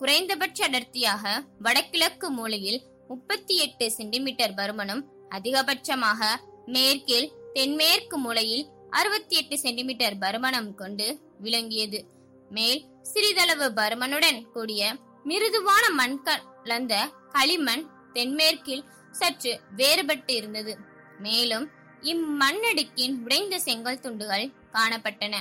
[0.00, 1.24] குறைந்தபட்ச அடர்த்தியாக
[1.58, 6.20] வடகிழக்கு மூலையில் முப்பத்தி எட்டு சென்டிமீட்டர் பருமனும் அதிகபட்சமாக
[6.66, 11.06] மேற்கில் தென்மேற்கு மூலையில் அறுபத்தி எட்டு சென்டிமீட்டர் பருமனம் கொண்டு
[11.38, 12.00] விளங்கியது.
[12.50, 14.82] மேல் சிறிதளவு பருமனுடன் கூடிய
[15.24, 16.94] மிருதுவான மண் கலந்த
[17.32, 20.74] களிமண் தென்மேற்கில் சற்று வேறுபட்டு இருந்தது
[21.18, 21.66] மேலும்
[22.02, 25.34] இம்மண்ணடுக்கின் உடைந்த செங்கல் துண்டுகள் காணப்பட்டன.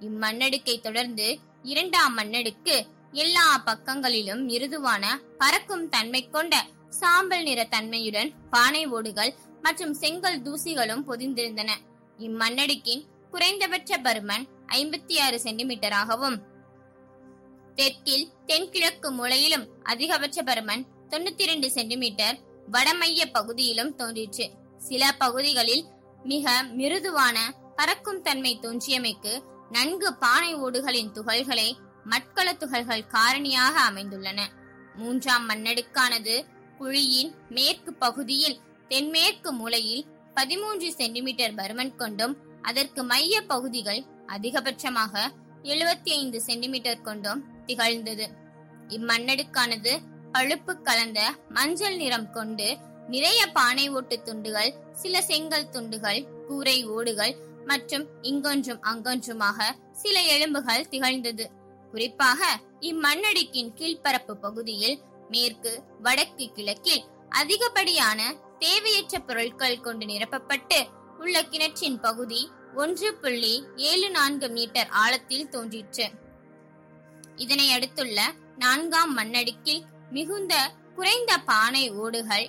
[0.00, 1.26] இம்மண்ணடுக்கை தொடர்ந்து
[1.62, 2.76] இரண்டாம் மண்ணடுக்கு
[3.22, 5.04] எல்லா பக்கங்களிலும் மிருதுவான
[5.38, 6.54] பறக்கும் தன்மை கொண்ட
[6.98, 9.32] சாம்பல் நிற தன்மையுடன் பானை ஓடுகள்
[9.62, 11.70] மற்றும் செங்கல் தூசிகளும் பொதிந்திருந்தன.
[12.18, 16.36] இம்மண்ணடுக்கின் குறைந்தபட்ச பருமன் ஐம்பத்தி ஆறு சென்டிமீட்டராகவும்
[17.74, 22.36] தெற்கில் தென்கிழக்கு மூலையிலும் அதிகபட்ச பருமன் தொண்ணூத்தி இரண்டு சென்டிமீட்டர்
[22.72, 24.46] வடமைய பகுதியிலும் தோன்றிற்று.
[24.78, 25.84] சில பகுதிகளில்
[26.22, 27.36] மிக மிருதுவான
[27.76, 29.34] பறக்கும் தன்மை தோன்றியமைக்கு
[29.70, 31.68] நன்கு பானை ஓடுகளின் துகள்களை
[32.10, 34.40] மட்கல துகள்கள் காரணியாக அமைந்துள்ளன.
[34.94, 36.34] மூன்றாம் மண்ணடுக்கானது
[36.80, 40.04] குழியின் மேற்கு பகுதியில் தென்மேற்கு மூலையில்
[40.34, 45.14] பதிமூன்று சென்டிமீட்டர் பருமன் கொண்டும் அதற்கு மைய பகுதிகள் அதிகபட்சமாக
[45.62, 48.26] எழுபத்தி ஐந்து சென்டிமீட்டர் கொண்டும் திகழ்ந்தது.
[48.88, 49.92] இம்மண்ணடுக்கானது
[50.32, 52.68] பழுப்பு கலந்த மஞ்சள் நிறம் கொண்டு
[53.08, 57.34] நிறைய பானை ஓட்டு துண்டுகள் சில செங்கல் துண்டுகள் கூரை ஓடுகள்
[57.64, 61.46] மற்றும் இங்கொன்றும் அங்கொன்றுமாக சில எலும்புகள் திகழ்ந்தது.
[61.90, 62.40] குறிப்பாக
[62.80, 64.98] இம்மண்ணடுக்கின் கீழ்ப்பரப்பு பகுதியில்
[65.28, 65.72] மேற்கு
[66.02, 68.20] வடக்கு கிழக்கில் அதிகப்படியான
[68.58, 70.78] தேவையற்ற பொருட்கள் கொண்டு நிரப்பப்பட்டு
[71.18, 72.40] உள்ள கிணற்றின் பகுதி
[72.74, 76.06] ஒன்று புள்ளி ஏழு நான்கு மீட்டர் ஆழத்தில் தோன்றிற்று.
[77.36, 78.20] இதனை அடுத்துள்ள
[78.56, 80.54] நான்காம் மண்ணடுக்கில் மிகுந்த
[80.96, 82.46] குறைந்த பானை ஓடுகள்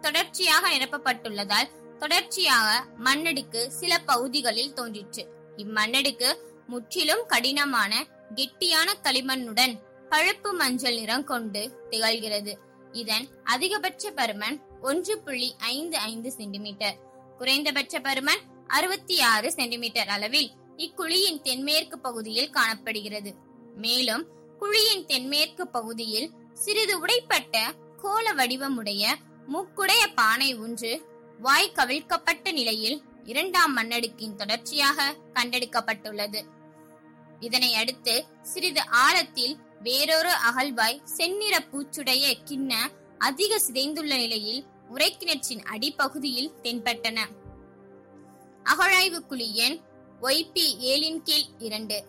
[0.00, 2.68] தொடர்ச்சியாக நிரப்பப்பட்டுள்ளதால் தொடர்ச்சியாக
[3.04, 5.22] மண்ணடுக்கு சில பகுதிகளில் தோன்றிற்று.
[5.56, 6.28] இம்மண்ணடுக்கு
[6.70, 7.92] முற்றிலும் கடினமான
[8.34, 9.74] கெட்டியான களிமண்ணுடன்
[10.08, 12.52] பழுப்பு மஞ்சள் நிறம் கொண்டு திகழ்கிறது.
[12.92, 16.96] இதன் அதிகபட்ச பருமன் ஒன்று புள்ளி ஐந்து ஐந்து சென்டிமீட்டர்.
[17.38, 18.42] குறைந்தபட்ச பருமன்
[18.76, 23.30] அறுபத்தி ஆறு சென்டிமீட்டர் அளவில் இக்குழியின் தென்மேற்கு பகுதியில் காணப்படுகிறது.
[23.84, 24.24] மேலும்
[24.60, 26.28] குழியின் தென்மேற்கு பகுதியில்
[26.64, 27.56] சிறிது உடைப்பட்ட
[28.02, 29.04] கோள வடிவமுடைய
[29.52, 30.92] மூக்குடைய பானை ஒன்று
[31.38, 36.40] வாய் கவிழ்க்கப்பட்ட நிலையில் இரண்டாம் மண்ணடுக்கின் தொடர்ச்சியாக கண்டெடுக்கப்பட்டுள்ளது.
[37.40, 42.74] இதனை அடுத்து சிறிது ஆழத்தில் வேறொரு அகழ்வாய் செந்நிற பூச்சுடைய கிண்ண
[43.18, 47.18] அதிக சிதைந்துள்ள நிலையில் உரைக்கிணற்றின் அடிப்பகுதியில் தென்பட்டன.
[48.64, 49.78] அகழாய்வு குழி எண்
[50.22, 52.04] ஒய்பி ஏழின் கீழ் இரண்டு.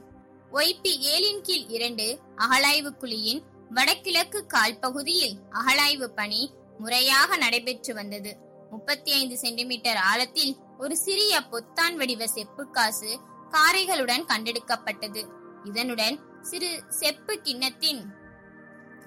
[0.53, 8.37] ஒய்பி ஏழின் கீழ் இரண்டு அகழாய்வு குழியின் வடகிழக்கு கால் பகுதியில் அகழாய்வு பணி முறையாக நடைபெற்று வந்தது.
[8.69, 13.19] முப்பத்தி ஐந்து சென்டிமீட்டர் ஆழத்தில் ஒரு சிறிய பொத்தான் வடிவ செப்பு காசு
[13.51, 15.21] காரைகளுடன் கண்டெடுக்கப்பட்டது.
[15.63, 18.01] இதனுடன் சிறு செப்பு கிண்ணத்தின்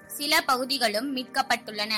[0.07, 1.93] சில பகுதிகளும் மீட்கப்பட்டுள்ளன.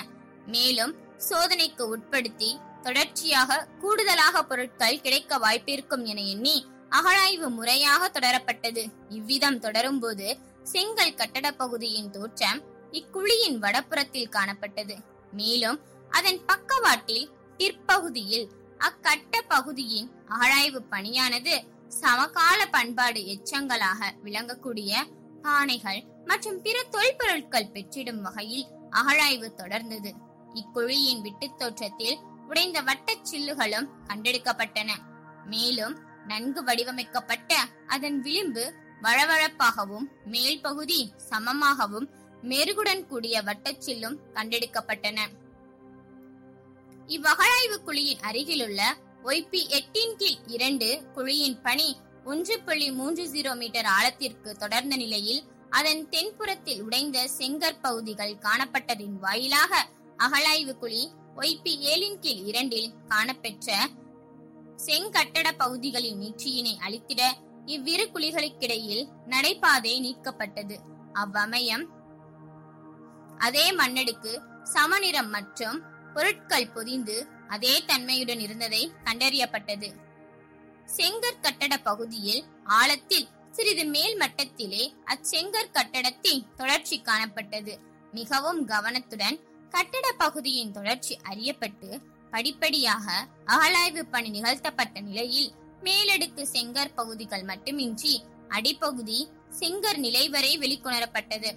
[0.46, 0.94] மேலும்
[1.30, 8.84] சோதனைக்கு உட்படுத்தி தொடர்ச்சியாக கூடுதலாக பொருட்கள் கிடைக்க வாய்ப்பிருக்கும் என எண்ணி அகழாய்வு முறையாக தொடரப்பட்டது.
[9.10, 12.62] இவ்விதம் தொடரும்போது செங்கல் கட்டட பகுதியின் தோற்றம்
[12.92, 14.96] இக்குழியின் வடபுறத்தில் காணப்பட்டது.
[15.32, 18.50] மேலும் அதன் பக்கவாட்டில் பிற்பகுதியில்
[18.80, 21.56] அக்கட்ட பகுதியின் அகழாய்வு பணியானது
[21.88, 24.94] சமகால பண்பாடு எச்சங்களாக விளங்கக்கூடிய
[25.42, 30.12] பானைகள் மற்றும் பிற தொல்பொருட்கள் பெற்றிடும் வகையில் அகழாய்வு தொடர்ந்தது.
[30.54, 32.18] இக்குழியின் விட்டுத் தோற்றத்தில்
[32.48, 34.92] உடைந்த வட்டச் சில்லுகளும் கண்டெடுக்கப்பட்டன.
[35.46, 37.56] மேலும் நன்கு வடிவமைக்கப்பட்ட
[37.88, 42.08] அதன் விளிம்பு வழவழப்பாகவும் மேல் பகுதி சமமாகவும்
[42.42, 45.20] மெருகுடன் கூடிய வட்டச்சில்லும் கண்டெடுக்கப்பட்டன.
[47.08, 54.58] இவ்வகழாய்வு குழியின் அருகிலுள்ள ஒய்பி எட்டின் கீழ் இரண்டு குழியின் பணி ஒன்று புள்ளி மூன்று ஜீரோ மீட்டர் ஆழத்திற்கு
[54.58, 59.74] தொடர்ந்த நிலையில் அதன் தென்புறத்தில் உடைந்த செங்கற்பகுதிகள் காணப்பட்டதின் வாயிலாக
[60.18, 61.04] அகழாய்வு குழி
[61.36, 63.70] ஒய்பி ஏழின் கீழ் இரண்டில் காணப்பெற்ற
[64.86, 67.22] செங்கட்டட பகுதிகளின் நீட்சியினை அளித்திட
[67.66, 70.76] இவ்விரு குழிகளுக்கிடையில் நடைபாதை நீக்கப்பட்டது.
[71.14, 71.86] அவ்வமயம்
[73.38, 74.34] அதே மண்ணடுக்கு
[74.74, 75.80] சமநிறம் மற்றும்
[76.14, 79.94] பொருட்கள் பொதிந்து அதே தன்மையுடன் இருந்ததை கண்டறியப்பட்டது.
[80.98, 87.78] செங்கற் கட்டட பகுதியில் ஆழத்தில் சிறிது மேல் மட்டத்திலே அச்செங்கற் கட்டடத்தின் தொடர்ச்சி காணப்பட்டது.
[88.12, 89.40] மிகவும் கவனத்துடன்
[89.70, 92.02] கட்டட பகுதியின் தொடர்ச்சி அறியப்பட்டு
[92.32, 95.52] படிப்படியாக அகழாய்வு பணி நிகழ்த்தப்பட்ட நிலையில்
[95.84, 101.56] மேலடுக்கு செங்கற் பகுதிகள் மட்டுமின்றி அடிப்பகுதி செங்கர் நிலை வரை வெளிக்கொணரப்பட்டது.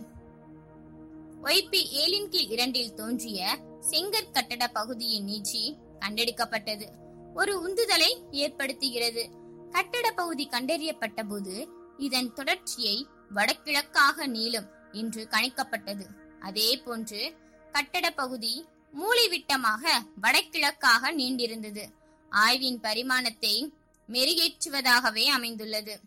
[1.43, 6.89] ஒய்பி ஏழின் கீழ் இரண்டில் தோன்றிய செங்கற் கட்டட பகுதியின் நீச்சி கண்டெடுக்கப்பட்டது.
[7.35, 9.31] ஒரு உந்துதலை ஏற்படுத்துகிறது.
[9.71, 16.07] கட்டட பகுதி கண்டறியப்பட்ட போது இதன் தொடர்ச்சியை வடகிழக்காக நீளும் என்று கணிக்கப்பட்டது.
[16.41, 17.35] அதே போன்று
[17.73, 19.85] கட்டட பகுதி மூளைவிட்டமாக
[20.23, 21.85] வடகிழக்காக நீண்டிருந்தது.
[22.31, 23.73] ஆய்வின் பரிமாணத்தை
[24.09, 26.01] மெருகேற்றுவதாகவே அமைந்துள்ளது.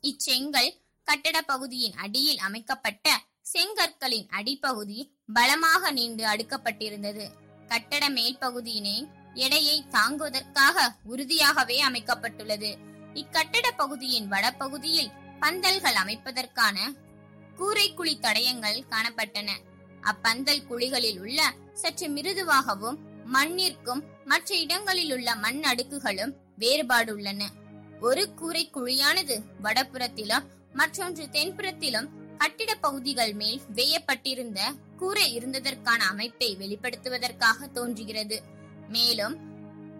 [0.00, 7.24] இச்செங்கல் கட்டட பகுதியின் அடியில் அமைக்கப்பட்ட செங்கற்களின் அடிப்பகுதி பலமாக நீண்டு அடுக்கப்பட்டிருந்தது.
[7.68, 12.70] கட்டட மேல்பகுதியினை எடையை தாங்குவதற்காக உறுதியாகவே அமைக்கப்பட்டுள்ளது.
[13.14, 15.10] இக்கட்டட பகுதியின் வடபகுதியில்
[15.40, 16.76] பந்தல்கள் அமைப்பதற்கான
[17.58, 19.50] கூரைக்குழி தடயங்கள் காணப்பட்டன.
[20.02, 22.98] அப்பந்தல் குழிகளில் உள்ள சற்று மிருதுவாகவும்
[23.32, 27.42] மண்ணிற்கும் மற்ற இடங்களில் உள்ள மண் அடுக்குகளும் வேறுபாடுள்ளன.
[28.00, 32.08] ஒரு கூரை குழியானது வடபுறத்திலும் மற்றொன்று தென்புறத்திலும்
[32.42, 34.60] கட்டிட பகுதிகள் மேல் வேயப்பட்டிருந்த
[34.96, 38.42] கூரை இருந்ததற்கான அமைப்பை வெளிப்படுத்துவதற்காக தோன்றுகிறது.
[38.88, 39.34] மேலும்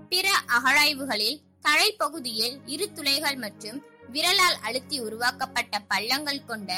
[0.09, 3.79] பிற அகழாய்வுகளில் தழைப்பகுதியில் இரு துளைகள் மற்றும்
[4.13, 6.73] விரலால் அழுத்தி உருவாக்கப்பட்ட பள்ளங்கள் கொண்ட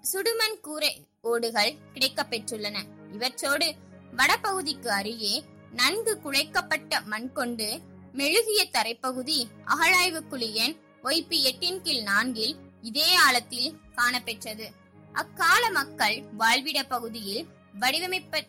[0.00, 2.76] சுடுமண் கூரை ஓடுகள் கிடைக்க பெற்றுள்ளன.
[3.12, 3.68] இவற்றோடு
[4.16, 7.80] வடபகுதிக்கு அருகே நன்கு குழைக்கப்பட்ட மண் கொண்டு
[8.12, 12.54] மெழுகிய தரைப்பகுதி அகழாய்வு குழி எண் ஒய்பி எட்டின் கீழ் நான்கில்
[12.88, 14.66] இதே ஆழத்தில் காணப்பெற்றது.
[15.20, 17.44] அக்கால மக்கள் வாழ்விட பகுதியில்
[17.80, 18.40] வடிவமைப்ப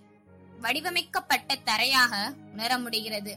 [0.61, 2.13] வடிவமைக்கப்பட்ட தரையாக
[2.51, 3.33] உணர முடிகிறது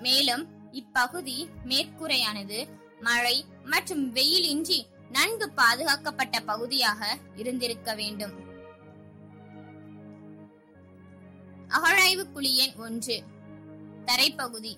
[0.00, 1.36] மேலும் இப்பகுதி
[1.68, 2.58] மேற்கூரையானது
[3.00, 4.78] மழை மற்றும் வெயிலின்றி
[5.10, 7.00] நன்கு பாதுகாக்கப்பட்ட பகுதியாக
[7.36, 8.34] இருந்திருக்க வேண்டும்.
[11.68, 13.16] அகழாய்வு குழி எண் ஒன்று
[14.04, 14.74] தரைப்பகுதி.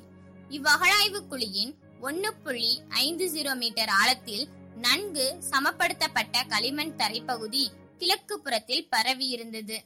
[0.56, 2.72] இவ்வகழாய்வு குழியின் ஒன்னு புள்ளி
[3.04, 7.64] ஐந்து ஜீரோ மீட்டர் ஆழத்தில் நன்கு சமப்படுத்தப்பட்ட களிமண் தரைப்பகுதி
[7.98, 9.78] கிழக்கு புறத்தில் பரவியிருந்தது.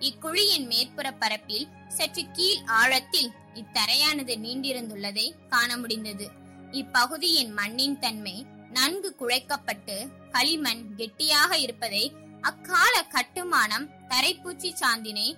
[0.00, 6.26] இக்குழியின் மேற்புற பரப்பில் சற்று கீழ் ஆழத்தில் இத்தரையானது நீண்டிருந்துள்ளதை காண முடிந்தது.
[6.72, 8.36] இப்பகுதியின் மண்ணின் தன்மை
[8.70, 9.96] நன்கு குழைக்கப்பட்டு
[10.30, 12.04] களிமண் கெட்டியாக இருப்பதை
[12.40, 15.28] அக்கால கட்டுமானம் தரைப்பூச்சி சாந்தினை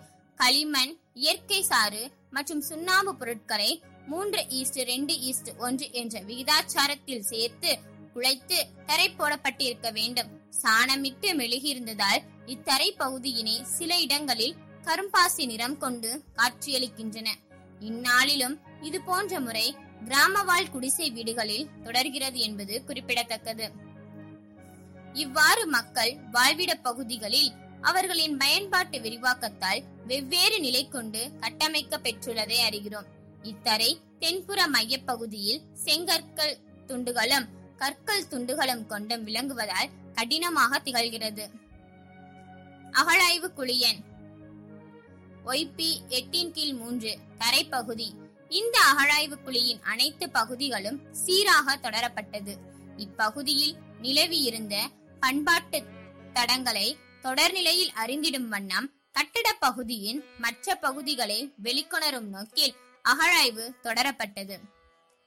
[0.40, 3.70] களிமண் இயற்கை சாறு மற்றும் சுண்ணாம்பு பொருட்களை
[4.06, 7.72] மூன்று ஈஸ்ட் ரெண்டு ஈஸ்ட் ஒன்று என்ற விகிதாச்சாரத்தில் சேர்த்து
[8.18, 10.30] குழைத்து தரை போடப்பட்டிருக்க வேண்டும்.
[10.62, 17.28] சாணமிட்டு மெழுகியிருந்ததால் இத்தரை பகுதியினை சில இடங்களில் கரும்பாசி நிறம் கொண்டு காட்சியளிக்கின்றன.
[17.80, 23.70] இந்நாளிலும் இது போன்ற முறை கிராமவாழ் குடிசை வீடுகளில் தொடர்கிறது என்பது குறிப்பிடத்தக்கது.
[25.12, 33.08] இவ்வாறு மக்கள் வாழ்விட பகுதிகளில் அவர்களின் பயன்பாட்டு விரிவாக்கத்தால் வெவ்வேறு நிலை கொண்டு கட்டமைக்க பெற்றுள்ளதை அறிகிறோம்.
[33.42, 41.44] இத்தரை தென்புற மையப்பகுதியில் செங்கற்கள் துண்டுகளும் கற்கள் துண்டுகளும் கொண்டும் விளங்குவதால் கடினமாக திகழ்கிறது.
[42.90, 44.00] அகழாய்வு குழியன்.
[45.46, 48.08] ஒய்பி எட்டின் கீழ் மூன்று தரைப்பகுதி.
[48.48, 52.54] இந்த அகழாய்வு குழியின் அனைத்து பகுதிகளும் சீராக தொடரப்பட்டது.
[52.96, 54.76] இப்பகுதியில் நிலவியிருந்த
[55.20, 55.82] பண்பாட்டு
[56.34, 64.56] தடங்களை தொடர்நிலையில் அறிந்திடும் வண்ணம் கட்டட பகுதியின் மற்ற பகுதிகளை வெளிக்கொணரும் நோக்கில் அகழாய்வு தொடரப்பட்டது.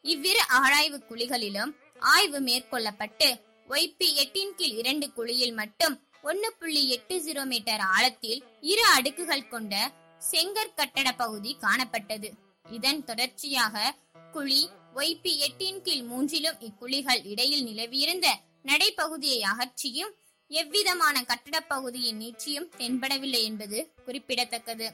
[0.01, 1.71] இவ்விரு அகழாய்வு குழிகளிலும்
[2.01, 8.83] ஆய்வு மேற்கொள்ளப்பட்டு ஒய்பி எட்டின் கீழ் இரண்டு குழியில் மட்டும் ஒன்னு புள்ளி எட்டு ஜீரோ மீட்டர் ஆழத்தில் இரு
[8.85, 9.91] அடுக்குகள் கொண்ட
[10.31, 12.29] செங்கற் கட்டட பகுதி காணப்பட்டது.
[12.71, 13.95] இதன் தொடர்ச்சியாக
[14.31, 18.27] குழி ஒய்பி எட்டின் கீழ் மூன்றிலும் இக்குழிகள் இடையில் நிலவியிருந்த
[18.65, 20.13] நடைப்பகுதியை அகற்றியும்
[20.47, 24.91] எவ்விதமான கட்டட பகுதியின் நீட்சியும் தென்படவில்லை என்பது குறிப்பிடத்தக்கது.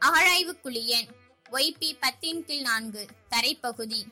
[0.00, 1.08] அகழாய்வு குழியன்
[1.52, 4.06] ஒய்பி பத்தின் கீழ் நான்கு தரைப்பகுதி.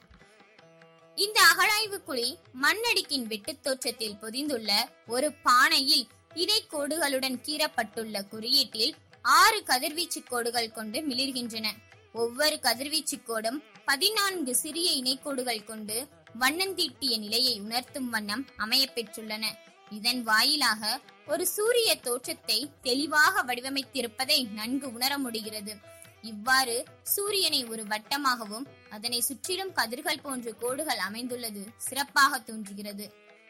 [1.18, 2.28] இந்த அகழாய்வு குழி
[2.62, 4.70] மண்ணடிக்கின் வெட்டு தோற்றத்தில் பொதிந்துள்ள
[5.06, 11.66] ஒரு பானையில் இடை கோடுகளுடன் கீறப்பட்டுள்ள குறியீட்டில் ஆறு கதிர்வீச்சு கோடுகள் கொண்டு மிளிர்கின்றன.
[12.12, 15.96] ஒவ்வொரு கதிர்வீச்சு கோடும் பதினான்கு சிறிய இணைக்கோடுகள் கொண்டு
[16.38, 19.44] வண்ணந்தீட்டிய நிலையை உணர்த்தும் வண்ணம் அமையப்பெற்றுள்ளன
[19.90, 25.74] இதன் வாயிலாக ஒரு சூரிய தோற்றத்தை தெளிவாக வடிவமைத்திருப்பதை நன்கு உணர முடிகிறது.
[26.22, 28.66] இவ்வாறு சூரியனை ஒரு வட்டமாகவும்
[28.96, 31.62] அதனை சுற்றிலும் கதிர்கள் போன்ற கோடுகள் அமைந்துள்ளது.
[31.86, 33.06] சிறப்பாக தோன்றுகிறது.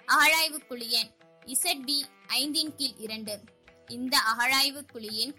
[0.08, 1.10] அகழாய்வு குழியன்
[1.52, 1.98] இசட் பி
[2.40, 3.34] ஐந்தின் கீழ் இரண்டு.
[3.88, 5.34] இந்த அகழாய்வு குழியின்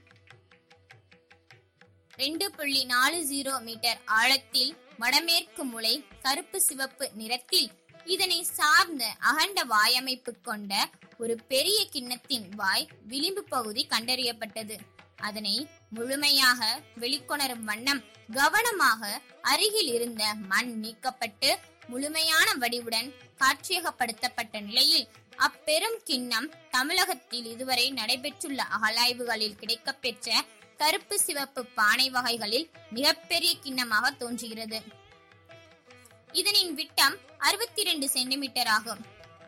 [2.22, 5.94] ரெண்டு புள்ளி நாலு ஜீரோ மீட்டர் ஆழத்தில் வடமேற்கு முளை
[6.26, 7.70] கருப்பு சிவப்பு நிறத்தில்
[8.06, 10.74] இதனை சார்ந்த அகண்ட வாயமைப்பு கொண்ட
[11.18, 14.78] ஒரு பெரிய கிண்ணத்தின் வாய் விளிம்பு பகுதி கண்டறியப்பட்டது.
[15.18, 16.62] அதனை முழுமையாக
[17.00, 18.02] வெளிக்கொணரும் வண்ணம்
[18.34, 21.50] கவனமாக அருகில் இருந்த மண் நீக்கப்பட்டு
[21.88, 23.10] முழுமையான வடிவுடன்
[23.42, 25.08] காட்சியகப்படுத்தப்பட்ட நிலையில்
[25.38, 30.32] அப்பெரும் கிண்ணம் தமிழகத்தில் இதுவரை நடைபெற்றுள்ள அகலாய்வுகளில் கிடைக்கப்பெற்ற
[30.78, 34.80] கருப்பு சிவப்பு பானை வகைகளில் மிகப்பெரிய கிண்ணமாக தோன்றுகிறது.
[36.34, 39.02] இதனின் விட்டம் அறுபத்தி ரெண்டு சென்டிமீட்டர் ஆகும்.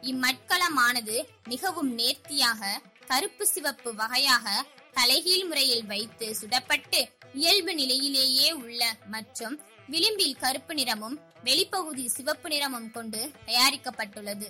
[0.04, 1.16] இம்மட்களமானது
[1.48, 4.66] மிகவும் நேர்த்தியாக கருப்பு சிவப்பு வகையாக
[4.98, 7.00] தலைகீழ் முறையில் வைத்து சுடப்பட்டு
[7.34, 8.82] இயல்பு நிலையிலேயே உள்ள
[9.14, 9.56] மற்றும்
[9.88, 14.48] விளிம்பில் கருப்பு நிறமும் வெளிப்பகுதி சிவப்பு நிறமும் கொண்டு தயாரிக்கப்பட்டுள்ளது.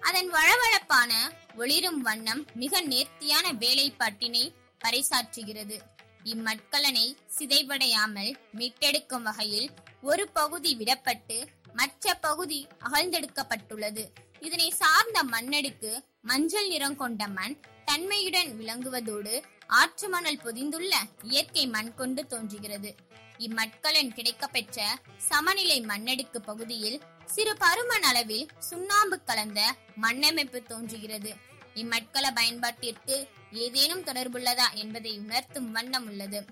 [0.00, 1.12] அதன் வழவழப்பான
[1.56, 4.44] ஒளிரும் வண்ணம் மிக நேர்த்தியான வேலைப்பாட்டினை
[4.84, 5.76] பறைசாற்றுகிறது.
[6.24, 7.06] இம்மட்கலனை
[7.36, 9.68] சிதைவடையாமல் மீட்டெடுக்கும் வகையில்
[10.00, 11.38] ஒரு பகுதி விடப்பட்டு
[11.72, 14.04] மற்ற பகுதி அகழ்ந்தெடுக்கப்பட்டுள்ளது.
[14.46, 15.92] இதனை சார்ந்த மண்ணடுக்கு
[16.22, 17.54] மஞ்சள் நிறம் கொண்ட மண்
[17.84, 19.34] தன்மையுடன் விளங்குவதோடு
[19.66, 22.94] ஆற்று மணல் பொதிந்துள்ள இயற்கை மண் கொண்டு தோன்றுகிறது.
[23.38, 24.80] இம்மட்களின் கிடைக்கப்பெற்ற
[25.16, 31.34] சமநிலை மண்ணடுக்கு பகுதியில் சிறு பருமன் அளவில் சுண்ணாம்பு கலந்த மண்ணமைப்பு தோன்றுகிறது.
[31.74, 36.46] இம்மட்கள பயன்பாட்டிற்கு ஏதேனும் தொடர்புள்ளதா என்பதை உணர்த்தும் வண்ணம் உள்ளது.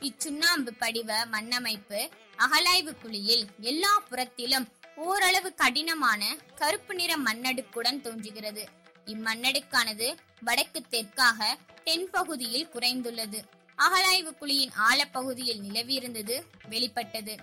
[0.00, 8.68] இச்சுண்ணாம்பு படிவ மண்ணமைப்பு அகலாய்வு குழியில் எல்லா புறத்திலும் ஓரளவு கடினமான கருப்பு நிற மண்ணடுக்குடன் தோன்றுகிறது.
[9.12, 10.08] இம்மண்ணடுக்கானது
[10.40, 11.40] வடக்கு தெற்காக
[11.84, 13.40] தென்பகுதியில் குறைந்துள்ளது.
[13.78, 16.36] அகழாய்வு குழியின் ஆழப்பகுதியில் நிலவியிருந்தது
[16.68, 17.34] வெளிப்பட்டது.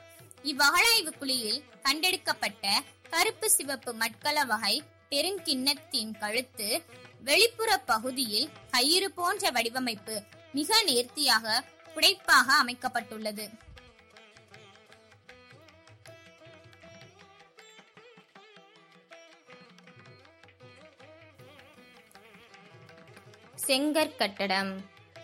[0.44, 4.76] இவ்வகழாய்வு குழியில் கண்டெடுக்கப்பட்ட கருப்பு சிவப்பு மட்கல வகை
[5.10, 6.84] பெருங்கிண்ணத்தின் கழுத்து
[7.24, 10.16] வெளிப்புற பகுதியில் கயிறு போன்ற வடிவமைப்பு
[10.54, 11.64] மிக நேர்த்தியாக
[11.96, 13.46] புடைப்பாக அமைக்கப்பட்டுள்ளது.
[23.72, 24.72] செங்கற் கட்டடம்.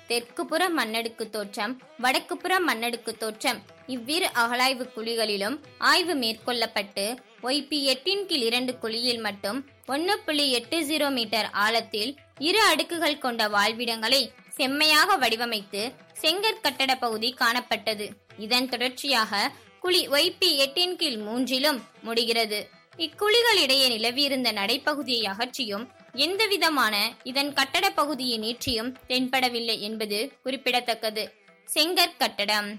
[0.07, 3.59] தெற்கு புற மண்ணடுக்கு தோற்றம் வடக்கு புற மண்ணடுக்கு தோற்றம்.
[3.87, 7.05] இவ்விரு அகழாய்வு குழிகளிலும் ஆய்வு மேற்கொள்ளப்பட்டு
[7.43, 13.47] ஒய்பி எட்டின் கீழ் இரண்டு குழியில் மட்டும் ஒன்னு புள்ளி எட்டு ஜீரோ மீட்டர் ஆழத்தில் இரு அடுக்குகள் கொண்ட
[13.47, 18.07] வாழ்விடங்களை செம்மையாக வடிவமைத்து செங்கற் கட்டட பகுதி காணப்பட்டது.
[18.37, 22.69] இதன் தொடர்ச்சியாக குழி ஒய்பி எட்டின் கீழ் மூன்றிலும் முடிகிறது.
[22.97, 25.87] இக்குழிகளிடையே நிலவியிருந்த நடைப்பகுதியை அகற்றியும்
[26.25, 26.95] எந்தவிதமான
[27.29, 31.23] இதன் கட்டட பகுதியின் நீற்றியும் தென்படவில்லை என்பது குறிப்பிடத்தக்கது.
[31.69, 32.69] செங்கற் கட்டடம்.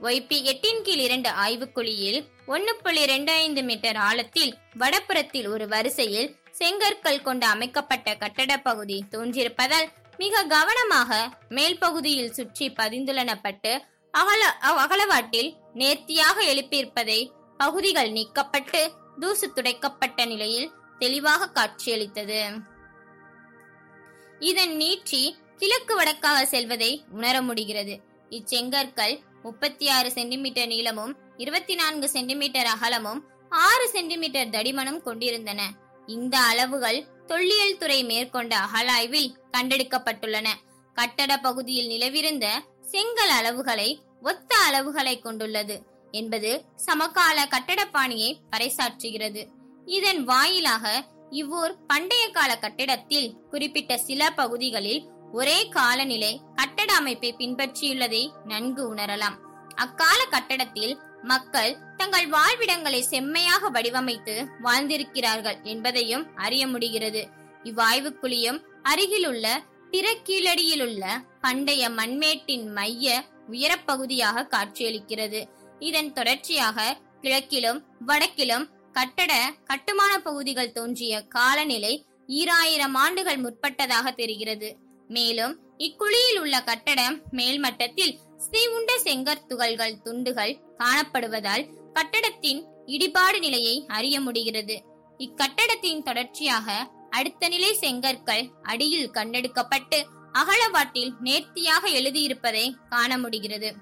[0.00, 7.24] ஒய்பி எட்டின் கீழ் இரண்டு ஆய்வுக்குழியில் ஒன்னு புள்ளி ரெண்டு ஐந்து மீட்டர் ஆழத்தில் வடபுறத்தில் ஒரு வரிசையில் செங்கற்கள்
[7.26, 9.88] கொண்டு அமைக்கப்பட்ட கட்டட பகுதி தோன்றியிருப்பதால்
[10.18, 13.72] மிக கவனமாக மேல் பகுதியில் சுற்றி பதிந்துள்ளனப்பட்டு
[14.14, 14.42] அகல
[14.82, 17.20] அகலவாட்டில் நேர்த்தியாக எழுப்பியிருப்பதை
[17.56, 18.82] பகுதிகள் நீக்கப்பட்டு
[19.20, 22.40] தூசு துடைக்கப்பட்ட நிலையில் தெளிவாக காட்சியளித்தது.
[24.40, 25.22] இதன் நீட்சி
[25.56, 27.94] கிழக்கு வடக்காக செல்வதை உணர முடிகிறது.
[28.30, 35.60] இச்செங்கற்கள் முப்பத்தி ஆறு சென்டிமீட்டர் நீளமும் இருபத்தி நான்கு சென்டிமீட்டர் அகலமும் ஆறு சென்டிமீட்டர் தடிமனும் கொண்டிருந்தன.
[36.06, 40.48] இந்த அளவுகள் தொல்லியல் துறை மேற்கொண்ட அகலாய்வில் கண்டெடுக்கப்பட்டுள்ளன.
[40.94, 42.46] கட்டட பகுதியில் நிலவிருந்த
[42.80, 43.88] செங்கல் அளவுகளை
[44.22, 49.42] ஒத்த அளவுகளை கொண்டுள்ளது என்பது சமகால கட்டட பாணியை பறைசாற்றுகிறது.
[49.84, 58.94] இதன் வாயிலாக இவ்வூர் பண்டைய கால கட்டிடத்தில் குறிப்பிட்ட சில பகுதிகளில் ஒரே காலநிலை கட்டட அமைப்பை பின்பற்றியுள்ளதை நன்கு
[58.94, 59.36] உணரலாம்.
[59.74, 67.22] அக்கால கட்டடத்தில் மக்கள் தங்கள் வாழ்விடங்களை செம்மையாக வடிவமைத்து வாழ்ந்திருக்கிறார்கள் என்பதையும் அறிய முடிகிறது.
[67.64, 69.46] இவ்வாய்வுக்குழியும் அருகிலுள்ள
[69.90, 71.04] பிற கீழடியிலுள்ள
[71.40, 75.40] பண்டைய மண்மேட்டின் மைய உயரப்பகுதியாக காட்சியளிக்கிறது.
[75.78, 79.32] இதன் தொடர்ச்சியாக கிழக்கிலும் வடக்கிலும் கட்டட
[79.64, 84.76] கட்டுமான பகுதிகள் தோன்றிய காலநிலை ஈராயிரம் ஆண்டுகள் முற்பட்டதாக தெரிகிறது.
[85.08, 94.76] மேலும் இக்குழியில் உள்ள கட்டடம் மேல்மட்டத்தில் சிதைவுண்ட செங்கற்துகள்கள் துண்டுகள் காணப்படுவதால் கட்டடத்தின் இடிபாடு நிலையை அறிய முடிகிறது.
[95.18, 99.98] இக்கட்டடத்தின் தொடர்ச்சியாக அடுத்த நிலை செங்கற்கள் அடியில் கண்டெடுக்கப்பட்டு
[100.32, 103.74] அகலவாட்டில் நேர்த்தியாக எழுதியிருப்பதை காண முடிகிறது.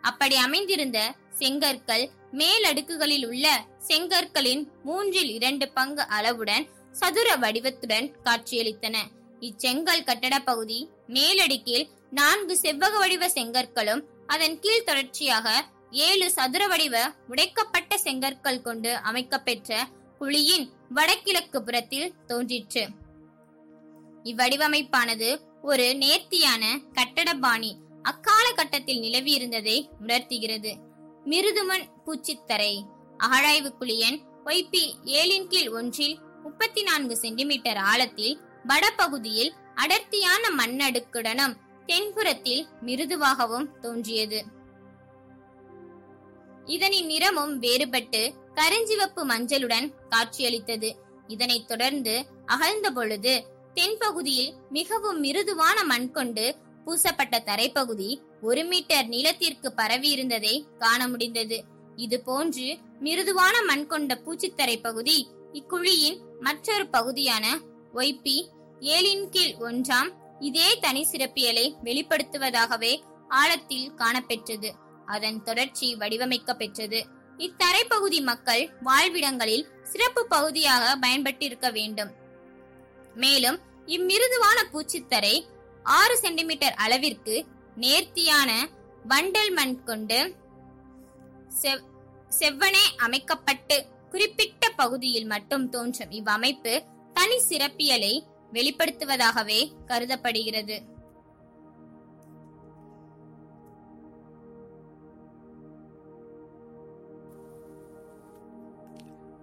[0.00, 0.98] அப்படி அமைந்திருந்த
[1.38, 8.96] செங்கற்கள் மேலடுக்குகளில் உள்ள செங்கற்களின் மூன்றில் இரண்டு பங்கு அளவுடன் சதுர வடிவத்துடன் காட்சியளித்தன.
[9.40, 17.96] இச்செங்கல் கட்டட பகுதி மேலடுக்கில் நான்கு செவ்வக வடிவ செங்கற்களும் அதன் கீழ் தொடர்ச்சியாக ஏழு சதுர வடிவ உடைக்கப்பட்ட
[17.96, 19.84] செங்கற்கள் கொண்டு அமைக்கப்பெற்ற
[20.20, 22.88] குழியின் வடகிழக்கு புறத்தில் தோன்றிற்று.
[24.24, 27.76] இவ்வடிவமைப்பானது ஒரு நேர்த்தியான கட்டட பாணி.
[28.02, 30.85] அக்கால கட்டத்தில் நிலவியிருந்ததை உணர்த்துகிறது.
[31.26, 32.82] மிருதுமன் பூச்சித்தரை.
[33.18, 43.78] அகழாய்வு குழியன் ஒய்பி ஏழின் கீழ் ஒன்றில் முப்பத்தி நான்கு சென்டிமீட்டர் ஆழத்தில் வடபகுதியில் அடர்த்தியான மண்ணடுக்குடனும் தென்புறத்தில் மிருதுவாகவும்
[43.80, 44.44] தோன்றியது.
[46.66, 48.22] இதனின் நிறமும் வேறுபட்டு
[48.54, 50.94] கருஞ்சிவப்பு மஞ்சளுடன் காட்சியளித்தது.
[51.26, 60.08] இதனைத் தொடர்ந்து அகழ்ந்த பொழுது தென்பகுதியில் மிகவும் மிருதுவான மண் கொண்டு பூசப்பட்ட தரைப்பகுதி ஒரு மீட்டர் நீளத்திற்கு பரவி
[60.08, 61.64] இருந்ததை காண முடிந்தது.
[61.96, 67.60] இது போன்று மிருதுவான மண் கொண்ட பூச்சித்தரை பகுதி இக்குழியின் மற்றொரு பகுதியான
[67.94, 68.48] ஒய்பி
[68.80, 70.10] ஏழின் கீழ் ஒன்றாம்
[70.40, 74.72] இதே தனி சிறப்பியலை வெளிப்படுத்துவதாகவே ஆழத்தில் காணப்பெற்றது.
[75.06, 77.06] அதன் தொடர்ச்சி வடிவமைக்க பெற்றது
[77.38, 82.12] இத்தரைப்பகுதி மக்கள் வாழ்விடங்களில் சிறப்பு பகுதியாக பயன்பட்டிருக்க வேண்டும்.
[83.14, 85.46] மேலும் இம்மிருதுவான பூச்சித்தரை
[85.82, 87.46] ஆறு சென்டிமீட்டர் அளவிற்கு
[87.76, 88.50] நேர்த்தியான
[89.04, 90.20] வண்டல் மண் கொண்டு
[92.30, 93.76] செவ்வனே அமைக்கப்பட்டு
[94.10, 96.74] குறிப்பிட்ட பகுதியில் மட்டும் தோன்றும் இவ்வமைப்பு
[97.12, 98.14] தனி சிறப்பியலை
[98.52, 100.76] வெளிப்படுத்துவதாகவே கருதப்படுகிறது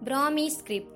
[0.04, 0.96] Brahmi script.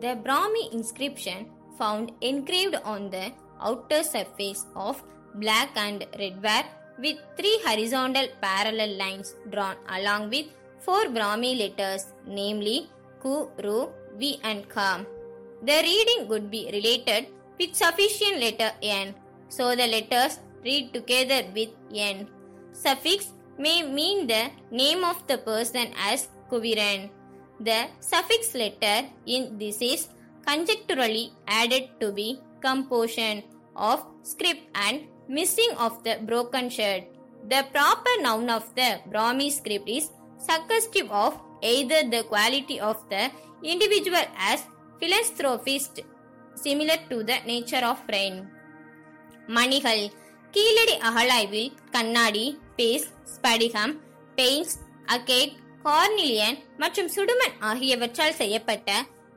[0.00, 1.40] The Brahmi inscription
[1.78, 3.24] found engraved on the
[3.60, 5.02] outer surface of
[5.42, 6.66] black and red ware
[6.98, 10.46] with three horizontal parallel lines drawn along with
[10.80, 12.88] four Brahmi letters, namely
[13.20, 13.88] Ku, Ru,
[14.18, 15.00] V, and Ka.
[15.62, 17.26] The reading would be related
[17.58, 19.14] with sufficient letter N,
[19.48, 22.28] so the letters read together with N.
[22.72, 27.10] Suffix may mean the name of the person as Kuviran.
[27.58, 30.08] The suffix letter in this is
[30.46, 33.42] conjecturally added to be composition
[33.74, 37.04] of script and missing of the broken shirt.
[37.42, 41.32] The proper noun of the Brahmi script is suggestive of
[41.64, 43.30] either the quality of the
[43.64, 44.62] individual as
[45.00, 46.00] philanthropist
[46.56, 48.36] similar to the nature of rain.
[49.48, 50.04] மணிகள்
[50.54, 52.46] கீழடி அகழாய்வில் கண்ணாடி
[52.78, 53.92] base ஸ்படிகம்
[54.38, 54.78] paints
[55.08, 55.52] agate
[55.84, 58.90] carnelian மற்றும் சுடுமண் ஆகியவற்றால் செய்யப்பட்ட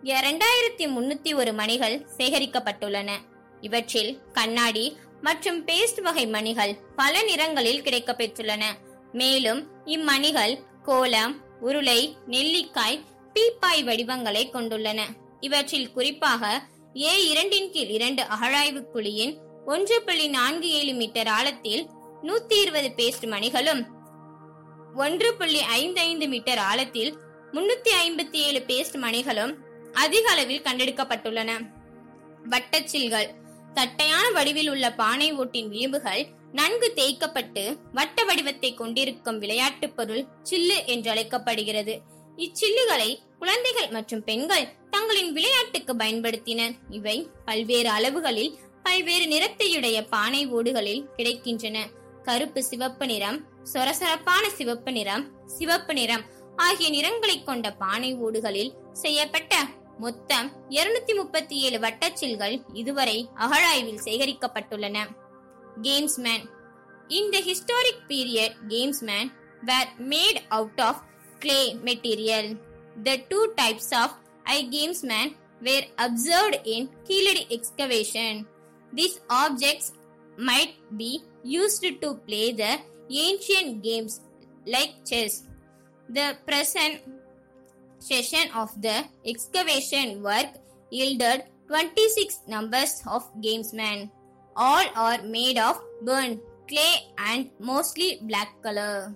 [0.03, 3.09] இரண்டாயிரத்தி முன்னூத்தி ஒரு மணிகள் சேகரிக்கப்பட்டுள்ளன
[3.61, 4.85] இவற்றில் கண்ணாடி
[5.21, 8.63] மற்றும் பேஸ்ட் வகை மணிகள் பல நிறங்களில் கிடைக்கப்பெற்றுள்ளன.
[9.11, 15.01] மேலும் இம்மணிகள் கோலம் உருளை நெல்லிக்காய் பீப்பாய் வடிவங்களை கொண்டுள்ளன.
[15.39, 16.61] இவற்றில் குறிப்பாக
[16.95, 19.33] ஏ இரண்டின் கீழ் இரண்டு அகழாய்வு குழியின்
[19.65, 21.83] ஒன்று புள்ளி நான்கு ஏழு மீட்டர் ஆழத்தில்
[22.23, 23.81] நூத்தி இருபது பேஸ்ட் மணிகளும்
[24.95, 27.11] ஒன்று புள்ளி ஐந்து ஐந்து மீட்டர் ஆழத்தில்
[27.53, 29.53] முன்னூத்தி ஐம்பத்தி ஏழு பேஸ்ட் மணிகளும்
[29.93, 31.51] அதிக அளவில் கண்டெடுக்கப்பட்டுள்ளன.
[32.49, 33.29] வட்டச்சில்கள்.
[33.79, 36.23] தட்டையான வடிவில் உள்ள பானை ஓட்டின் விளிம்புகள்
[36.57, 37.63] நன்கு தேய்க்கப்பட்டு
[37.97, 41.93] வட்ட வடிவத்தை கொண்டிருக்கும் விளையாட்டு பொருள் சில்லு என்று அழைக்கப்படுகிறது.
[42.37, 46.73] இச்சில்லுகளை குழந்தைகள் மற்றும் பெண்கள் தங்களின் விளையாட்டுக்கு பயன்படுத்தினர்.
[46.89, 47.15] இவை
[47.45, 48.51] பல்வேறு அளவுகளில்
[48.83, 51.77] பல்வேறு நிறத்தையுடைய பானை ஓடுகளில் கிடைக்கின்றன.
[52.27, 53.39] கருப்பு சிவப்பு நிறம்
[53.73, 55.25] சொரசொரப்பான சிவப்பு நிறம்
[55.57, 56.25] சிவப்பு நிறம்
[56.65, 58.73] ஆகிய நிறங்களை கொண்ட பானை ஓடுகளில்
[59.03, 59.53] செய்யப்பட்ட
[59.99, 64.97] மொத்தம் இருநூத்தி முப்பத்தி ஏழு வட்டச்சில்கள் இதுவரை அகழாய்வில் சேகரிக்கப்பட்டுள்ளன
[65.81, 66.45] கேம்ஸ்மேன்
[67.09, 69.29] இந்த historic period gamesmen
[69.61, 71.01] were made out of
[71.39, 72.49] clay material
[73.05, 74.15] the two types of
[74.49, 75.31] I gamesmen
[75.61, 78.39] were observed in Keezhadi excavation
[78.91, 79.91] this objects
[80.39, 81.11] might be
[81.45, 82.69] used to play the
[83.19, 84.13] ancient games
[84.65, 85.33] like chess.
[86.09, 86.95] The present
[87.99, 90.51] session of the excavation work
[90.91, 94.09] yielded 26 numbers of gamesmen.
[94.55, 99.15] All are made of burnt clay and mostly black color.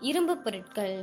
[0.00, 0.94] இரும்பு பொருட்கள்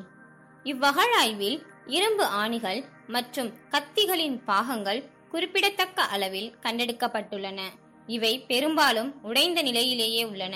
[0.66, 1.58] இவ்வகழாய்வில்
[1.88, 7.60] இரும்பு ஆணிகள் மற்றும் கத்திகளின் பாகங்கள் குறிப்பிடத்தக்க அளவில் கண்டெடுக்கப்பட்டுள்ளன
[8.08, 10.56] இவை பெரும்பாலும் உடைந்த நிலையிலேயே உள்ளன.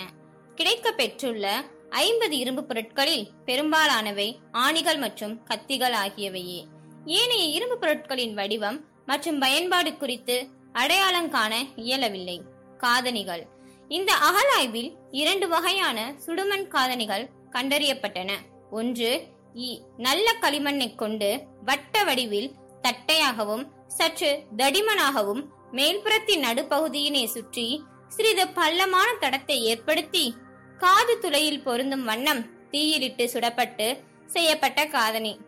[0.56, 6.62] கிடைக்க பெற்றுள்ள ஐம்பது இரும்பு பொருட்களில் பெரும்பாலானவை ஆணிகள் மற்றும் கத்திகள் ஆகியவையே.
[7.06, 12.42] ஏனைய இரும்பு பொருட்களின் வடிவம் மற்றும் பயன்பாடு குறித்து அடையாளம் காண இயலவில்லை.
[12.78, 13.48] காதணிகள்.
[13.88, 18.32] இந்த அகழாய்வில் இரண்டு வகையான சுடுமண் காதணிகள் கண்டறியப்பட்டன.
[18.72, 22.52] ஒன்று இ நல்ல களிமண்ணை கொண்டு வட்ட வடிவில்
[22.82, 25.42] தட்டையாகவும் சற்று தடிமனாகவும்
[25.72, 30.36] மேல்புறத்தின் நடுப்பகுதியினை சுற்றி சிறிது பள்ளமான தடத்தை ஏற்படுத்தி
[30.78, 33.88] காது துளையில் பொருந்தும் வண்ணம் தீயிலிட்டு சுடப்பட்டு
[34.26, 35.40] செய்யப்பட்ட காதணி.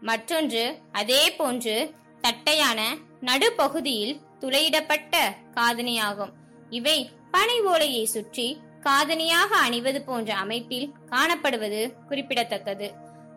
[0.00, 2.80] மற்றொன்று அதே போன்று தட்டையான
[3.20, 5.14] நடுப்பகுதியில் துளையிடப்பட்ட
[5.54, 6.32] காதணியாகும்.
[6.70, 12.88] இவை பனை ஓலையை சுற்றி காதணியாக அணிவது போன்ற அமைப்பில் காணப்படுவது குறிப்பிடத்தக்கது.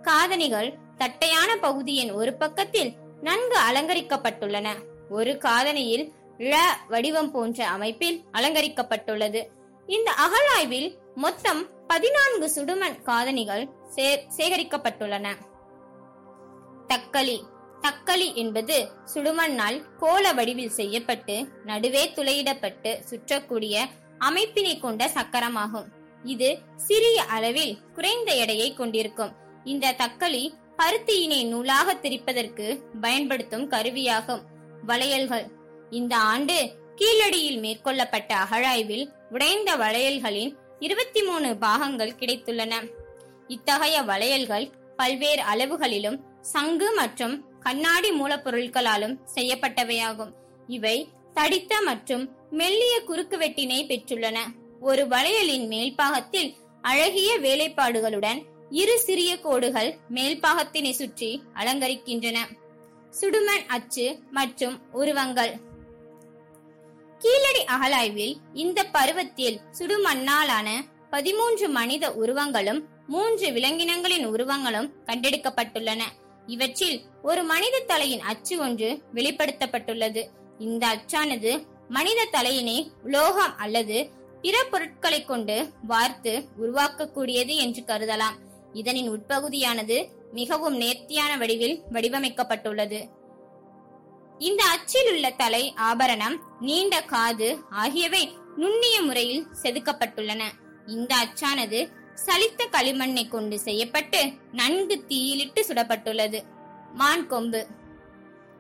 [0.02, 2.92] காதணிகள் தட்டையான பகுதியின் ஒரு பக்கத்தில்
[3.22, 4.70] நன்கு அலங்கரிக்கப்பட்டுள்ளன.
[5.10, 6.06] ஒரு காதணியில்
[6.42, 6.56] ழ
[6.88, 9.46] வடிவம் போன்ற அமைப்பில் அலங்கரிக்கப்பட்டுள்ளது.
[9.88, 15.34] இந்த அகழாய்வில் மொத்தம் பதினான்கு சுடுமண் காதணிகள் சே- சேகரிக்கப்பட்டுள்ளன.
[16.88, 17.42] தக்களி.
[17.82, 23.86] தக்களி என்பது சுடுமண்ணால் கோல வடிவில் செய்யப்பட்டு நடுவே துளையிடப்பட்டு சுற்றக்கூடிய
[24.20, 25.88] அமைப்பினை கொண்ட சக்கரமாகும்.
[26.24, 29.36] இது சிறிய அளவில் குறைந்த எடையை கொண்டிருக்கும்.
[29.64, 34.42] இந்த தக்களி பருத்தியினை நூலாக திரிப்பதற்கு பயன்படுத்தும் கருவியாகும்.
[34.86, 35.60] வளையல்கள்.
[35.92, 36.58] இந்த ஆண்டு
[36.96, 42.74] கீழடியில் மேற்கொள்ளப்பட்ட அகழாய்வில் உடைந்த வளையல்களின் இருபத்தி மூணு பாகங்கள் கிடைத்துள்ளன.
[43.48, 50.32] இத்தகைய வளையல்கள் பல்வேறு அளவுகளிலும் சங்கு மற்றும் கண்ணாடி மூலப்பொருட்களாலும் செய்யப்பட்டவையாகும்.
[50.68, 54.38] இவை தடித்த மற்றும் மெல்லிய குறுக்குவெட்டினை பெற்றுள்ளன.
[54.80, 58.40] ஒரு வளையலின் மேல்பாகத்தில் அழகிய வேலைப்பாடுகளுடன்
[58.70, 62.38] இரு சிறிய கோடுகள் மேல்பாகத்தினை சுற்றி அலங்கரிக்கின்றன.
[63.20, 65.70] சுடுமண் அச்சு மற்றும் உருவங்கள்.
[67.24, 70.70] கீழடி அகலாய்வில் இந்த பருவத்தில் சுடுமண்ணாலான
[71.10, 76.02] பதிமூன்று மனித உருவங்களும் மூன்று விலங்கினங்களின் உருவங்களும் கண்டெடுக்கப்பட்டுள்ளன.
[76.46, 80.24] இவற்றில் ஒரு மனித தலையின் அச்சு ஒன்று வெளிப்படுத்தப்பட்டுள்ளது.
[80.60, 81.52] இந்த அச்சானது
[81.88, 84.10] மனித தலையினை உலோகம் அல்லது
[84.42, 88.38] பிற பொருட்களை கொண்டு வார்த்து உருவாக்கக்கூடியது என்று கருதலாம்.
[88.74, 89.98] இதனின் உட்பகுதியானது
[90.34, 93.00] மிகவும் நேர்த்தியான வடிவில் வடிவமைக்கப்பட்டுள்ளது.
[94.46, 97.50] இந்த அச்சில் உள்ள தலை ஆபரணம் நீண்ட காது
[97.82, 98.22] ஆகியவை
[98.62, 100.44] நுண்ணிய முறையில் செதுக்கப்பட்டுள்ளன.
[100.86, 101.80] இந்த அச்சானது
[102.26, 106.40] சலித்த களிமண்ணை கொண்டு செய்யப்பட்டு நன்கு தீயிலிட்டு சுடப்பட்டுள்ளது.
[106.94, 107.62] மான் கொம்பு.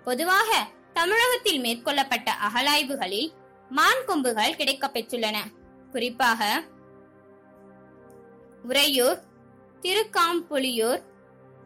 [0.05, 0.51] பொதுவாக
[0.93, 3.29] தமிழகத்தில் மேற்கொள்ளப்பட்ட அகழாய்வுகளில்
[3.69, 5.37] மான் கொம்புகள் கிடைக்கப்பெற்றுள்ளன
[5.91, 6.41] குறிப்பாக
[8.63, 9.19] உறையூர்
[9.81, 11.01] திருக்காம்புலியூர்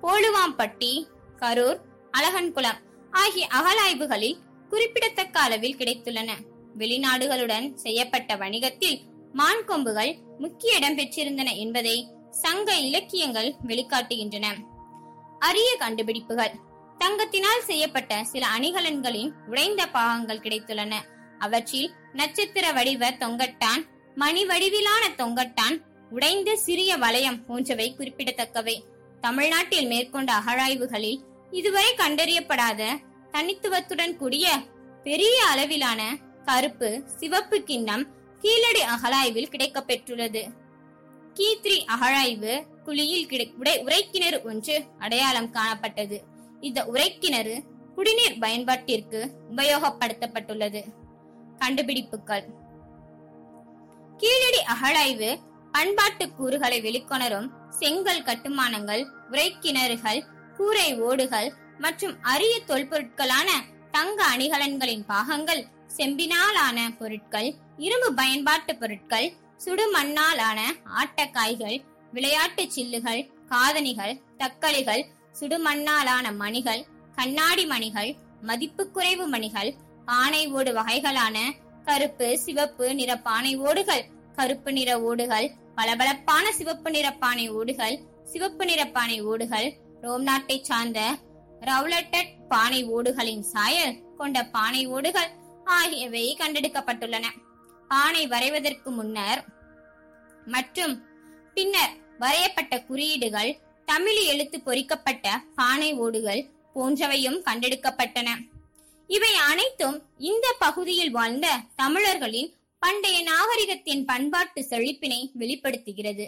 [0.03, 0.93] போலுவாம்பட்டி
[1.41, 1.79] கரூர்
[2.11, 2.81] அழகன்குளம்
[3.15, 4.37] ஆகிய அகலாய்வுகளில்
[4.69, 6.31] குறிப்பிடத்தக்க அளவில் கிடைத்துள்ளன.
[6.77, 9.01] வெளிநாடுகளுடன் செய்யப்பட்ட வணிகத்தில்
[9.33, 14.47] மான் கொம்புகள் முக்கிய இடம் பெற்றிருந்தன என்பதை சங்க இலக்கியங்கள் வெளிக்காட்டுகின்றன.
[15.39, 16.53] அரிய கண்டுபிடிப்புகள்.
[16.99, 20.93] தங்கத்தினால் செய்யப்பட்ட சில அணிகலன்களின் உடைந்த பாகங்கள் கிடைத்துள்ளன.
[21.39, 23.81] அவற்றில் நட்சத்திர வடிவ தொங்கட்டான்
[24.15, 25.77] மணி வடிவிலான தொங்கட்டான்
[26.09, 28.83] உடைந்த சிறிய வளையம் போன்றவை குறிப்பிடத்தக்கவை.
[29.21, 31.21] தமிழ்நாட்டில் மேற்கொண்ட அகழாய்வுகளில்
[31.57, 32.81] இதுவரை கண்டறியப்படாத
[33.31, 34.45] தனித்துவத்துடன் கூடிய
[35.03, 36.01] பெரிய அளவிலான
[36.45, 38.03] கருப்பு சிவப்பு கிண்ணம்
[38.41, 40.41] கீழடி அகழாய்வில் கிடைக்கப்பெற்றுள்ளது.
[41.33, 42.53] கீத்ரி அகழாய்வு
[42.85, 46.17] குழியில் கிடை உடை உரைக்கிணறு ஒன்று அடையாளம் காணப்பட்டது.
[46.61, 47.55] இந்த உரைக்கிணறு
[47.95, 49.19] குடிநீர் பயன்பாட்டிற்கு
[49.55, 50.83] உபயோகப்படுத்தப்பட்டுள்ளது.
[51.57, 52.45] கண்டுபிடிப்புகள்.
[54.17, 55.29] கீழடி அகழாய்வு
[55.71, 60.21] பண்பாட்டு கூறுகளை வெளிக்கொணரும் செங்கல் கட்டுமானங்கள் உரைக்கிணறுகள்
[60.57, 61.49] கூரை ஓடுகள்
[61.79, 63.49] மற்றும் அரிய தொல்பொருட்களான
[63.91, 65.63] தங்க அணிகலன்களின் பாகங்கள்
[65.97, 67.49] செம்பினாலான பொருட்கள்
[67.79, 69.27] இரும்பு பயன்பாட்டு பொருட்கள்
[69.65, 70.59] சுடுமண்ணாலான
[70.99, 71.77] ஆட்டக்காய்கள்
[72.13, 73.21] விளையாட்டு சில்லுகள்
[73.51, 75.03] காதணிகள் தக்களிகள்
[75.39, 76.81] சுடுமண்ணாலான மணிகள்
[77.17, 78.11] கண்ணாடி மணிகள்
[78.41, 79.69] மதிப்பு குறைவு மணிகள்
[80.07, 81.37] பானை ஓடு வகைகளான
[81.87, 84.03] கருப்பு சிவப்பு நிற பானை ஓடுகள்
[84.37, 87.95] கருப்பு நிற ஓடுகள் பளபளப்பான சிவப்பு நிற பானை ஓடுகள்
[88.31, 89.67] சிவப்பு நிற பானை ஓடுகள்
[90.05, 90.99] ரோம் நாட்டை சார்ந்த
[91.61, 95.31] ரவுலட்டட் பானை ஓடுகளின் சாயல் கொண்ட பானை ஓடுகள்
[95.77, 97.25] ஆகியவை கண்டெடுக்கப்பட்டுள்ளன.
[97.91, 99.41] பானை வரைவதற்கு முன்னர்
[100.45, 100.95] மற்றும்
[101.55, 103.51] பின்னர் வரையப்பட்ட குறியீடுகள்
[103.87, 105.25] தமிழ் எழுத்து பொறிக்கப்பட்ட
[105.55, 106.43] பானை ஓடுகள்
[106.75, 108.29] போன்றவையும் கண்டெடுக்கப்பட்டன.
[109.09, 109.97] இவை அனைத்தும்
[110.31, 111.47] இந்த பகுதியில் வாழ்ந்த
[111.81, 112.51] தமிழர்களின்
[112.81, 116.25] பண்டைய நாகரிகத்தின் பண்பாட்டு செழிப்பினை வெளிப்படுத்துகிறது.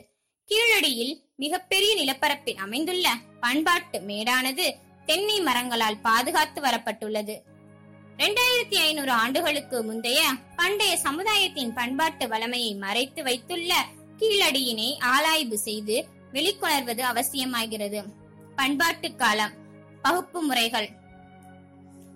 [0.49, 3.07] கீழடியில் மிகப்பெரிய நிலப்பரப்பில் அமைந்துள்ள
[3.39, 4.73] பண்பாட்டு மேடானது
[5.05, 7.35] தென்னை மரங்களால் பாதுகாத்து வரப்பட்டுள்ளது.
[8.17, 10.21] இரண்டாயிரத்தி ஐநூறு ஆண்டுகளுக்கு முந்தைய
[10.55, 13.85] பண்டைய சமுதாயத்தின் பண்பாட்டு வளமையை மறைத்து வைத்துள்ள
[14.19, 18.03] கீழடியினை ஆராய்வு செய்து வெளிக்கொணர்வது அவசியமாகிறது.
[18.55, 19.51] பண்பாட்டு காலம்
[20.01, 20.89] பகுப்பு முறைகள்.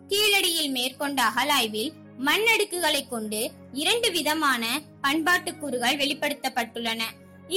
[0.08, 7.02] கீழடியில் மேற்கொண்ட அகலாய்வில் மண்ணடுக்குகளை கொண்டு இரண்டு விதமான பண்பாட்டு கூறுகள் வெளிப்படுத்தப்பட்டுள்ளன.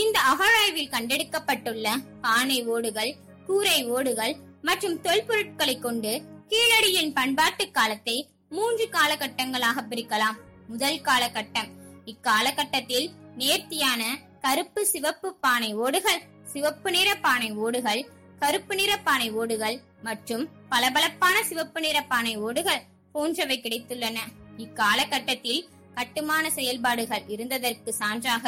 [0.01, 1.89] இந்த அகழாய்வில் கண்டெடுக்கப்பட்டுள்ள
[2.25, 3.12] பானை ஓடுகள்
[3.49, 4.35] கூரை ஓடுகள்
[4.69, 6.12] மற்றும் தொல்பொருட்களை கொண்டு
[6.53, 8.16] கீழடியின் பண்பாட்டு காலத்தை
[8.57, 10.39] மூன்று காலகட்டங்களாக பிரிக்கலாம்.
[10.73, 11.71] முதல் காலகட்டம்.
[12.12, 13.07] இக்காலகட்டத்தில்
[13.41, 14.03] நேர்த்தியான
[14.45, 16.21] கருப்பு சிவப்பு பானை ஓடுகள்
[16.53, 18.03] சிவப்பு நிற பானை ஓடுகள்
[18.43, 19.77] கருப்பு நிற பானை ஓடுகள்
[20.09, 22.85] மற்றும் பளபளப்பான சிவப்பு நிற பானை ஓடுகள்
[23.15, 24.19] போன்றவை கிடைத்துள்ளன.
[24.65, 25.62] இக்காலகட்டத்தில்
[25.95, 28.47] கட்டுமான செயல்பாடுகள் இருந்ததற்கு சான்றாக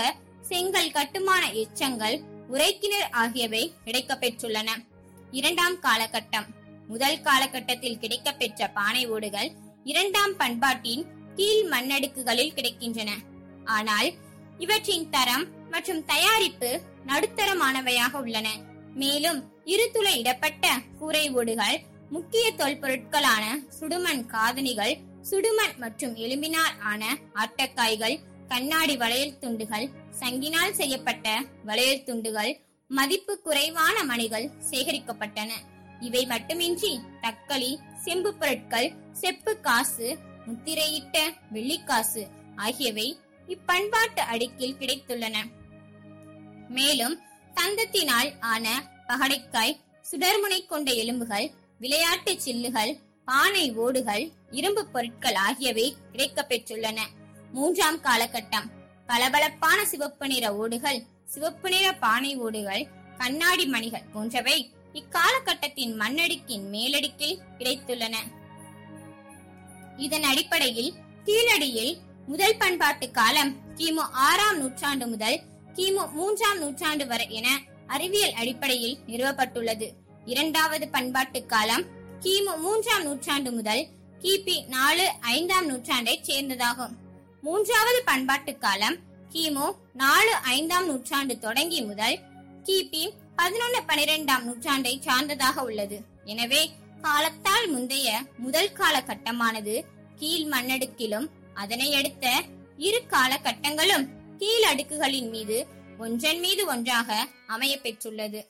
[0.49, 2.17] செங்கல் கட்டுமான எச்சங்கள்
[2.51, 4.71] உரைக்கிணர் ஆகியவை கிடைக்கப்பெற்றுள்ளன.
[5.31, 6.47] இரண்டாம் காலகட்டம்.
[6.89, 9.51] முதல் காலகட்டத்தில் கிடைக்கப்பெற்ற பானை ஓடுகள்
[9.85, 11.05] இரண்டாம் பண்பாட்டின்
[11.35, 13.11] கீழ் மண்ணடுக்குகளில் கிடைக்கின்றன.
[13.65, 14.11] ஆனால்
[14.59, 16.71] இவற்றின் தரம் மற்றும் தயாரிப்பு
[17.07, 18.49] நடுத்தரமானவையாக உள்ளன.
[18.95, 20.67] மேலும் இருதுளை இடப்பட்ட
[20.99, 21.77] கூரை ஓடுகள்
[22.11, 23.45] முக்கிய தொல்பொருட்களான
[23.81, 24.95] சுடுமண் காதணிகள்
[25.31, 27.05] சுடுமண் மற்றும் எலும்பினால் ஆன
[27.35, 28.17] ஆட்டக்காய்கள்
[28.49, 29.87] கண்ணாடி வளையல் துண்டுகள்
[30.21, 32.53] சங்கினால் செய்யப்பட்ட வளையல் துண்டுகள்
[32.89, 35.51] மதிப்பு குறைவான மணிகள் சேகரிக்கப்பட்டன.
[36.01, 37.71] இவை மட்டுமின்றி தக்களி
[38.05, 40.09] செம்பு பொருட்கள் செப்பு காசு
[40.47, 41.19] முத்திரையிட்ட
[41.53, 42.23] வெள்ளிக்காசு
[42.57, 43.19] ஆகியவை
[43.49, 45.37] இப்பண்பாட்டு அடுக்கில் கிடைத்துள்ளன.
[46.69, 47.21] மேலும்
[47.55, 48.67] தந்தத்தினால் ஆன
[49.09, 49.81] பகடைக்காய்
[50.11, 52.93] சுடர்முனை கொண்ட எலும்புகள் விளையாட்டு சில்லுகள்
[53.25, 56.99] பானை ஓடுகள் இரும்பு பொருட்கள் ஆகியவை கிடைக்கப்பெற்றுள்ளன.
[57.53, 58.69] மூன்றாம் காலகட்டம்.
[59.07, 62.89] பளபளப்பான சிவப்பு நிற ஓடுகள் சிவப்பு நிற பானை ஓடுகள்
[63.19, 68.17] கண்ணாடி மணிகள் போன்றவை இக்காலகட்டத்தின் மண்ணடுக்கின் மேலடுக்கில் கிடைத்துள்ளன.
[69.97, 71.95] இதன் அடிப்படையில் கீழடியில்
[72.27, 75.41] முதல் பண்பாட்டு காலம் கிமு ஆறாம் நூற்றாண்டு முதல்
[75.75, 77.49] கிமு மூன்றாம் நூற்றாண்டு வரை என
[77.87, 79.89] அறிவியல் அடிப்படையில் நிறுவப்பட்டுள்ளது.
[80.25, 81.85] இரண்டாவது பண்பாட்டு காலம்
[82.21, 83.87] கிமு மூன்றாம் நூற்றாண்டு முதல்
[84.21, 86.95] கிபி நாலு ஐந்தாம் நூற்றாண்டை சேர்ந்ததாகும்.
[87.47, 88.97] மூன்றாவது பண்பாட்டு காலம்
[89.33, 89.67] கிமு
[90.01, 92.17] நாலு ஐந்தாம் நூற்றாண்டு தொடங்கி முதல்
[92.67, 93.03] கிபி
[93.39, 95.97] பதினொன்னு பனிரெண்டாம் நூற்றாண்டை சார்ந்ததாக உள்ளது.
[96.33, 96.63] எனவே
[97.03, 98.09] காலத்தால் முந்தைய
[98.45, 99.75] முதல் காலகட்டமானது
[100.21, 102.27] கீழ் மண்ணடுக்கிலும் அதனை அடுத்த
[102.89, 104.07] இரு காலகட்டங்களும்
[104.39, 105.59] கீழ் அடுக்குகளின் மீது
[105.99, 107.11] ஒன்றன் மீது ஒன்றாக
[107.47, 108.41] அமைய பெற்றுள்ளது.